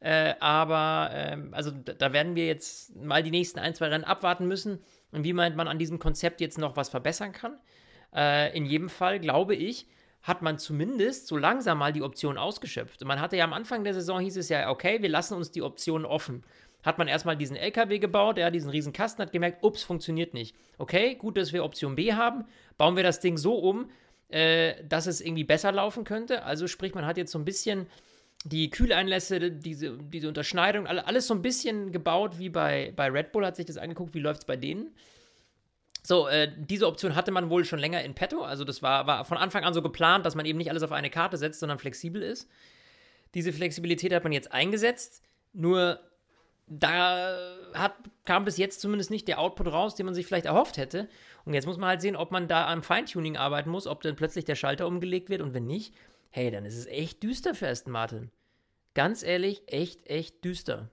Äh, 0.00 0.34
aber 0.40 1.10
ähm, 1.12 1.54
also 1.54 1.70
da, 1.70 2.12
werden 2.12 2.36
wir 2.36 2.46
jetzt 2.46 2.94
mal 2.96 3.22
die 3.22 3.30
nächsten 3.30 3.58
ein, 3.58 3.74
zwei 3.74 3.88
Rennen 3.88 4.04
abwarten 4.04 4.46
müssen, 4.46 4.80
inwieweit 5.12 5.56
man 5.56 5.68
an 5.68 5.78
diesem 5.78 5.98
Konzept 5.98 6.40
jetzt 6.40 6.58
noch 6.58 6.76
was 6.76 6.88
verbessern 6.88 7.32
kann. 7.32 7.58
Äh, 8.14 8.56
in 8.56 8.66
jedem 8.66 8.90
Fall, 8.90 9.20
glaube 9.20 9.54
ich, 9.54 9.86
hat 10.22 10.42
man 10.42 10.58
zumindest 10.58 11.28
so 11.28 11.36
langsam 11.36 11.78
mal 11.78 11.92
die 11.92 12.02
Option 12.02 12.36
ausgeschöpft. 12.36 13.04
Man 13.04 13.20
hatte 13.20 13.36
ja 13.36 13.44
am 13.44 13.52
Anfang 13.52 13.84
der 13.84 13.94
Saison 13.94 14.20
hieß 14.20 14.36
es 14.36 14.48
ja, 14.48 14.70
okay, 14.70 15.00
wir 15.00 15.08
lassen 15.08 15.34
uns 15.34 15.52
die 15.52 15.62
Optionen 15.62 16.04
offen. 16.04 16.44
Hat 16.86 16.98
man 16.98 17.08
erstmal 17.08 17.36
diesen 17.36 17.56
LKW 17.56 17.98
gebaut, 17.98 18.38
ja, 18.38 18.48
diesen 18.50 18.70
riesen 18.70 18.92
Kasten, 18.92 19.20
hat 19.20 19.32
gemerkt, 19.32 19.64
ups, 19.64 19.82
funktioniert 19.82 20.34
nicht. 20.34 20.54
Okay, 20.78 21.16
gut, 21.16 21.36
dass 21.36 21.52
wir 21.52 21.64
Option 21.64 21.96
B 21.96 22.12
haben. 22.14 22.44
Bauen 22.78 22.94
wir 22.94 23.02
das 23.02 23.18
Ding 23.18 23.36
so 23.36 23.56
um, 23.58 23.90
äh, 24.28 24.74
dass 24.88 25.06
es 25.06 25.20
irgendwie 25.20 25.42
besser 25.42 25.72
laufen 25.72 26.04
könnte. 26.04 26.44
Also 26.44 26.68
sprich, 26.68 26.94
man 26.94 27.04
hat 27.04 27.16
jetzt 27.16 27.32
so 27.32 27.38
ein 27.40 27.44
bisschen 27.44 27.88
die 28.44 28.70
Kühleinlässe, 28.70 29.50
diese, 29.50 29.98
diese 29.98 30.28
Unterschneidung, 30.28 30.86
alle- 30.86 31.06
alles 31.08 31.26
so 31.26 31.34
ein 31.34 31.42
bisschen 31.42 31.90
gebaut 31.90 32.38
wie 32.38 32.50
bei, 32.50 32.92
bei 32.94 33.08
Red 33.10 33.32
Bull, 33.32 33.44
hat 33.44 33.56
sich 33.56 33.66
das 33.66 33.78
angeguckt, 33.78 34.14
wie 34.14 34.20
läuft 34.20 34.42
es 34.42 34.46
bei 34.46 34.56
denen. 34.56 34.94
So, 36.04 36.28
äh, 36.28 36.52
diese 36.56 36.86
Option 36.86 37.16
hatte 37.16 37.32
man 37.32 37.50
wohl 37.50 37.64
schon 37.64 37.80
länger 37.80 38.04
in 38.04 38.14
petto. 38.14 38.42
Also 38.42 38.62
das 38.62 38.80
war, 38.80 39.08
war 39.08 39.24
von 39.24 39.38
Anfang 39.38 39.64
an 39.64 39.74
so 39.74 39.82
geplant, 39.82 40.24
dass 40.24 40.36
man 40.36 40.46
eben 40.46 40.58
nicht 40.58 40.70
alles 40.70 40.84
auf 40.84 40.92
eine 40.92 41.10
Karte 41.10 41.36
setzt, 41.36 41.58
sondern 41.58 41.80
flexibel 41.80 42.22
ist. 42.22 42.48
Diese 43.34 43.52
Flexibilität 43.52 44.12
hat 44.14 44.22
man 44.22 44.32
jetzt 44.32 44.52
eingesetzt. 44.52 45.24
Nur 45.52 45.98
da 46.66 47.36
hat, 47.74 47.94
kam 48.24 48.44
bis 48.44 48.56
jetzt 48.56 48.80
zumindest 48.80 49.10
nicht 49.10 49.28
der 49.28 49.38
Output 49.38 49.68
raus, 49.68 49.94
den 49.94 50.06
man 50.06 50.14
sich 50.14 50.26
vielleicht 50.26 50.46
erhofft 50.46 50.76
hätte. 50.76 51.08
Und 51.44 51.54
jetzt 51.54 51.66
muss 51.66 51.78
man 51.78 51.88
halt 51.88 52.00
sehen, 52.00 52.16
ob 52.16 52.32
man 52.32 52.48
da 52.48 52.66
am 52.66 52.82
Feintuning 52.82 53.36
arbeiten 53.36 53.70
muss, 53.70 53.86
ob 53.86 54.02
dann 54.02 54.16
plötzlich 54.16 54.44
der 54.44 54.56
Schalter 54.56 54.86
umgelegt 54.86 55.28
wird. 55.28 55.42
Und 55.42 55.54
wenn 55.54 55.66
nicht, 55.66 55.94
hey, 56.30 56.50
dann 56.50 56.64
ist 56.64 56.76
es 56.76 56.86
echt 56.86 57.22
düster 57.22 57.54
für 57.54 57.68
Aston 57.68 57.92
Martin. 57.92 58.30
Ganz 58.94 59.22
ehrlich, 59.22 59.62
echt, 59.66 60.06
echt 60.08 60.44
düster. 60.44 60.90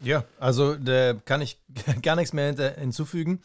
Ja, 0.00 0.24
also 0.38 0.76
da 0.76 1.14
kann 1.14 1.42
ich 1.42 1.58
gar 2.02 2.16
nichts 2.16 2.32
mehr 2.32 2.54
hinzufügen. 2.78 3.42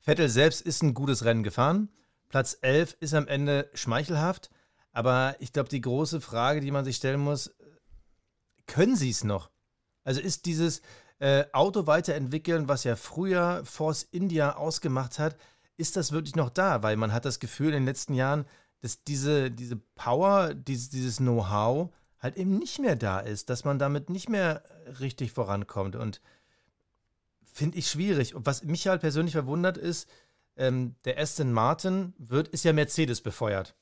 Vettel 0.00 0.28
selbst 0.28 0.62
ist 0.62 0.82
ein 0.82 0.94
gutes 0.94 1.24
Rennen 1.24 1.42
gefahren. 1.42 1.88
Platz 2.28 2.58
11 2.60 2.96
ist 3.00 3.14
am 3.14 3.26
Ende 3.26 3.68
schmeichelhaft. 3.74 4.50
Aber 4.92 5.36
ich 5.38 5.52
glaube, 5.52 5.68
die 5.68 5.80
große 5.80 6.20
Frage, 6.20 6.60
die 6.60 6.70
man 6.70 6.84
sich 6.84 6.96
stellen 6.96 7.20
muss, 7.20 7.54
können 8.68 8.94
sie 8.94 9.10
es 9.10 9.24
noch? 9.24 9.50
Also 10.04 10.20
ist 10.20 10.46
dieses 10.46 10.80
äh, 11.18 11.44
Auto 11.52 11.88
weiterentwickeln, 11.88 12.68
was 12.68 12.84
ja 12.84 12.94
früher 12.94 13.62
Force 13.64 14.04
India 14.04 14.54
ausgemacht 14.54 15.18
hat, 15.18 15.36
ist 15.76 15.96
das 15.96 16.12
wirklich 16.12 16.36
noch 16.36 16.50
da? 16.50 16.82
Weil 16.84 16.96
man 16.96 17.12
hat 17.12 17.24
das 17.24 17.40
Gefühl 17.40 17.68
in 17.68 17.80
den 17.80 17.86
letzten 17.86 18.14
Jahren, 18.14 18.44
dass 18.80 19.02
diese, 19.02 19.50
diese 19.50 19.76
Power, 19.96 20.54
dieses, 20.54 20.90
dieses 20.90 21.16
Know-how 21.16 21.92
halt 22.20 22.36
eben 22.36 22.58
nicht 22.58 22.78
mehr 22.78 22.96
da 22.96 23.20
ist, 23.20 23.50
dass 23.50 23.64
man 23.64 23.78
damit 23.78 24.10
nicht 24.10 24.28
mehr 24.28 24.62
richtig 25.00 25.32
vorankommt. 25.32 25.96
Und 25.96 26.20
finde 27.44 27.78
ich 27.78 27.88
schwierig. 27.88 28.34
Und 28.34 28.46
was 28.46 28.62
mich 28.64 28.86
halt 28.86 29.00
persönlich 29.00 29.32
verwundert 29.32 29.76
ist, 29.76 30.08
ähm, 30.56 30.96
der 31.04 31.18
Aston 31.18 31.52
Martin 31.52 32.14
wird, 32.18 32.48
ist 32.48 32.64
ja 32.64 32.72
Mercedes 32.72 33.20
befeuert. 33.20 33.74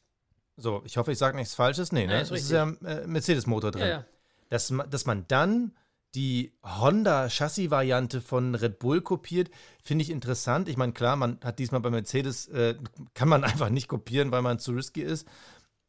So, 0.57 0.82
ich 0.84 0.97
hoffe, 0.97 1.12
ich 1.12 1.18
sage 1.18 1.37
nichts 1.37 1.55
Falsches. 1.55 1.93
Nee, 1.93 2.07
ne? 2.07 2.14
Ja, 2.14 2.20
es 2.20 2.30
ist 2.30 2.43
ist 2.43 2.51
ja 2.51 2.70
äh, 2.84 3.07
Mercedes-Motor 3.07 3.72
drin. 3.72 3.82
Ja, 3.82 3.89
ja. 3.89 4.05
Dass, 4.49 4.70
ma- 4.70 4.86
dass 4.86 5.07
man 5.07 5.24
dann 5.28 5.72
die 6.14 6.53
Honda-Chassis-Variante 6.64 8.20
von 8.20 8.55
Red 8.55 8.78
Bull 8.78 9.01
kopiert, 9.03 9.51
finde 9.82 10.03
ich 10.03 10.11
interessant. 10.11 10.68
Ich 10.68 10.76
meine, 10.76 10.92
klar, 10.92 11.16
man 11.16 11.38
hat 11.44 11.59
diesmal 11.59 11.80
bei 11.80 11.90
Mercedes, 11.90 12.49
äh, 12.49 12.76
kann 13.14 13.28
man 13.28 13.44
einfach 13.44 13.68
nicht 13.68 13.88
kopieren, 13.88 14.30
weil 14.30 14.42
man 14.42 14.59
zu 14.59 14.72
risky 14.72 15.03
ist. 15.03 15.26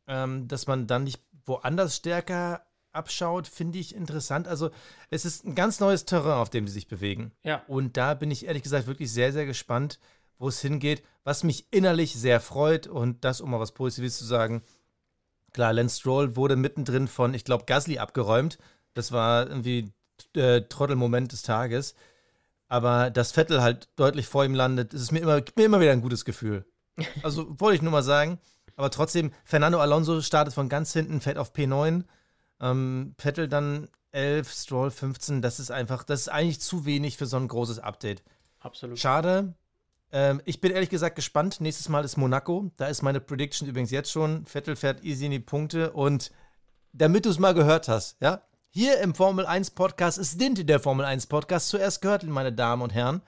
Ähm, 0.08 0.48
dass 0.48 0.68
man 0.68 0.88
dann 0.88 1.04
nicht 1.04 1.22
woanders 1.46 1.98
stärker 1.98 2.66
abschaut, 2.94 3.48
finde 3.48 3.78
ich 3.78 3.94
interessant. 3.94 4.48
Also, 4.48 4.72
es 5.10 5.26
ist 5.26 5.46
ein 5.46 5.56
ganz 5.56 5.80
neues 5.80 6.06
Terrain, 6.06 6.40
auf 6.42 6.50
dem 6.50 6.68
sie 6.68 6.74
sich 6.74 6.88
bewegen. 6.88 7.32
Ja. 7.44 7.64
Und 7.68 7.98
da 7.98 8.14
bin 8.14 8.32
ich 8.32 8.46
ehrlich 8.48 8.64
gesagt 8.64 8.88
wirklich 8.88 9.12
sehr, 9.12 9.32
sehr 9.34 9.46
gespannt, 9.46 10.00
wo 10.40 10.48
es 10.48 10.62
hingeht. 10.62 11.04
Was 11.24 11.44
mich 11.44 11.68
innerlich 11.72 12.16
sehr 12.16 12.40
freut 12.40 12.88
und 12.88 13.24
das, 13.24 13.42
um 13.42 13.52
mal 13.52 13.60
was 13.60 13.74
Positives 13.74 14.18
zu 14.18 14.26
sagen, 14.26 14.64
klar, 15.58 15.74
Lance 15.74 16.00
Stroll 16.00 16.36
wurde 16.36 16.56
mittendrin 16.56 17.08
von, 17.08 17.34
ich 17.34 17.44
glaube, 17.44 17.66
Gasly 17.66 17.98
abgeräumt. 17.98 18.60
Das 18.94 19.12
war 19.12 19.48
irgendwie 19.48 19.92
äh, 20.36 20.62
Trottelmoment 20.62 21.32
des 21.32 21.42
Tages. 21.42 21.96
Aber 22.68 23.10
dass 23.10 23.32
Vettel 23.32 23.64
halt 23.64 23.90
deutlich 23.96 24.28
vor 24.28 24.46
ihm 24.46 24.54
landet, 24.54 24.94
ist 24.94 25.12
mir 25.12 25.18
immer, 25.18 25.42
mir 25.56 25.66
immer 25.66 25.80
wieder 25.80 25.94
ein 25.94 26.02
gutes 26.02 26.26
Gefühl. 26.26 26.66
Also 27.24 27.60
wollte 27.60 27.78
ich 27.78 27.82
nur 27.82 27.92
mal 27.92 28.04
sagen. 28.04 28.38
Aber 28.76 28.92
trotzdem, 28.92 29.32
Fernando 29.46 29.80
Alonso 29.80 30.22
startet 30.22 30.54
von 30.54 30.70
ganz 30.70 30.94
hinten, 30.94 31.22
fährt 31.22 31.40
auf 31.40 31.56
P9. 31.56 32.04
Ähm, 32.62 33.16
Vettel 33.18 33.48
dann 33.48 33.88
11, 34.12 34.52
Stroll 34.52 34.92
15. 34.92 35.42
Das 35.42 35.60
ist 35.60 35.72
einfach, 35.72 36.04
das 36.04 36.22
ist 36.22 36.30
eigentlich 36.30 36.62
zu 36.62 36.86
wenig 36.86 37.18
für 37.18 37.26
so 37.26 37.38
ein 37.38 37.48
großes 37.48 37.80
Update. 37.80 38.24
Absolut. 38.60 39.00
Schade. 39.00 39.56
Ähm, 40.12 40.42
ich 40.46 40.62
bin 40.62 40.72
ehrlich 40.72 40.90
gesagt 40.90 41.16
gespannt. 41.16 41.62
Nächstes 41.62 41.90
Mal 41.90 42.04
ist 42.04 42.18
Monaco. 42.18 42.72
Da 42.78 42.88
ist 42.88 43.02
meine 43.02 43.20
Prediction 43.20 43.68
übrigens 43.68 43.92
jetzt 43.92 44.12
schon. 44.12 44.46
Vettel 44.46 44.76
fährt 44.76 45.04
easy 45.04 45.26
in 45.26 45.32
die 45.32 45.40
Punkte. 45.40 45.92
Und 45.92 46.32
damit 46.94 47.26
du 47.26 47.30
es 47.30 47.40
mal 47.40 47.54
gehört 47.54 47.88
hast, 47.88 48.18
ja, 48.22 48.42
hier 48.70 49.00
im 49.00 49.16
Formel 49.16 49.46
1 49.46 49.72
Podcast 49.72 50.18
ist 50.18 50.40
Dinte 50.40 50.66
der 50.66 50.80
Formel 50.80 51.06
1 51.06 51.28
Podcast 51.28 51.70
zuerst 51.70 52.02
gehört, 52.02 52.24
meine 52.24 52.54
Damen 52.54 52.82
und 52.82 52.94
Herren. 52.94 53.22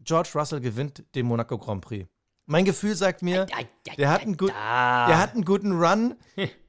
George 0.00 0.30
Russell 0.34 0.60
gewinnt 0.60 1.04
den 1.14 1.26
Monaco 1.26 1.58
Grand 1.58 1.84
Prix. 1.84 2.08
Mein 2.46 2.64
Gefühl 2.64 2.94
sagt 2.94 3.22
mir, 3.22 3.46
der 3.98 4.08
hat 4.08 4.22
einen, 4.22 4.36
gut, 4.36 4.50
der 4.50 5.18
hat 5.18 5.34
einen 5.34 5.44
guten 5.44 5.72
Run 5.72 6.14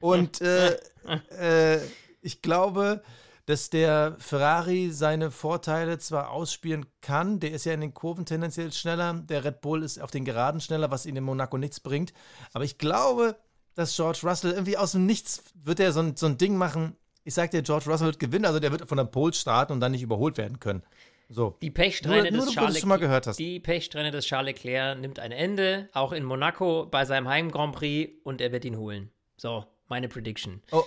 und 0.00 0.40
äh, 0.40 0.76
äh, 1.76 1.80
ich 2.20 2.42
glaube, 2.42 3.02
dass 3.48 3.70
der 3.70 4.14
Ferrari 4.18 4.90
seine 4.90 5.30
Vorteile 5.30 5.98
zwar 5.98 6.30
ausspielen 6.32 6.84
kann, 7.00 7.40
der 7.40 7.52
ist 7.52 7.64
ja 7.64 7.72
in 7.72 7.80
den 7.80 7.94
Kurven 7.94 8.26
tendenziell 8.26 8.70
schneller, 8.72 9.14
der 9.14 9.42
Red 9.42 9.62
Bull 9.62 9.82
ist 9.82 10.02
auf 10.02 10.10
den 10.10 10.26
Geraden 10.26 10.60
schneller, 10.60 10.90
was 10.90 11.06
ihn 11.06 11.16
in 11.16 11.24
Monaco 11.24 11.56
nichts 11.56 11.80
bringt, 11.80 12.12
aber 12.52 12.64
ich 12.64 12.76
glaube, 12.76 13.36
dass 13.74 13.96
George 13.96 14.18
Russell 14.24 14.52
irgendwie 14.52 14.76
aus 14.76 14.92
dem 14.92 15.06
Nichts 15.06 15.44
wird 15.54 15.80
er 15.80 15.92
so 15.92 16.00
ein, 16.00 16.14
so 16.14 16.26
ein 16.26 16.36
Ding 16.36 16.58
machen. 16.58 16.94
Ich 17.24 17.32
sag 17.32 17.50
dir, 17.50 17.62
George 17.62 17.88
Russell 17.88 18.08
wird 18.08 18.18
gewinnen, 18.18 18.44
also 18.44 18.60
der 18.60 18.70
wird 18.70 18.86
von 18.86 18.98
der 18.98 19.04
Pole 19.04 19.32
starten 19.32 19.72
und 19.72 19.80
dann 19.80 19.92
nicht 19.92 20.02
überholt 20.02 20.36
werden 20.36 20.60
können. 20.60 20.82
So. 21.30 21.56
Die 21.62 21.70
Pechsträhne, 21.70 22.30
des 22.30 22.44
des 24.10 24.26
Charles 24.26 24.52
Leclerc 24.52 24.98
nimmt 24.98 25.18
ein 25.20 25.32
Ende, 25.32 25.88
auch 25.94 26.12
in 26.12 26.24
Monaco 26.24 26.84
bei 26.84 27.06
seinem 27.06 27.28
Heim 27.28 27.50
Grand 27.50 27.74
Prix 27.74 28.12
und 28.24 28.42
er 28.42 28.52
wird 28.52 28.66
ihn 28.66 28.76
holen. 28.76 29.10
So, 29.38 29.64
meine 29.88 30.08
Prediction. 30.08 30.62
Oh, 30.70 30.84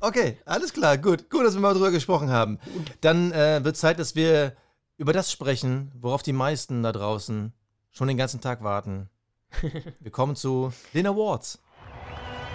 okay, 0.00 0.36
alles 0.44 0.72
klar, 0.72 0.98
gut. 0.98 1.30
Gut, 1.30 1.44
dass 1.44 1.54
wir 1.54 1.60
mal 1.60 1.74
drüber 1.74 1.90
gesprochen 1.90 2.30
haben. 2.30 2.58
Dann 3.00 3.32
äh, 3.32 3.64
wird 3.64 3.76
Zeit, 3.76 3.98
dass 3.98 4.14
wir 4.14 4.56
über 4.96 5.12
das 5.12 5.32
sprechen, 5.32 5.92
worauf 5.94 6.22
die 6.22 6.32
meisten 6.32 6.82
da 6.82 6.92
draußen 6.92 7.52
schon 7.90 8.08
den 8.08 8.16
ganzen 8.16 8.40
Tag 8.40 8.62
warten. 8.62 9.08
Wir 10.00 10.12
kommen 10.12 10.36
zu 10.36 10.72
den 10.94 11.06
Awards. 11.06 11.60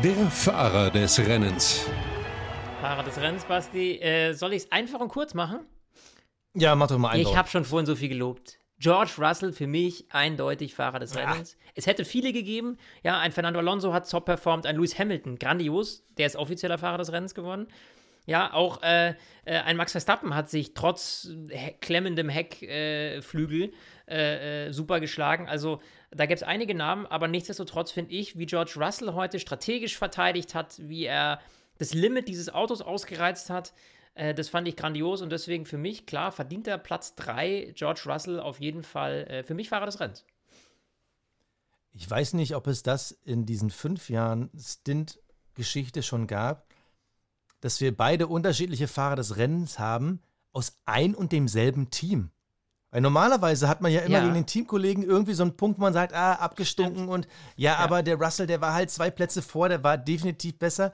Der 0.03 0.15
Fahrer 0.29 0.91
des 0.91 1.19
Rennens. 1.19 1.85
Fahrer 2.81 3.03
des 3.03 3.17
Rennens, 3.17 3.43
Basti. 3.45 3.97
Äh, 3.99 4.33
soll 4.33 4.53
ich 4.53 4.63
es 4.63 4.71
einfach 4.71 4.99
und 4.99 5.09
kurz 5.09 5.33
machen? 5.33 5.61
Ja, 6.53 6.75
mach 6.75 6.87
doch 6.87 6.97
mal 6.97 7.09
einen. 7.09 7.21
Ich 7.21 7.35
habe 7.35 7.49
schon 7.49 7.65
vorhin 7.65 7.85
so 7.85 7.95
viel 7.95 8.09
gelobt. 8.09 8.59
George 8.79 9.13
Russell 9.17 9.53
für 9.53 9.67
mich 9.67 10.05
eindeutig 10.09 10.75
Fahrer 10.75 10.99
des 10.99 11.15
Rennens. 11.15 11.57
Es 11.75 11.87
hätte 11.87 12.03
viele 12.03 12.33
gegeben. 12.33 12.77
Ja, 13.03 13.19
ein 13.19 13.31
Fernando 13.31 13.59
Alonso 13.59 13.93
hat 13.93 14.09
top 14.09 14.25
performt, 14.25 14.65
ein 14.65 14.75
Lewis 14.75 14.99
Hamilton, 14.99 15.37
grandios. 15.39 16.05
Der 16.17 16.27
ist 16.27 16.35
offizieller 16.35 16.77
Fahrer 16.77 16.97
des 16.97 17.11
Rennens 17.11 17.33
geworden. 17.33 17.67
Ja, 18.25 18.53
auch 18.53 18.81
äh, 18.81 19.09
äh, 19.45 19.59
ein 19.59 19.77
Max 19.77 19.91
Verstappen 19.91 20.33
hat 20.33 20.49
sich 20.49 20.73
trotz 20.73 21.29
he 21.49 21.75
klemmendem 21.79 22.27
Heckflügel 22.27 23.71
äh, 24.07 24.65
äh, 24.65 24.67
äh, 24.67 24.71
super 24.71 24.99
geschlagen. 24.99 25.47
Also 25.47 25.79
da 26.11 26.25
gibt 26.25 26.41
es 26.41 26.47
einige 26.47 26.73
Namen, 26.73 27.05
aber 27.05 27.27
nichtsdestotrotz 27.27 27.91
finde 27.91 28.13
ich, 28.13 28.37
wie 28.37 28.47
George 28.47 28.73
Russell 28.77 29.13
heute 29.13 29.39
strategisch 29.39 29.95
verteidigt 29.95 30.55
hat, 30.55 30.75
wie 30.79 31.05
er 31.05 31.39
das 31.77 31.93
Limit 31.93 32.27
dieses 32.27 32.49
Autos 32.49 32.81
ausgereizt 32.81 33.49
hat, 33.49 33.73
äh, 34.15 34.33
das 34.33 34.49
fand 34.49 34.67
ich 34.67 34.75
grandios 34.75 35.21
und 35.21 35.29
deswegen 35.29 35.65
für 35.65 35.77
mich, 35.77 36.05
klar, 36.05 36.31
verdienter 36.31 36.77
Platz 36.77 37.15
3, 37.15 37.73
George 37.75 38.01
Russell 38.07 38.39
auf 38.39 38.59
jeden 38.59 38.83
Fall 38.83 39.25
äh, 39.29 39.43
für 39.43 39.53
mich 39.53 39.69
Fahrer 39.69 39.85
des 39.85 39.99
Rennens. 39.99 40.25
Ich 41.93 42.09
weiß 42.09 42.33
nicht, 42.33 42.55
ob 42.55 42.67
es 42.67 42.83
das 42.83 43.11
in 43.11 43.45
diesen 43.45 43.69
fünf 43.69 44.09
Jahren 44.09 44.49
Stint-Geschichte 44.57 46.03
schon 46.03 46.27
gab, 46.27 46.65
dass 47.61 47.79
wir 47.79 47.95
beide 47.95 48.27
unterschiedliche 48.27 48.87
Fahrer 48.87 49.15
des 49.15 49.37
Rennens 49.37 49.79
haben 49.79 50.21
aus 50.51 50.77
ein 50.85 51.15
und 51.15 51.31
demselben 51.31 51.89
Team. 51.89 52.31
Weil 52.91 53.01
normalerweise 53.01 53.67
hat 53.67 53.81
man 53.81 53.91
ja 53.91 54.01
immer 54.01 54.17
Ja. 54.17 54.23
gegen 54.23 54.35
den 54.35 54.45
Teamkollegen 54.45 55.03
irgendwie 55.03 55.33
so 55.33 55.43
einen 55.43 55.57
Punkt, 55.57 55.77
wo 55.79 55.81
man 55.81 55.93
sagt, 55.93 56.13
ah, 56.13 56.33
abgestunken 56.33 57.07
und 57.09 57.27
ja, 57.57 57.77
aber 57.77 58.03
der 58.03 58.15
Russell, 58.17 58.47
der 58.47 58.61
war 58.61 58.73
halt 58.73 58.89
zwei 58.91 59.09
Plätze 59.09 59.41
vor, 59.41 59.67
der 59.69 59.83
war 59.83 59.97
definitiv 59.97 60.57
besser. 60.59 60.93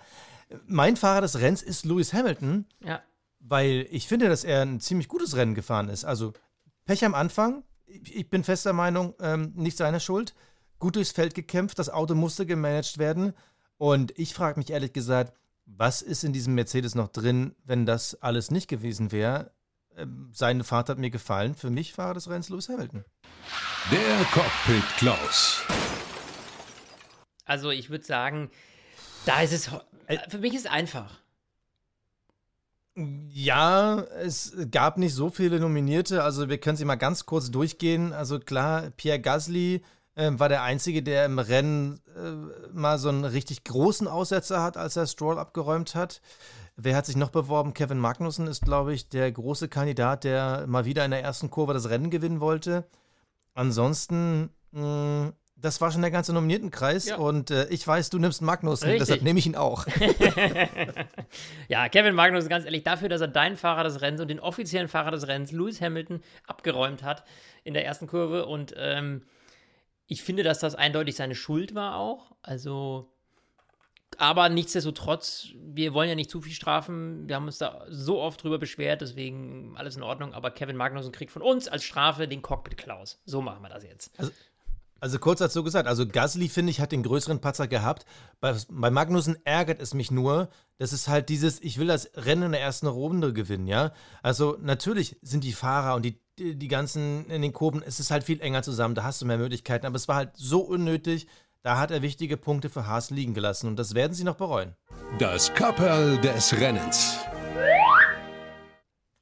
Mein 0.65 0.97
Fahrer 0.97 1.21
des 1.21 1.39
Rennens 1.39 1.61
ist 1.61 1.85
Lewis 1.85 2.13
Hamilton, 2.13 2.65
Ja, 2.83 3.01
weil 3.41 3.87
ich 3.91 4.07
finde, 4.07 4.29
dass 4.29 4.43
er 4.43 4.61
ein 4.61 4.79
ziemlich 4.79 5.07
gutes 5.07 5.35
Rennen 5.35 5.55
gefahren 5.55 5.89
ist. 5.89 6.05
Also 6.05 6.33
Pech 6.85 7.03
am 7.05 7.15
Anfang, 7.15 7.63
ich 7.85 8.29
bin 8.29 8.43
fester 8.43 8.73
Meinung, 8.73 9.13
ähm, 9.19 9.51
nicht 9.55 9.77
seine 9.77 9.99
Schuld. 9.99 10.33
Gut 10.79 10.95
durchs 10.95 11.11
Feld 11.11 11.33
gekämpft, 11.35 11.77
das 11.79 11.89
Auto 11.89 12.15
musste 12.15 12.45
gemanagt 12.45 12.97
werden. 12.97 13.33
Und 13.77 14.17
ich 14.17 14.33
frage 14.33 14.59
mich 14.59 14.69
ehrlich 14.69 14.93
gesagt, 14.93 15.33
was 15.65 16.01
ist 16.01 16.23
in 16.23 16.33
diesem 16.33 16.55
Mercedes 16.55 16.95
noch 16.95 17.07
drin, 17.09 17.55
wenn 17.63 17.85
das 17.85 18.15
alles 18.21 18.51
nicht 18.51 18.67
gewesen 18.67 19.11
wäre? 19.11 19.51
Ähm, 19.95 20.29
seine 20.33 20.63
Fahrt 20.63 20.89
hat 20.89 20.97
mir 20.97 21.09
gefallen. 21.11 21.53
Für 21.55 21.69
mich 21.69 21.93
Fahrer 21.93 22.13
des 22.15 22.29
Rennens 22.29 22.49
Lewis 22.49 22.69
Hamilton. 22.69 23.03
Der 23.91 24.25
Cockpit 24.31 24.83
Klaus. 24.97 25.61
also 27.45 27.69
ich 27.71 27.89
würde 27.89 28.05
sagen, 28.05 28.49
da 29.25 29.41
ist 29.41 29.53
es, 29.53 29.71
ho- 29.71 29.81
für 30.29 30.37
mich 30.39 30.53
ist 30.53 30.65
es 30.65 30.71
einfach. 30.71 31.20
Ja, 32.95 34.01
es 34.21 34.53
gab 34.69 34.97
nicht 34.97 35.13
so 35.15 35.29
viele 35.29 35.59
Nominierte. 35.59 36.23
Also 36.23 36.49
wir 36.49 36.57
können 36.57 36.77
sie 36.77 36.85
mal 36.85 36.95
ganz 36.95 37.25
kurz 37.25 37.49
durchgehen. 37.49 38.11
Also 38.11 38.39
klar, 38.39 38.89
Pierre 38.97 39.19
Gasly 39.19 39.81
äh, 40.15 40.31
war 40.33 40.49
der 40.49 40.63
Einzige, 40.63 41.01
der 41.01 41.25
im 41.25 41.39
Rennen 41.39 42.01
äh, 42.15 42.73
mal 42.73 42.99
so 42.99 43.07
einen 43.09 43.23
richtig 43.23 43.63
großen 43.63 44.07
Aussetzer 44.07 44.61
hat, 44.61 44.75
als 44.75 44.97
er 44.97 45.07
Stroll 45.07 45.39
abgeräumt 45.39 45.95
hat. 45.95 46.21
Wer 46.75 46.95
hat 46.97 47.05
sich 47.05 47.15
noch 47.15 47.29
beworben? 47.29 47.73
Kevin 47.73 47.99
Magnussen 47.99 48.47
ist, 48.47 48.61
glaube 48.61 48.93
ich, 48.93 49.07
der 49.07 49.31
große 49.31 49.69
Kandidat, 49.69 50.23
der 50.25 50.65
mal 50.67 50.85
wieder 50.85 51.05
in 51.05 51.11
der 51.11 51.23
ersten 51.23 51.49
Kurve 51.49 51.73
das 51.73 51.89
Rennen 51.89 52.09
gewinnen 52.09 52.41
wollte. 52.41 52.85
Ansonsten, 53.53 54.49
mh, 54.71 55.33
das 55.61 55.79
war 55.79 55.91
schon 55.91 56.01
der 56.01 56.11
ganze 56.11 56.33
Nominiertenkreis. 56.33 57.07
Ja. 57.07 57.17
Und 57.17 57.51
äh, 57.51 57.67
ich 57.69 57.85
weiß, 57.87 58.09
du 58.09 58.17
nimmst 58.17 58.41
Magnussen, 58.41 58.89
Richtig. 58.89 59.07
deshalb 59.07 59.21
nehme 59.23 59.39
ich 59.39 59.45
ihn 59.45 59.55
auch. 59.55 59.85
Ja, 61.69 61.87
Kevin 61.87 62.13
Magnussen, 62.13 62.49
ganz 62.49 62.65
ehrlich, 62.65 62.83
dafür, 62.83 63.07
dass 63.07 63.21
er 63.21 63.29
deinen 63.29 63.55
Fahrer 63.55 63.85
des 63.85 64.01
Rennens 64.01 64.19
und 64.19 64.27
den 64.27 64.41
offiziellen 64.41 64.89
Fahrer 64.89 65.11
des 65.11 65.27
Rennens, 65.27 65.53
Lewis 65.53 65.79
Hamilton, 65.79 66.21
abgeräumt 66.45 67.03
hat 67.03 67.23
in 67.63 67.73
der 67.73 67.85
ersten 67.85 68.07
Kurve. 68.07 68.45
Und 68.45 68.73
ähm, 68.75 69.21
ich 70.07 70.23
finde, 70.23 70.43
dass 70.43 70.59
das 70.59 70.75
eindeutig 70.75 71.15
seine 71.15 71.35
Schuld 71.35 71.73
war 71.73 71.95
auch. 71.95 72.33
Also, 72.41 73.13
aber 74.17 74.49
nichtsdestotrotz, 74.49 75.47
wir 75.55 75.93
wollen 75.93 76.09
ja 76.09 76.15
nicht 76.15 76.29
zu 76.29 76.41
viel 76.41 76.51
strafen. 76.51 77.29
Wir 77.29 77.37
haben 77.37 77.45
uns 77.45 77.59
da 77.59 77.85
so 77.87 78.19
oft 78.19 78.43
drüber 78.43 78.59
beschwert, 78.59 78.99
deswegen 78.99 79.73
alles 79.77 79.95
in 79.95 80.03
Ordnung. 80.03 80.33
Aber 80.33 80.51
Kevin 80.51 80.75
Magnussen 80.75 81.13
kriegt 81.13 81.31
von 81.31 81.41
uns 81.41 81.69
als 81.69 81.85
Strafe 81.85 82.27
den 82.27 82.41
Cockpit 82.41 82.77
Klaus. 82.77 83.21
So 83.25 83.41
machen 83.41 83.61
wir 83.61 83.69
das 83.69 83.85
jetzt. 83.85 84.11
Also 84.19 84.33
kurz 85.19 85.39
dazu 85.39 85.63
gesagt, 85.63 85.87
also 85.87 86.07
Gasly, 86.07 86.47
finde 86.47 86.69
ich, 86.69 86.79
hat 86.79 86.91
den 86.91 87.03
größeren 87.03 87.41
Patzer 87.41 87.67
gehabt. 87.67 88.05
Bei, 88.39 88.55
bei 88.69 88.91
Magnussen 88.91 89.37
ärgert 89.45 89.81
es 89.81 89.93
mich 89.93 90.11
nur, 90.11 90.49
dass 90.77 90.91
es 90.91 91.07
halt 91.07 91.29
dieses, 91.29 91.59
ich 91.61 91.79
will 91.79 91.87
das 91.87 92.11
Rennen 92.15 92.43
in 92.43 92.51
der 92.51 92.61
ersten 92.61 92.87
Runde 92.87 93.33
gewinnen, 93.33 93.67
ja. 93.67 93.93
Also 94.21 94.57
natürlich 94.61 95.17
sind 95.21 95.43
die 95.43 95.53
Fahrer 95.53 95.95
und 95.95 96.03
die, 96.03 96.19
die, 96.37 96.55
die 96.55 96.67
ganzen 96.67 97.25
in 97.29 97.41
den 97.41 97.51
Kurven, 97.51 97.81
es 97.83 97.99
ist 97.99 98.11
halt 98.11 98.23
viel 98.23 98.41
enger 98.41 98.63
zusammen, 98.63 98.95
da 98.95 99.03
hast 99.03 99.21
du 99.21 99.25
mehr 99.25 99.37
Möglichkeiten, 99.37 99.85
aber 99.85 99.95
es 99.95 100.07
war 100.07 100.17
halt 100.17 100.31
so 100.35 100.61
unnötig, 100.61 101.27
da 101.63 101.79
hat 101.79 101.91
er 101.91 102.01
wichtige 102.01 102.37
Punkte 102.37 102.69
für 102.69 102.87
Haas 102.87 103.09
liegen 103.09 103.33
gelassen 103.33 103.67
und 103.67 103.77
das 103.77 103.93
werden 103.95 104.13
sie 104.13 104.23
noch 104.23 104.35
bereuen. 104.35 104.75
Das 105.19 105.53
Kapperl 105.53 106.19
des 106.19 106.53
Rennens. 106.53 107.17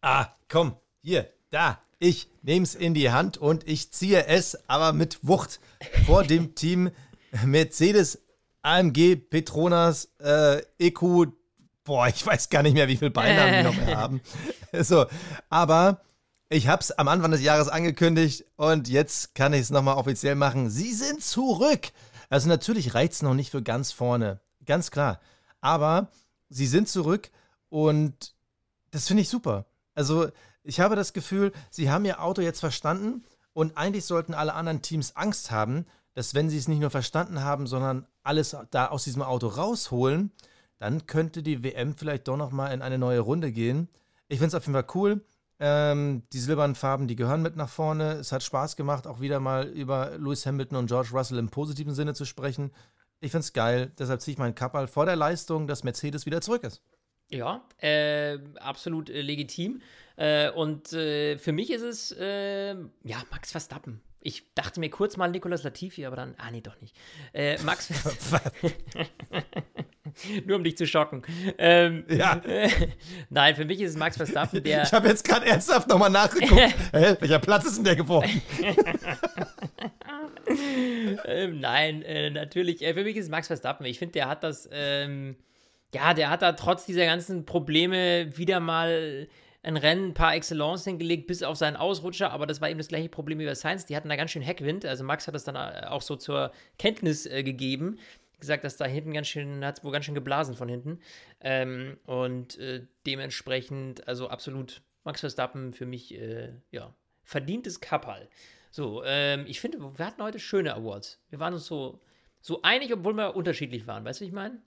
Ah, 0.02 0.28
komm, 0.48 0.76
hier, 1.02 1.30
da. 1.50 1.80
Ich 2.00 2.30
nehme 2.44 2.64
es 2.64 2.76
in 2.76 2.94
die 2.94 3.12
Hand 3.12 3.38
und 3.38 3.68
ich 3.68 3.92
ziehe 3.92 4.26
es 4.26 4.58
aber 4.70 4.94
mit 4.94 5.20
Wucht 5.28 5.60
vor 6.06 6.24
dem 6.24 6.56
Team 6.56 6.92
Mercedes 7.44 8.20
AMG 8.62 9.18
Petronas 9.18 10.10
äh, 10.20 10.62
EQ. 10.80 11.28
Boah, 11.84 12.08
ich 12.08 12.26
weiß 12.26 12.50
gar 12.50 12.64
nicht 12.64 12.74
mehr, 12.74 12.88
wie 12.88 12.96
viele 12.96 13.12
Beinamen 13.12 13.58
die 13.58 13.64
noch 13.64 13.86
mehr 13.86 13.98
haben. 13.98 14.22
So, 14.72 15.08
aber 15.50 16.02
ich 16.48 16.68
habe 16.68 16.82
es 16.82 16.92
am 16.92 17.08
Anfang 17.08 17.32
des 17.32 17.42
Jahres 17.42 17.70
angekündigt 17.70 18.46
und 18.56 18.88
jetzt 18.88 19.34
kann 19.34 19.52
ich 19.52 19.62
es 19.62 19.70
nochmal 19.72 19.96
offiziell 19.96 20.36
machen. 20.36 20.70
Sie 20.70 20.94
sind 20.94 21.24
zurück. 21.24 21.90
Also 22.30 22.48
natürlich 22.48 22.94
reicht 22.94 23.14
es 23.14 23.24
noch 23.24 23.34
nicht 23.34 23.50
für 23.50 23.64
ganz 23.64 23.92
vorne, 23.92 24.40
ganz 24.66 24.92
klar. 24.92 25.20
Aber 25.60 26.12
sie 26.50 26.68
sind 26.68 26.88
zurück 26.88 27.32
und 27.70 28.36
das 28.92 29.08
finde 29.08 29.24
ich 29.24 29.30
super. 29.30 29.66
Also 29.96 30.30
ich 30.64 30.80
habe 30.80 30.96
das 30.96 31.14
Gefühl, 31.14 31.52
sie 31.70 31.90
haben 31.90 32.06
ihr 32.06 32.22
Auto 32.22 32.42
jetzt 32.42 32.60
verstanden 32.60 33.24
und 33.54 33.78
eigentlich 33.78 34.06
sollten 34.06 34.34
alle 34.34 34.54
anderen 34.54 34.82
Teams 34.82 35.16
Angst 35.16 35.52
haben, 35.52 35.86
dass 36.14 36.34
wenn 36.34 36.50
sie 36.50 36.58
es 36.58 36.68
nicht 36.68 36.80
nur 36.80 36.90
verstanden 36.90 37.44
haben, 37.44 37.68
sondern 37.68 38.06
alles 38.24 38.56
da 38.72 38.88
aus 38.88 39.04
diesem 39.04 39.22
Auto 39.22 39.48
rausholen, 39.48 40.32
dann 40.78 41.06
könnte 41.08 41.44
die 41.44 41.64
WM 41.64 41.96
vielleicht 41.96 42.28
doch 42.28 42.38
noch 42.38 42.52
mal 42.52 42.74
in 42.74 42.82
eine 42.82 42.98
neue 42.98 43.20
Runde 43.20 43.52
gehen. 43.52 43.90
Ich 44.28 44.40
finde 44.40 44.50
es 44.50 44.56
auf 44.56 44.66
jeden 44.66 44.74
Fall 44.74 44.88
cool. 44.96 45.22
Ähm, 45.62 46.24
die 46.32 46.40
silbernen 46.40 46.76
Farben, 46.76 47.08
die 47.08 47.18
gehören 47.18 47.42
mit 47.42 47.58
nach 47.58 47.68
vorne. 47.68 48.14
Es 48.14 48.32
hat 48.32 48.44
Spaß 48.44 48.78
gemacht, 48.78 49.08
auch 49.08 49.20
wieder 49.20 49.42
mal 49.42 49.68
über 49.68 50.18
Lewis 50.18 50.46
Hamilton 50.46 50.78
und 50.78 50.88
George 50.88 51.10
Russell 51.12 51.38
im 51.38 51.50
positiven 51.50 51.94
Sinne 51.94 52.14
zu 52.14 52.24
sprechen. 52.24 52.72
Ich 53.20 53.32
finde 53.32 53.44
es 53.44 53.54
geil. 53.54 53.92
Deshalb 54.00 54.22
ziehe 54.22 54.34
ich 54.34 54.40
meinen 54.40 54.56
Kappal 54.56 54.88
vor 54.88 55.06
der 55.06 55.18
Leistung, 55.18 55.68
dass 55.68 55.84
Mercedes 55.84 56.26
wieder 56.26 56.40
zurück 56.40 56.64
ist. 56.64 56.82
Ja, 57.30 57.64
äh, 57.80 58.38
absolut 58.60 59.10
äh, 59.10 59.22
legitim. 59.22 59.82
Äh, 60.16 60.50
und 60.52 60.92
äh, 60.94 61.38
für 61.38 61.52
mich 61.52 61.72
ist 61.72 61.82
es, 61.82 62.12
äh, 62.12 62.74
ja, 63.04 63.24
Max 63.32 63.52
Verstappen. 63.52 64.02
Ich 64.22 64.54
dachte 64.54 64.80
mir 64.80 64.90
kurz 64.90 65.16
mal 65.16 65.30
Nicolas 65.30 65.64
Latifi, 65.64 66.06
aber 66.06 66.18
dann, 66.18 66.36
ah 66.38 66.52
nee, 66.52 66.62
doch 66.62 66.80
nicht. 66.82 66.96
Äh, 67.34 67.62
Max 67.64 67.88
Verstappen. 67.88 68.74
Nur 70.46 70.58
um 70.58 70.64
dich 70.64 70.78
zu 70.78 70.88
schocken. 70.88 71.24
Ähm, 71.58 72.06
ja. 72.10 72.42
nein, 73.30 73.56
für 73.56 73.66
mich 73.66 73.80
ist 73.80 73.92
es 73.92 73.98
Max 73.98 74.18
Verstappen, 74.18 74.64
der. 74.64 74.84
Ich 74.84 74.94
habe 74.94 75.08
jetzt 75.08 75.24
gerade 75.28 75.46
ernsthaft 75.46 75.88
nochmal 75.88 76.10
nachgeguckt. 76.10 76.76
Hä, 76.92 77.16
welcher 77.20 77.40
Platz 77.40 77.66
ist 77.66 77.78
denn 77.78 77.84
der 77.84 77.96
geworden? 77.96 78.42
ähm, 81.26 81.60
nein, 81.60 82.04
natürlich. 82.34 82.80
Für 82.80 83.04
mich 83.04 83.16
ist 83.16 83.26
es 83.26 83.32
Max 83.32 83.48
Verstappen. 83.48 83.86
Ich 83.86 84.00
finde, 84.00 84.14
der 84.14 84.28
hat 84.28 84.44
das, 84.44 84.70
ähm, 84.72 85.36
ja, 85.94 86.14
der 86.14 86.30
hat 86.30 86.42
da 86.42 86.54
trotz 86.54 86.86
dieser 86.86 87.06
ganzen 87.06 87.46
Probleme 87.46 88.38
wieder 88.38 88.60
mal 88.60 89.28
ein 89.62 89.78
Rennen 89.78 90.14
par 90.14 90.36
excellence 90.36 90.86
hingelegt, 90.86 91.28
bis 91.28 91.44
auf 91.44 91.58
seinen 91.58 91.76
Ausrutscher, 91.76 92.32
aber 92.32 92.48
das 92.48 92.62
war 92.62 92.70
eben 92.70 92.78
das 92.78 92.88
gleiche 92.88 93.10
Problem 93.10 93.40
wie 93.40 93.46
bei 93.46 93.56
Sainz. 93.56 93.86
Die 93.86 93.96
hatten 93.96 94.10
da 94.10 94.16
ganz 94.16 94.32
schön 94.32 94.42
Heckwind. 94.42 94.86
Also 94.86 95.04
Max 95.04 95.28
hat 95.28 95.36
das 95.36 95.44
dann 95.44 95.56
äh, 95.56 95.86
auch 95.88 96.02
so 96.02 96.16
zur 96.16 96.52
Kenntnis 96.78 97.26
äh, 97.26 97.44
gegeben. 97.44 98.00
Gesagt, 98.40 98.64
dass 98.64 98.78
da 98.78 98.86
hinten 98.86 99.14
ganz 99.14 99.28
schön, 99.28 99.66
hat 99.66 99.80
es 99.80 99.84
wohl 99.84 99.92
ganz 99.92 100.06
schön 100.06 100.16
geblasen 100.16 100.56
von 100.56 100.70
hinten. 100.70 101.00
Ähm, 101.42 101.98
und 102.06 102.58
äh, 102.58 102.86
dementsprechend, 103.06 104.08
also 104.08 104.30
absolut 104.30 104.82
Max 105.04 105.20
Verstappen 105.20 105.74
für 105.74 105.86
mich, 105.86 106.18
äh, 106.18 106.54
ja, 106.72 106.94
verdientes 107.24 107.82
Kapperl. 107.82 108.30
So, 108.72 109.04
ähm, 109.04 109.44
ich 109.46 109.60
finde, 109.60 109.80
wir 109.80 110.06
hatten 110.06 110.24
heute 110.24 110.40
schöne 110.40 110.74
Awards. 110.74 111.22
Wir 111.30 111.40
waren 111.40 111.54
uns 111.54 111.66
so, 111.66 112.00
so 112.40 112.62
einig, 112.62 112.94
obwohl 112.94 113.14
wir 113.14 113.36
unterschiedlich 113.36 113.88
waren. 113.88 114.06
Weißt 114.06 114.22
du, 114.22 114.24
was 114.24 114.30
ich 114.30 114.34
meine? 114.34 114.62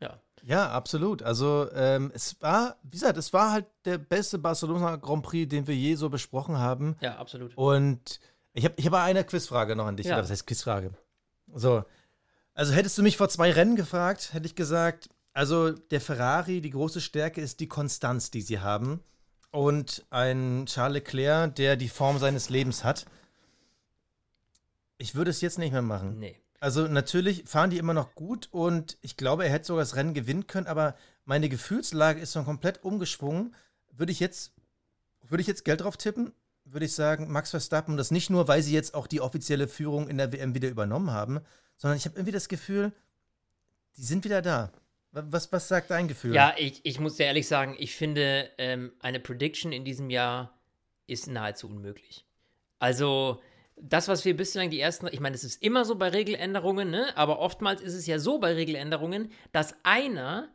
Ja. 0.00 0.20
Ja, 0.42 0.70
absolut. 0.70 1.22
Also 1.22 1.68
ähm, 1.74 2.10
es 2.14 2.40
war, 2.40 2.76
wie 2.82 2.96
gesagt, 2.96 3.18
es 3.18 3.32
war 3.32 3.52
halt 3.52 3.66
der 3.84 3.98
beste 3.98 4.38
Barcelona 4.38 4.96
Grand 4.96 5.22
Prix, 5.22 5.48
den 5.48 5.66
wir 5.66 5.74
je 5.74 5.94
so 5.96 6.08
besprochen 6.08 6.58
haben. 6.58 6.96
Ja, 7.00 7.16
absolut. 7.16 7.56
Und 7.56 8.20
ich 8.52 8.64
habe 8.64 8.74
ich 8.76 8.86
hab 8.86 8.94
eine 8.94 9.24
Quizfrage 9.24 9.76
noch 9.76 9.86
an 9.86 9.96
dich. 9.96 10.06
Ja. 10.06 10.14
Oder 10.14 10.22
was 10.22 10.30
heißt 10.30 10.46
Quizfrage? 10.46 10.92
So, 11.54 11.84
also 12.54 12.72
hättest 12.72 12.98
du 12.98 13.02
mich 13.02 13.16
vor 13.16 13.28
zwei 13.28 13.52
Rennen 13.52 13.76
gefragt, 13.76 14.32
hätte 14.32 14.46
ich 14.46 14.54
gesagt, 14.54 15.08
also 15.32 15.70
der 15.70 16.00
Ferrari, 16.00 16.60
die 16.60 16.70
große 16.70 17.00
Stärke 17.00 17.40
ist 17.40 17.60
die 17.60 17.68
Konstanz, 17.68 18.32
die 18.32 18.42
sie 18.42 18.58
haben. 18.58 19.00
Und 19.52 20.04
ein 20.10 20.66
Charles 20.66 20.94
Leclerc, 20.94 21.54
der 21.54 21.76
die 21.76 21.88
Form 21.88 22.18
seines 22.18 22.50
Lebens 22.50 22.82
hat. 22.82 23.06
Ich 24.98 25.14
würde 25.14 25.30
es 25.30 25.40
jetzt 25.40 25.58
nicht 25.58 25.70
mehr 25.70 25.82
machen. 25.82 26.18
Nee. 26.18 26.36
Also 26.60 26.88
natürlich 26.88 27.44
fahren 27.44 27.70
die 27.70 27.78
immer 27.78 27.94
noch 27.94 28.14
gut 28.14 28.48
und 28.50 28.98
ich 29.00 29.16
glaube, 29.16 29.44
er 29.44 29.50
hätte 29.50 29.66
sogar 29.66 29.82
das 29.82 29.94
Rennen 29.94 30.14
gewinnen 30.14 30.46
können, 30.46 30.66
aber 30.66 30.96
meine 31.24 31.48
Gefühlslage 31.48 32.20
ist 32.20 32.32
schon 32.32 32.44
komplett 32.44 32.82
umgeschwungen. 32.82 33.54
Würde 33.92 34.12
ich 34.12 34.18
jetzt, 34.18 34.52
würde 35.22 35.40
ich 35.40 35.46
jetzt 35.46 35.64
Geld 35.64 35.82
drauf 35.82 35.96
tippen, 35.96 36.32
würde 36.64 36.86
ich 36.86 36.94
sagen, 36.94 37.30
Max 37.30 37.50
Verstappen, 37.50 37.96
das 37.96 38.10
nicht 38.10 38.30
nur, 38.30 38.48
weil 38.48 38.62
sie 38.62 38.74
jetzt 38.74 38.94
auch 38.94 39.06
die 39.06 39.20
offizielle 39.20 39.68
Führung 39.68 40.08
in 40.08 40.18
der 40.18 40.32
WM 40.32 40.54
wieder 40.54 40.68
übernommen 40.68 41.12
haben, 41.12 41.40
sondern 41.76 41.96
ich 41.96 42.04
habe 42.06 42.16
irgendwie 42.16 42.32
das 42.32 42.48
Gefühl, 42.48 42.92
die 43.96 44.02
sind 44.02 44.24
wieder 44.24 44.42
da. 44.42 44.72
Was, 45.12 45.50
was 45.52 45.68
sagt 45.68 45.90
dein 45.90 46.06
Gefühl? 46.06 46.34
Ja, 46.34 46.54
ich, 46.58 46.80
ich 46.84 47.00
muss 47.00 47.16
dir 47.16 47.26
ehrlich 47.26 47.48
sagen, 47.48 47.74
ich 47.78 47.96
finde, 47.96 48.50
ähm, 48.58 48.92
eine 49.00 49.20
Prediction 49.20 49.72
in 49.72 49.84
diesem 49.84 50.10
Jahr 50.10 50.58
ist 51.06 51.28
nahezu 51.28 51.66
unmöglich. 51.68 52.26
Also, 52.78 53.40
das, 53.82 54.08
was 54.08 54.24
wir 54.24 54.36
bislang 54.36 54.70
die 54.70 54.80
ersten, 54.80 55.08
ich 55.10 55.20
meine, 55.20 55.34
es 55.34 55.44
ist 55.44 55.62
immer 55.62 55.84
so 55.84 55.96
bei 55.96 56.08
Regeländerungen, 56.08 56.90
ne? 56.90 57.16
aber 57.16 57.38
oftmals 57.38 57.80
ist 57.80 57.94
es 57.94 58.06
ja 58.06 58.18
so 58.18 58.38
bei 58.38 58.54
Regeländerungen, 58.54 59.30
dass 59.52 59.74
einer 59.82 60.48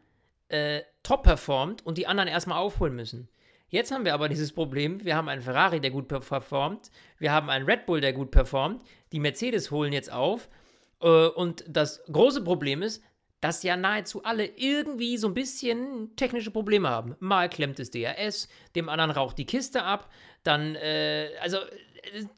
äh, 0.49 0.82
top 1.03 1.24
performt 1.24 1.86
und 1.86 1.97
die 1.97 2.07
anderen 2.07 2.30
erstmal 2.30 2.57
aufholen 2.57 2.95
müssen. 2.95 3.30
Jetzt 3.69 3.91
haben 3.91 4.05
wir 4.05 4.13
aber 4.13 4.30
dieses 4.30 4.51
Problem, 4.51 5.03
wir 5.03 5.15
haben 5.15 5.30
einen 5.30 5.41
Ferrari, 5.41 5.82
der 5.82 5.89
gut 5.89 6.07
performt, 6.07 6.91
wir 7.17 7.32
haben 7.32 7.49
einen 7.49 7.65
Red 7.65 7.88
Bull, 7.88 8.01
der 8.01 8.13
gut 8.13 8.30
performt, 8.30 8.84
die 9.11 9.19
Mercedes 9.19 9.71
holen 9.71 9.93
jetzt 9.93 10.11
auf 10.11 10.49
äh, 11.01 11.28
und 11.28 11.63
das 11.67 12.03
große 12.05 12.43
Problem 12.43 12.84
ist, 12.84 13.03
dass 13.41 13.63
ja 13.63 13.76
nahezu 13.76 14.24
alle 14.24 14.45
irgendwie 14.45 15.17
so 15.17 15.28
ein 15.28 15.34
bisschen 15.34 16.15
technische 16.15 16.51
Probleme 16.51 16.88
haben. 16.89 17.15
Mal 17.19 17.49
klemmt 17.49 17.78
das 17.78 17.91
DRS, 17.91 18.47
dem 18.76 18.88
anderen 18.88 19.11
raucht 19.11 19.38
die 19.38 19.45
Kiste 19.45 19.84
ab, 19.84 20.09
dann, 20.43 20.76
äh, 20.76 21.32
also 21.41 21.57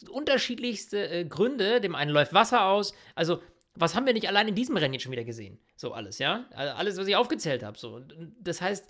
unterschiedlichste 0.09 1.09
äh, 1.09 1.25
Gründe, 1.25 1.81
dem 1.81 1.95
einen 1.95 2.11
läuft 2.11 2.33
Wasser 2.33 2.65
aus, 2.65 2.93
also 3.15 3.41
was 3.75 3.95
haben 3.95 4.05
wir 4.05 4.13
nicht 4.13 4.27
allein 4.27 4.47
in 4.47 4.55
diesem 4.55 4.77
Rennen 4.77 4.93
jetzt 4.93 5.03
schon 5.03 5.11
wieder 5.11 5.23
gesehen? 5.23 5.59
So 5.75 5.93
alles, 5.93 6.19
ja? 6.19 6.45
Also 6.51 6.73
alles, 6.75 6.97
was 6.97 7.07
ich 7.07 7.15
aufgezählt 7.15 7.61
habe. 7.61 7.77
So. 7.77 8.01
Das 8.39 8.61
heißt, 8.61 8.87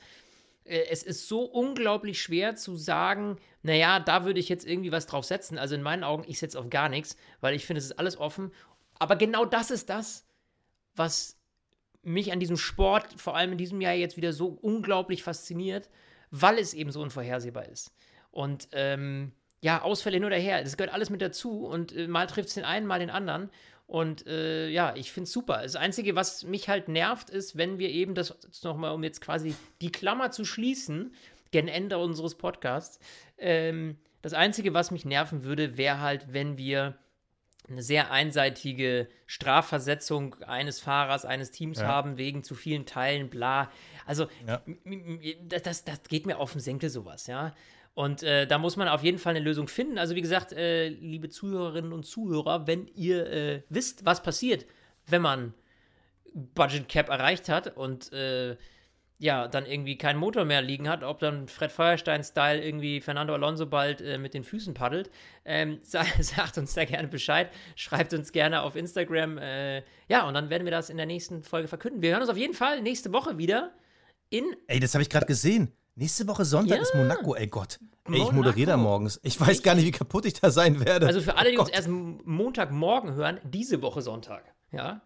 äh, 0.66 0.86
es 0.90 1.04
ist 1.04 1.28
so 1.28 1.42
unglaublich 1.42 2.22
schwer 2.22 2.56
zu 2.56 2.76
sagen, 2.76 3.38
naja, 3.64 4.00
da 4.00 4.26
würde 4.26 4.40
ich 4.40 4.50
jetzt 4.50 4.66
irgendwie 4.66 4.92
was 4.92 5.08
drauf 5.08 5.26
setzen. 5.26 5.58
Also 5.58 5.76
in 5.76 5.82
meinen 5.82 6.04
Augen, 6.04 6.24
ich 6.28 6.40
setze 6.40 6.60
auf 6.60 6.70
gar 6.70 6.90
nichts, 6.90 7.18
weil 7.42 7.56
ich 7.56 7.66
finde, 7.66 7.80
es 7.80 7.86
ist 7.86 8.00
alles 8.00 8.18
offen. 8.18 8.52
Aber 9.00 9.16
genau 9.16 9.46
das 9.46 9.72
ist 9.72 9.90
das, 9.90 10.28
was 10.96 11.38
mich 12.04 12.32
an 12.32 12.40
diesem 12.40 12.58
Sport, 12.58 13.20
vor 13.20 13.36
allem 13.36 13.54
in 13.54 13.58
diesem 13.58 13.82
Jahr 13.82 13.94
jetzt 13.94 14.18
wieder 14.18 14.34
so 14.34 14.48
unglaublich 14.48 15.24
fasziniert, 15.24 15.90
weil 16.30 16.60
es 16.60 16.74
eben 16.74 16.92
so 16.92 17.02
unvorhersehbar 17.02 17.68
ist. 17.68 17.92
Und 18.30 18.68
ähm, 18.74 19.32
ja, 19.62 19.82
Ausfälle 19.82 20.18
hin 20.18 20.26
oder 20.26 20.38
her, 20.38 20.62
das 20.64 20.78
gehört 20.78 20.94
alles 20.94 21.10
mit 21.10 21.22
dazu 21.22 21.66
und 21.66 21.92
äh, 21.96 22.08
mal 22.08 22.28
trifft 22.28 22.50
es 22.50 22.56
den 22.56 22.66
einen, 22.66 22.86
mal 22.86 23.00
den 23.00 23.10
anderen. 23.10 23.50
Und 23.88 24.26
äh, 24.26 24.68
ja, 24.70 24.96
ich 24.96 25.12
finde 25.12 25.26
es 25.26 25.32
super. 25.32 25.62
Das 25.62 25.76
Einzige, 25.76 26.16
was 26.16 26.44
mich 26.44 26.70
halt 26.70 26.88
nervt, 26.88 27.30
ist, 27.30 27.56
wenn 27.56 27.78
wir 27.78 27.90
eben 27.90 28.16
das 28.16 28.36
nochmal, 28.64 28.92
um 28.94 29.04
jetzt 29.04 29.22
quasi 29.22 29.56
die 29.82 29.92
Klammer 29.92 30.32
zu 30.32 30.44
schließen, 30.44 31.14
gen 31.52 31.68
Ende 31.68 31.98
unseres 32.00 32.36
Podcasts, 32.36 33.00
ähm, 33.38 33.98
das 34.24 34.34
Einzige, 34.34 34.74
was 34.74 34.90
mich 34.90 35.06
nerven 35.06 35.44
würde, 35.44 35.78
wäre 35.78 36.00
halt, 36.02 36.34
wenn 36.34 36.58
wir 36.58 36.98
eine 37.70 37.84
sehr 37.84 38.12
einseitige 38.12 39.08
Strafversetzung 39.28 40.36
eines 40.44 40.80
Fahrers, 40.80 41.26
eines 41.26 41.52
Teams 41.52 41.80
Ja. 41.80 41.88
haben, 41.88 42.18
wegen 42.18 42.44
zu 42.44 42.56
vielen 42.56 42.86
Teilen, 42.86 43.30
bla. 43.30 43.72
Also, 44.06 44.28
Ja. 44.48 44.62
das, 45.48 45.84
das 45.84 46.04
geht 46.04 46.26
mir 46.26 46.38
auf 46.40 46.52
den 46.54 46.62
Senkel, 46.62 46.90
sowas, 46.90 47.28
ja. 47.28 47.54
Und 47.96 48.24
äh, 48.24 48.46
da 48.46 48.58
muss 48.58 48.76
man 48.76 48.90
auf 48.90 49.04
jeden 49.04 49.18
Fall 49.18 49.36
eine 49.36 49.44
Lösung 49.44 49.68
finden. 49.70 49.98
Also, 49.98 50.16
wie 50.16 50.22
gesagt, 50.22 50.52
äh, 50.52 50.90
liebe 50.90 51.30
Zuhörerinnen 51.30 51.94
und 51.94 52.06
Zuhörer, 52.06 52.68
wenn 52.68 52.88
ihr 52.94 53.26
äh, 53.32 53.64
wisst, 53.70 54.06
was 54.06 54.22
passiert, 54.22 54.66
wenn 55.08 55.22
man 55.22 55.54
Budget 56.34 56.90
Cap 56.90 57.10
erreicht 57.10 57.48
hat 57.48 57.78
und 57.78 58.12
äh, 58.12 58.58
ja, 59.18 59.48
dann 59.48 59.66
irgendwie 59.66 59.98
keinen 59.98 60.20
Motor 60.20 60.44
mehr 60.44 60.62
liegen 60.62 60.90
hat, 60.90 61.04
ob 61.04 61.20
dann 61.20 61.48
Fred 61.48 61.72
Feuerstein-Style 61.72 62.62
irgendwie 62.62 63.00
Fernando 63.00 63.34
Alonso 63.34 63.66
bald 63.66 64.02
äh, 64.02 64.18
mit 64.18 64.34
den 64.34 64.44
Füßen 64.44 64.74
paddelt, 64.74 65.10
ähm, 65.46 65.80
sa 65.84 66.04
sagt 66.20 66.58
uns 66.58 66.74
da 66.74 66.84
gerne 66.84 67.08
Bescheid, 67.08 67.50
schreibt 67.78 68.14
uns 68.14 68.34
gerne 68.34 68.62
auf 68.62 68.76
Instagram. 68.76 69.38
Äh, 69.38 69.84
ja, 70.10 70.28
und 70.28 70.34
dann 70.34 70.50
werden 70.50 70.66
wir 70.66 70.72
das 70.72 70.90
in 70.90 70.98
der 70.98 71.06
nächsten 71.06 71.44
Folge 71.44 71.70
verkünden. 71.70 72.02
Wir 72.02 72.12
hören 72.12 72.22
uns 72.22 72.30
auf 72.30 72.38
jeden 72.38 72.54
Fall 72.54 72.82
nächste 72.82 73.14
Woche 73.14 73.38
wieder 73.38 73.72
in 74.30 74.44
Ey, 74.68 74.82
das 74.82 74.94
habe 74.94 75.02
ich 75.02 75.10
gerade 75.10 75.26
gesehen. 75.26 75.72
Nächste 75.96 76.28
Woche 76.28 76.44
Sonntag 76.46 76.76
Ja. 76.78 76.82
ist 76.82 76.94
Monaco, 76.94 77.36
ey 77.36 77.48
Gott. 77.48 77.80
Ey, 78.12 78.22
ich 78.22 78.32
moderiere 78.32 78.72
da 78.72 78.78
morgens. 78.78 79.20
Ich 79.24 79.40
weiß 79.40 79.64
gar 79.64 79.76
nicht, 79.76 79.86
wie 79.86 79.92
kaputt 79.92 80.26
ich 80.26 80.34
da 80.34 80.52
sein 80.52 80.84
werde. 80.86 81.08
Also 81.08 81.22
für 81.22 81.38
alle, 81.38 81.52
die 81.52 81.58
Oh 81.58 81.62
uns 81.62 81.70
erst 81.70 81.88
Montagmorgen 81.88 83.14
hören, 83.14 83.40
diese 83.44 83.82
Woche 83.82 84.02
Sonntag. 84.02 84.44
Ja. 84.72 85.02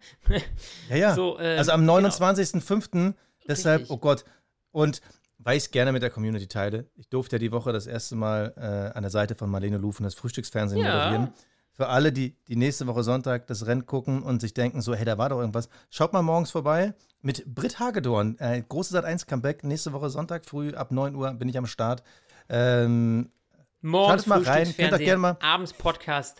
Ja, 0.88 0.96
ja. 0.96 1.14
So, 1.14 1.38
ähm, 1.38 1.58
also 1.58 1.72
am 1.72 1.84
29.05. 1.88 3.14
Deshalb, 3.48 3.80
Richtig. 3.82 3.94
oh 3.96 3.98
Gott. 3.98 4.24
Und 4.72 5.00
weil 5.38 5.56
ich 5.56 5.64
es 5.64 5.70
gerne 5.70 5.92
mit 5.92 6.02
der 6.02 6.10
Community 6.10 6.46
teile. 6.48 6.90
Ich 6.96 7.08
durfte 7.08 7.36
ja 7.36 7.40
die 7.40 7.52
Woche 7.52 7.72
das 7.72 7.86
erste 7.86 8.16
Mal 8.16 8.52
äh, 8.56 8.96
an 8.96 9.02
der 9.02 9.10
Seite 9.10 9.34
von 9.36 9.48
Marlene 9.48 9.78
Lufen 9.78 10.02
das 10.04 10.14
Frühstücksfernsehen 10.14 10.84
Ja. 10.84 10.92
moderieren. 10.96 11.32
Für 11.80 11.88
alle, 11.88 12.12
die, 12.12 12.36
die 12.46 12.56
nächste 12.56 12.86
Woche 12.86 13.02
Sonntag 13.02 13.46
das 13.46 13.64
Rennen 13.64 13.86
gucken 13.86 14.22
und 14.22 14.42
sich 14.42 14.52
denken, 14.52 14.82
so, 14.82 14.94
hey, 14.94 15.06
da 15.06 15.16
war 15.16 15.30
doch 15.30 15.38
irgendwas, 15.40 15.70
schaut 15.88 16.12
mal 16.12 16.20
morgens 16.20 16.50
vorbei 16.50 16.92
mit 17.22 17.46
Britt 17.54 17.78
Hagedorn. 17.80 18.36
Äh, 18.38 18.62
große 18.68 18.92
Sat 18.92 19.06
1 19.06 19.24
Comeback. 19.26 19.64
Nächste 19.64 19.94
Woche 19.94 20.10
Sonntag 20.10 20.44
früh 20.44 20.74
ab 20.74 20.90
9 20.90 21.14
Uhr 21.14 21.32
bin 21.32 21.48
ich 21.48 21.56
am 21.56 21.64
Start. 21.64 22.02
Ähm, 22.50 23.30
Morgens 23.80 24.26
mal 24.26 24.42
rein, 24.42 24.76
könnt 24.76 24.98
gerne 24.98 25.16
mal- 25.16 25.38
abends 25.40 25.72
Podcast. 25.72 26.36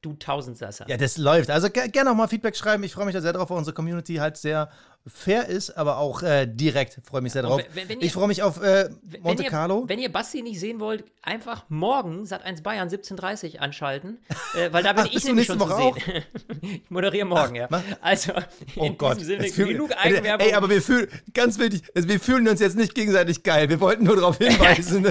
Du 0.00 0.14
Tausendsasser. 0.14 0.88
Ja, 0.88 0.96
das 0.96 1.18
läuft. 1.18 1.50
Also 1.50 1.68
ger 1.68 1.88
gerne 1.88 2.10
auch 2.10 2.14
mal 2.14 2.28
Feedback 2.28 2.56
schreiben. 2.56 2.84
Ich 2.84 2.94
freue 2.94 3.04
mich 3.04 3.14
da 3.14 3.20
sehr 3.20 3.34
drauf, 3.34 3.50
unsere 3.50 3.74
Community 3.74 4.14
halt 4.14 4.38
sehr 4.38 4.70
fair 5.06 5.48
ist, 5.48 5.70
aber 5.76 5.98
auch 5.98 6.22
äh, 6.22 6.46
direkt. 6.46 6.98
Freue 7.04 7.20
mich 7.20 7.32
sehr 7.34 7.42
drauf. 7.42 7.60
wenn- 7.74 7.88
wenn 7.90 8.00
ihr- 8.00 8.06
ich 8.06 8.12
freue 8.14 8.26
mich 8.26 8.42
auf 8.42 8.62
äh, 8.62 8.88
Wenn 9.02 9.22
Monte 9.22 9.42
ihr, 9.42 9.50
Carlo. 9.50 9.84
Wenn 9.86 9.98
ihr 9.98 10.10
Basti 10.10 10.40
nicht 10.40 10.58
sehen 10.58 10.80
wollt, 10.80 11.04
einfach 11.20 11.64
morgen 11.68 12.24
Sat1 12.24 12.62
Bayern 12.62 12.88
17.30 12.88 13.58
anschalten, 13.58 14.18
äh, 14.56 14.72
weil 14.72 14.82
da 14.82 14.92
bin 14.94 15.04
Ach, 15.06 15.12
ich 15.14 15.22
nämlich 15.24 15.46
schon 15.46 15.60
Woche 15.60 15.92
zu 15.94 16.00
sehen. 16.10 16.24
ich 16.84 16.90
moderiere 16.90 17.26
morgen, 17.26 17.54
ja. 17.54 17.66
mach- 17.68 17.82
Also, 18.00 18.32
Oh 18.76 18.90
Gott. 18.92 19.20
diesem 19.20 19.40
Sinne, 19.42 19.50
genug 19.72 19.92
Eigenwerbung. 19.94 20.46
Ey, 20.46 20.54
aber 20.54 20.70
wir 20.70 20.80
fühlen, 20.80 21.06
ganz 21.34 21.58
wichtig, 21.58 21.82
also 21.94 22.08
wir 22.08 22.18
fühlen 22.18 22.48
uns 22.48 22.60
jetzt 22.60 22.76
nicht 22.76 22.94
gegenseitig 22.94 23.42
geil. 23.42 23.68
Wir 23.68 23.80
wollten 23.80 24.04
nur 24.04 24.16
darauf 24.16 24.38
hinweisen. 24.38 25.06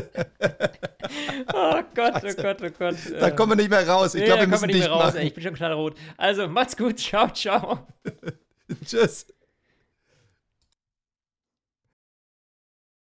oh 1.54 1.82
Gott, 1.96 2.24
oh 2.24 2.42
Gott, 2.42 2.58
oh 2.64 2.70
Gott. 2.80 2.96
da 3.20 3.30
kommen 3.30 3.52
wir 3.52 3.56
nicht 3.58 3.70
mehr 3.70 3.88
raus. 3.88 4.16
Ich 4.16 4.22
nee, 4.22 4.26
glaube, 4.26 4.42
da 4.46 4.48
wir 4.52 4.58
kommen 4.58 4.68
müssen 4.70 4.78
nicht 4.78 4.88
mehr 4.88 4.90
raus, 4.92 5.04
machen. 5.06 5.18
ey. 5.18 5.28
Ich 5.28 5.34
bin 5.36 5.44
schon 5.44 5.54
knallrot. 5.54 5.96
Also, 6.18 6.48
macht's 6.48 6.76
gut. 6.76 6.98
Ciao, 7.00 7.30
ciao. 7.32 7.86
Tschüss. 8.86 9.28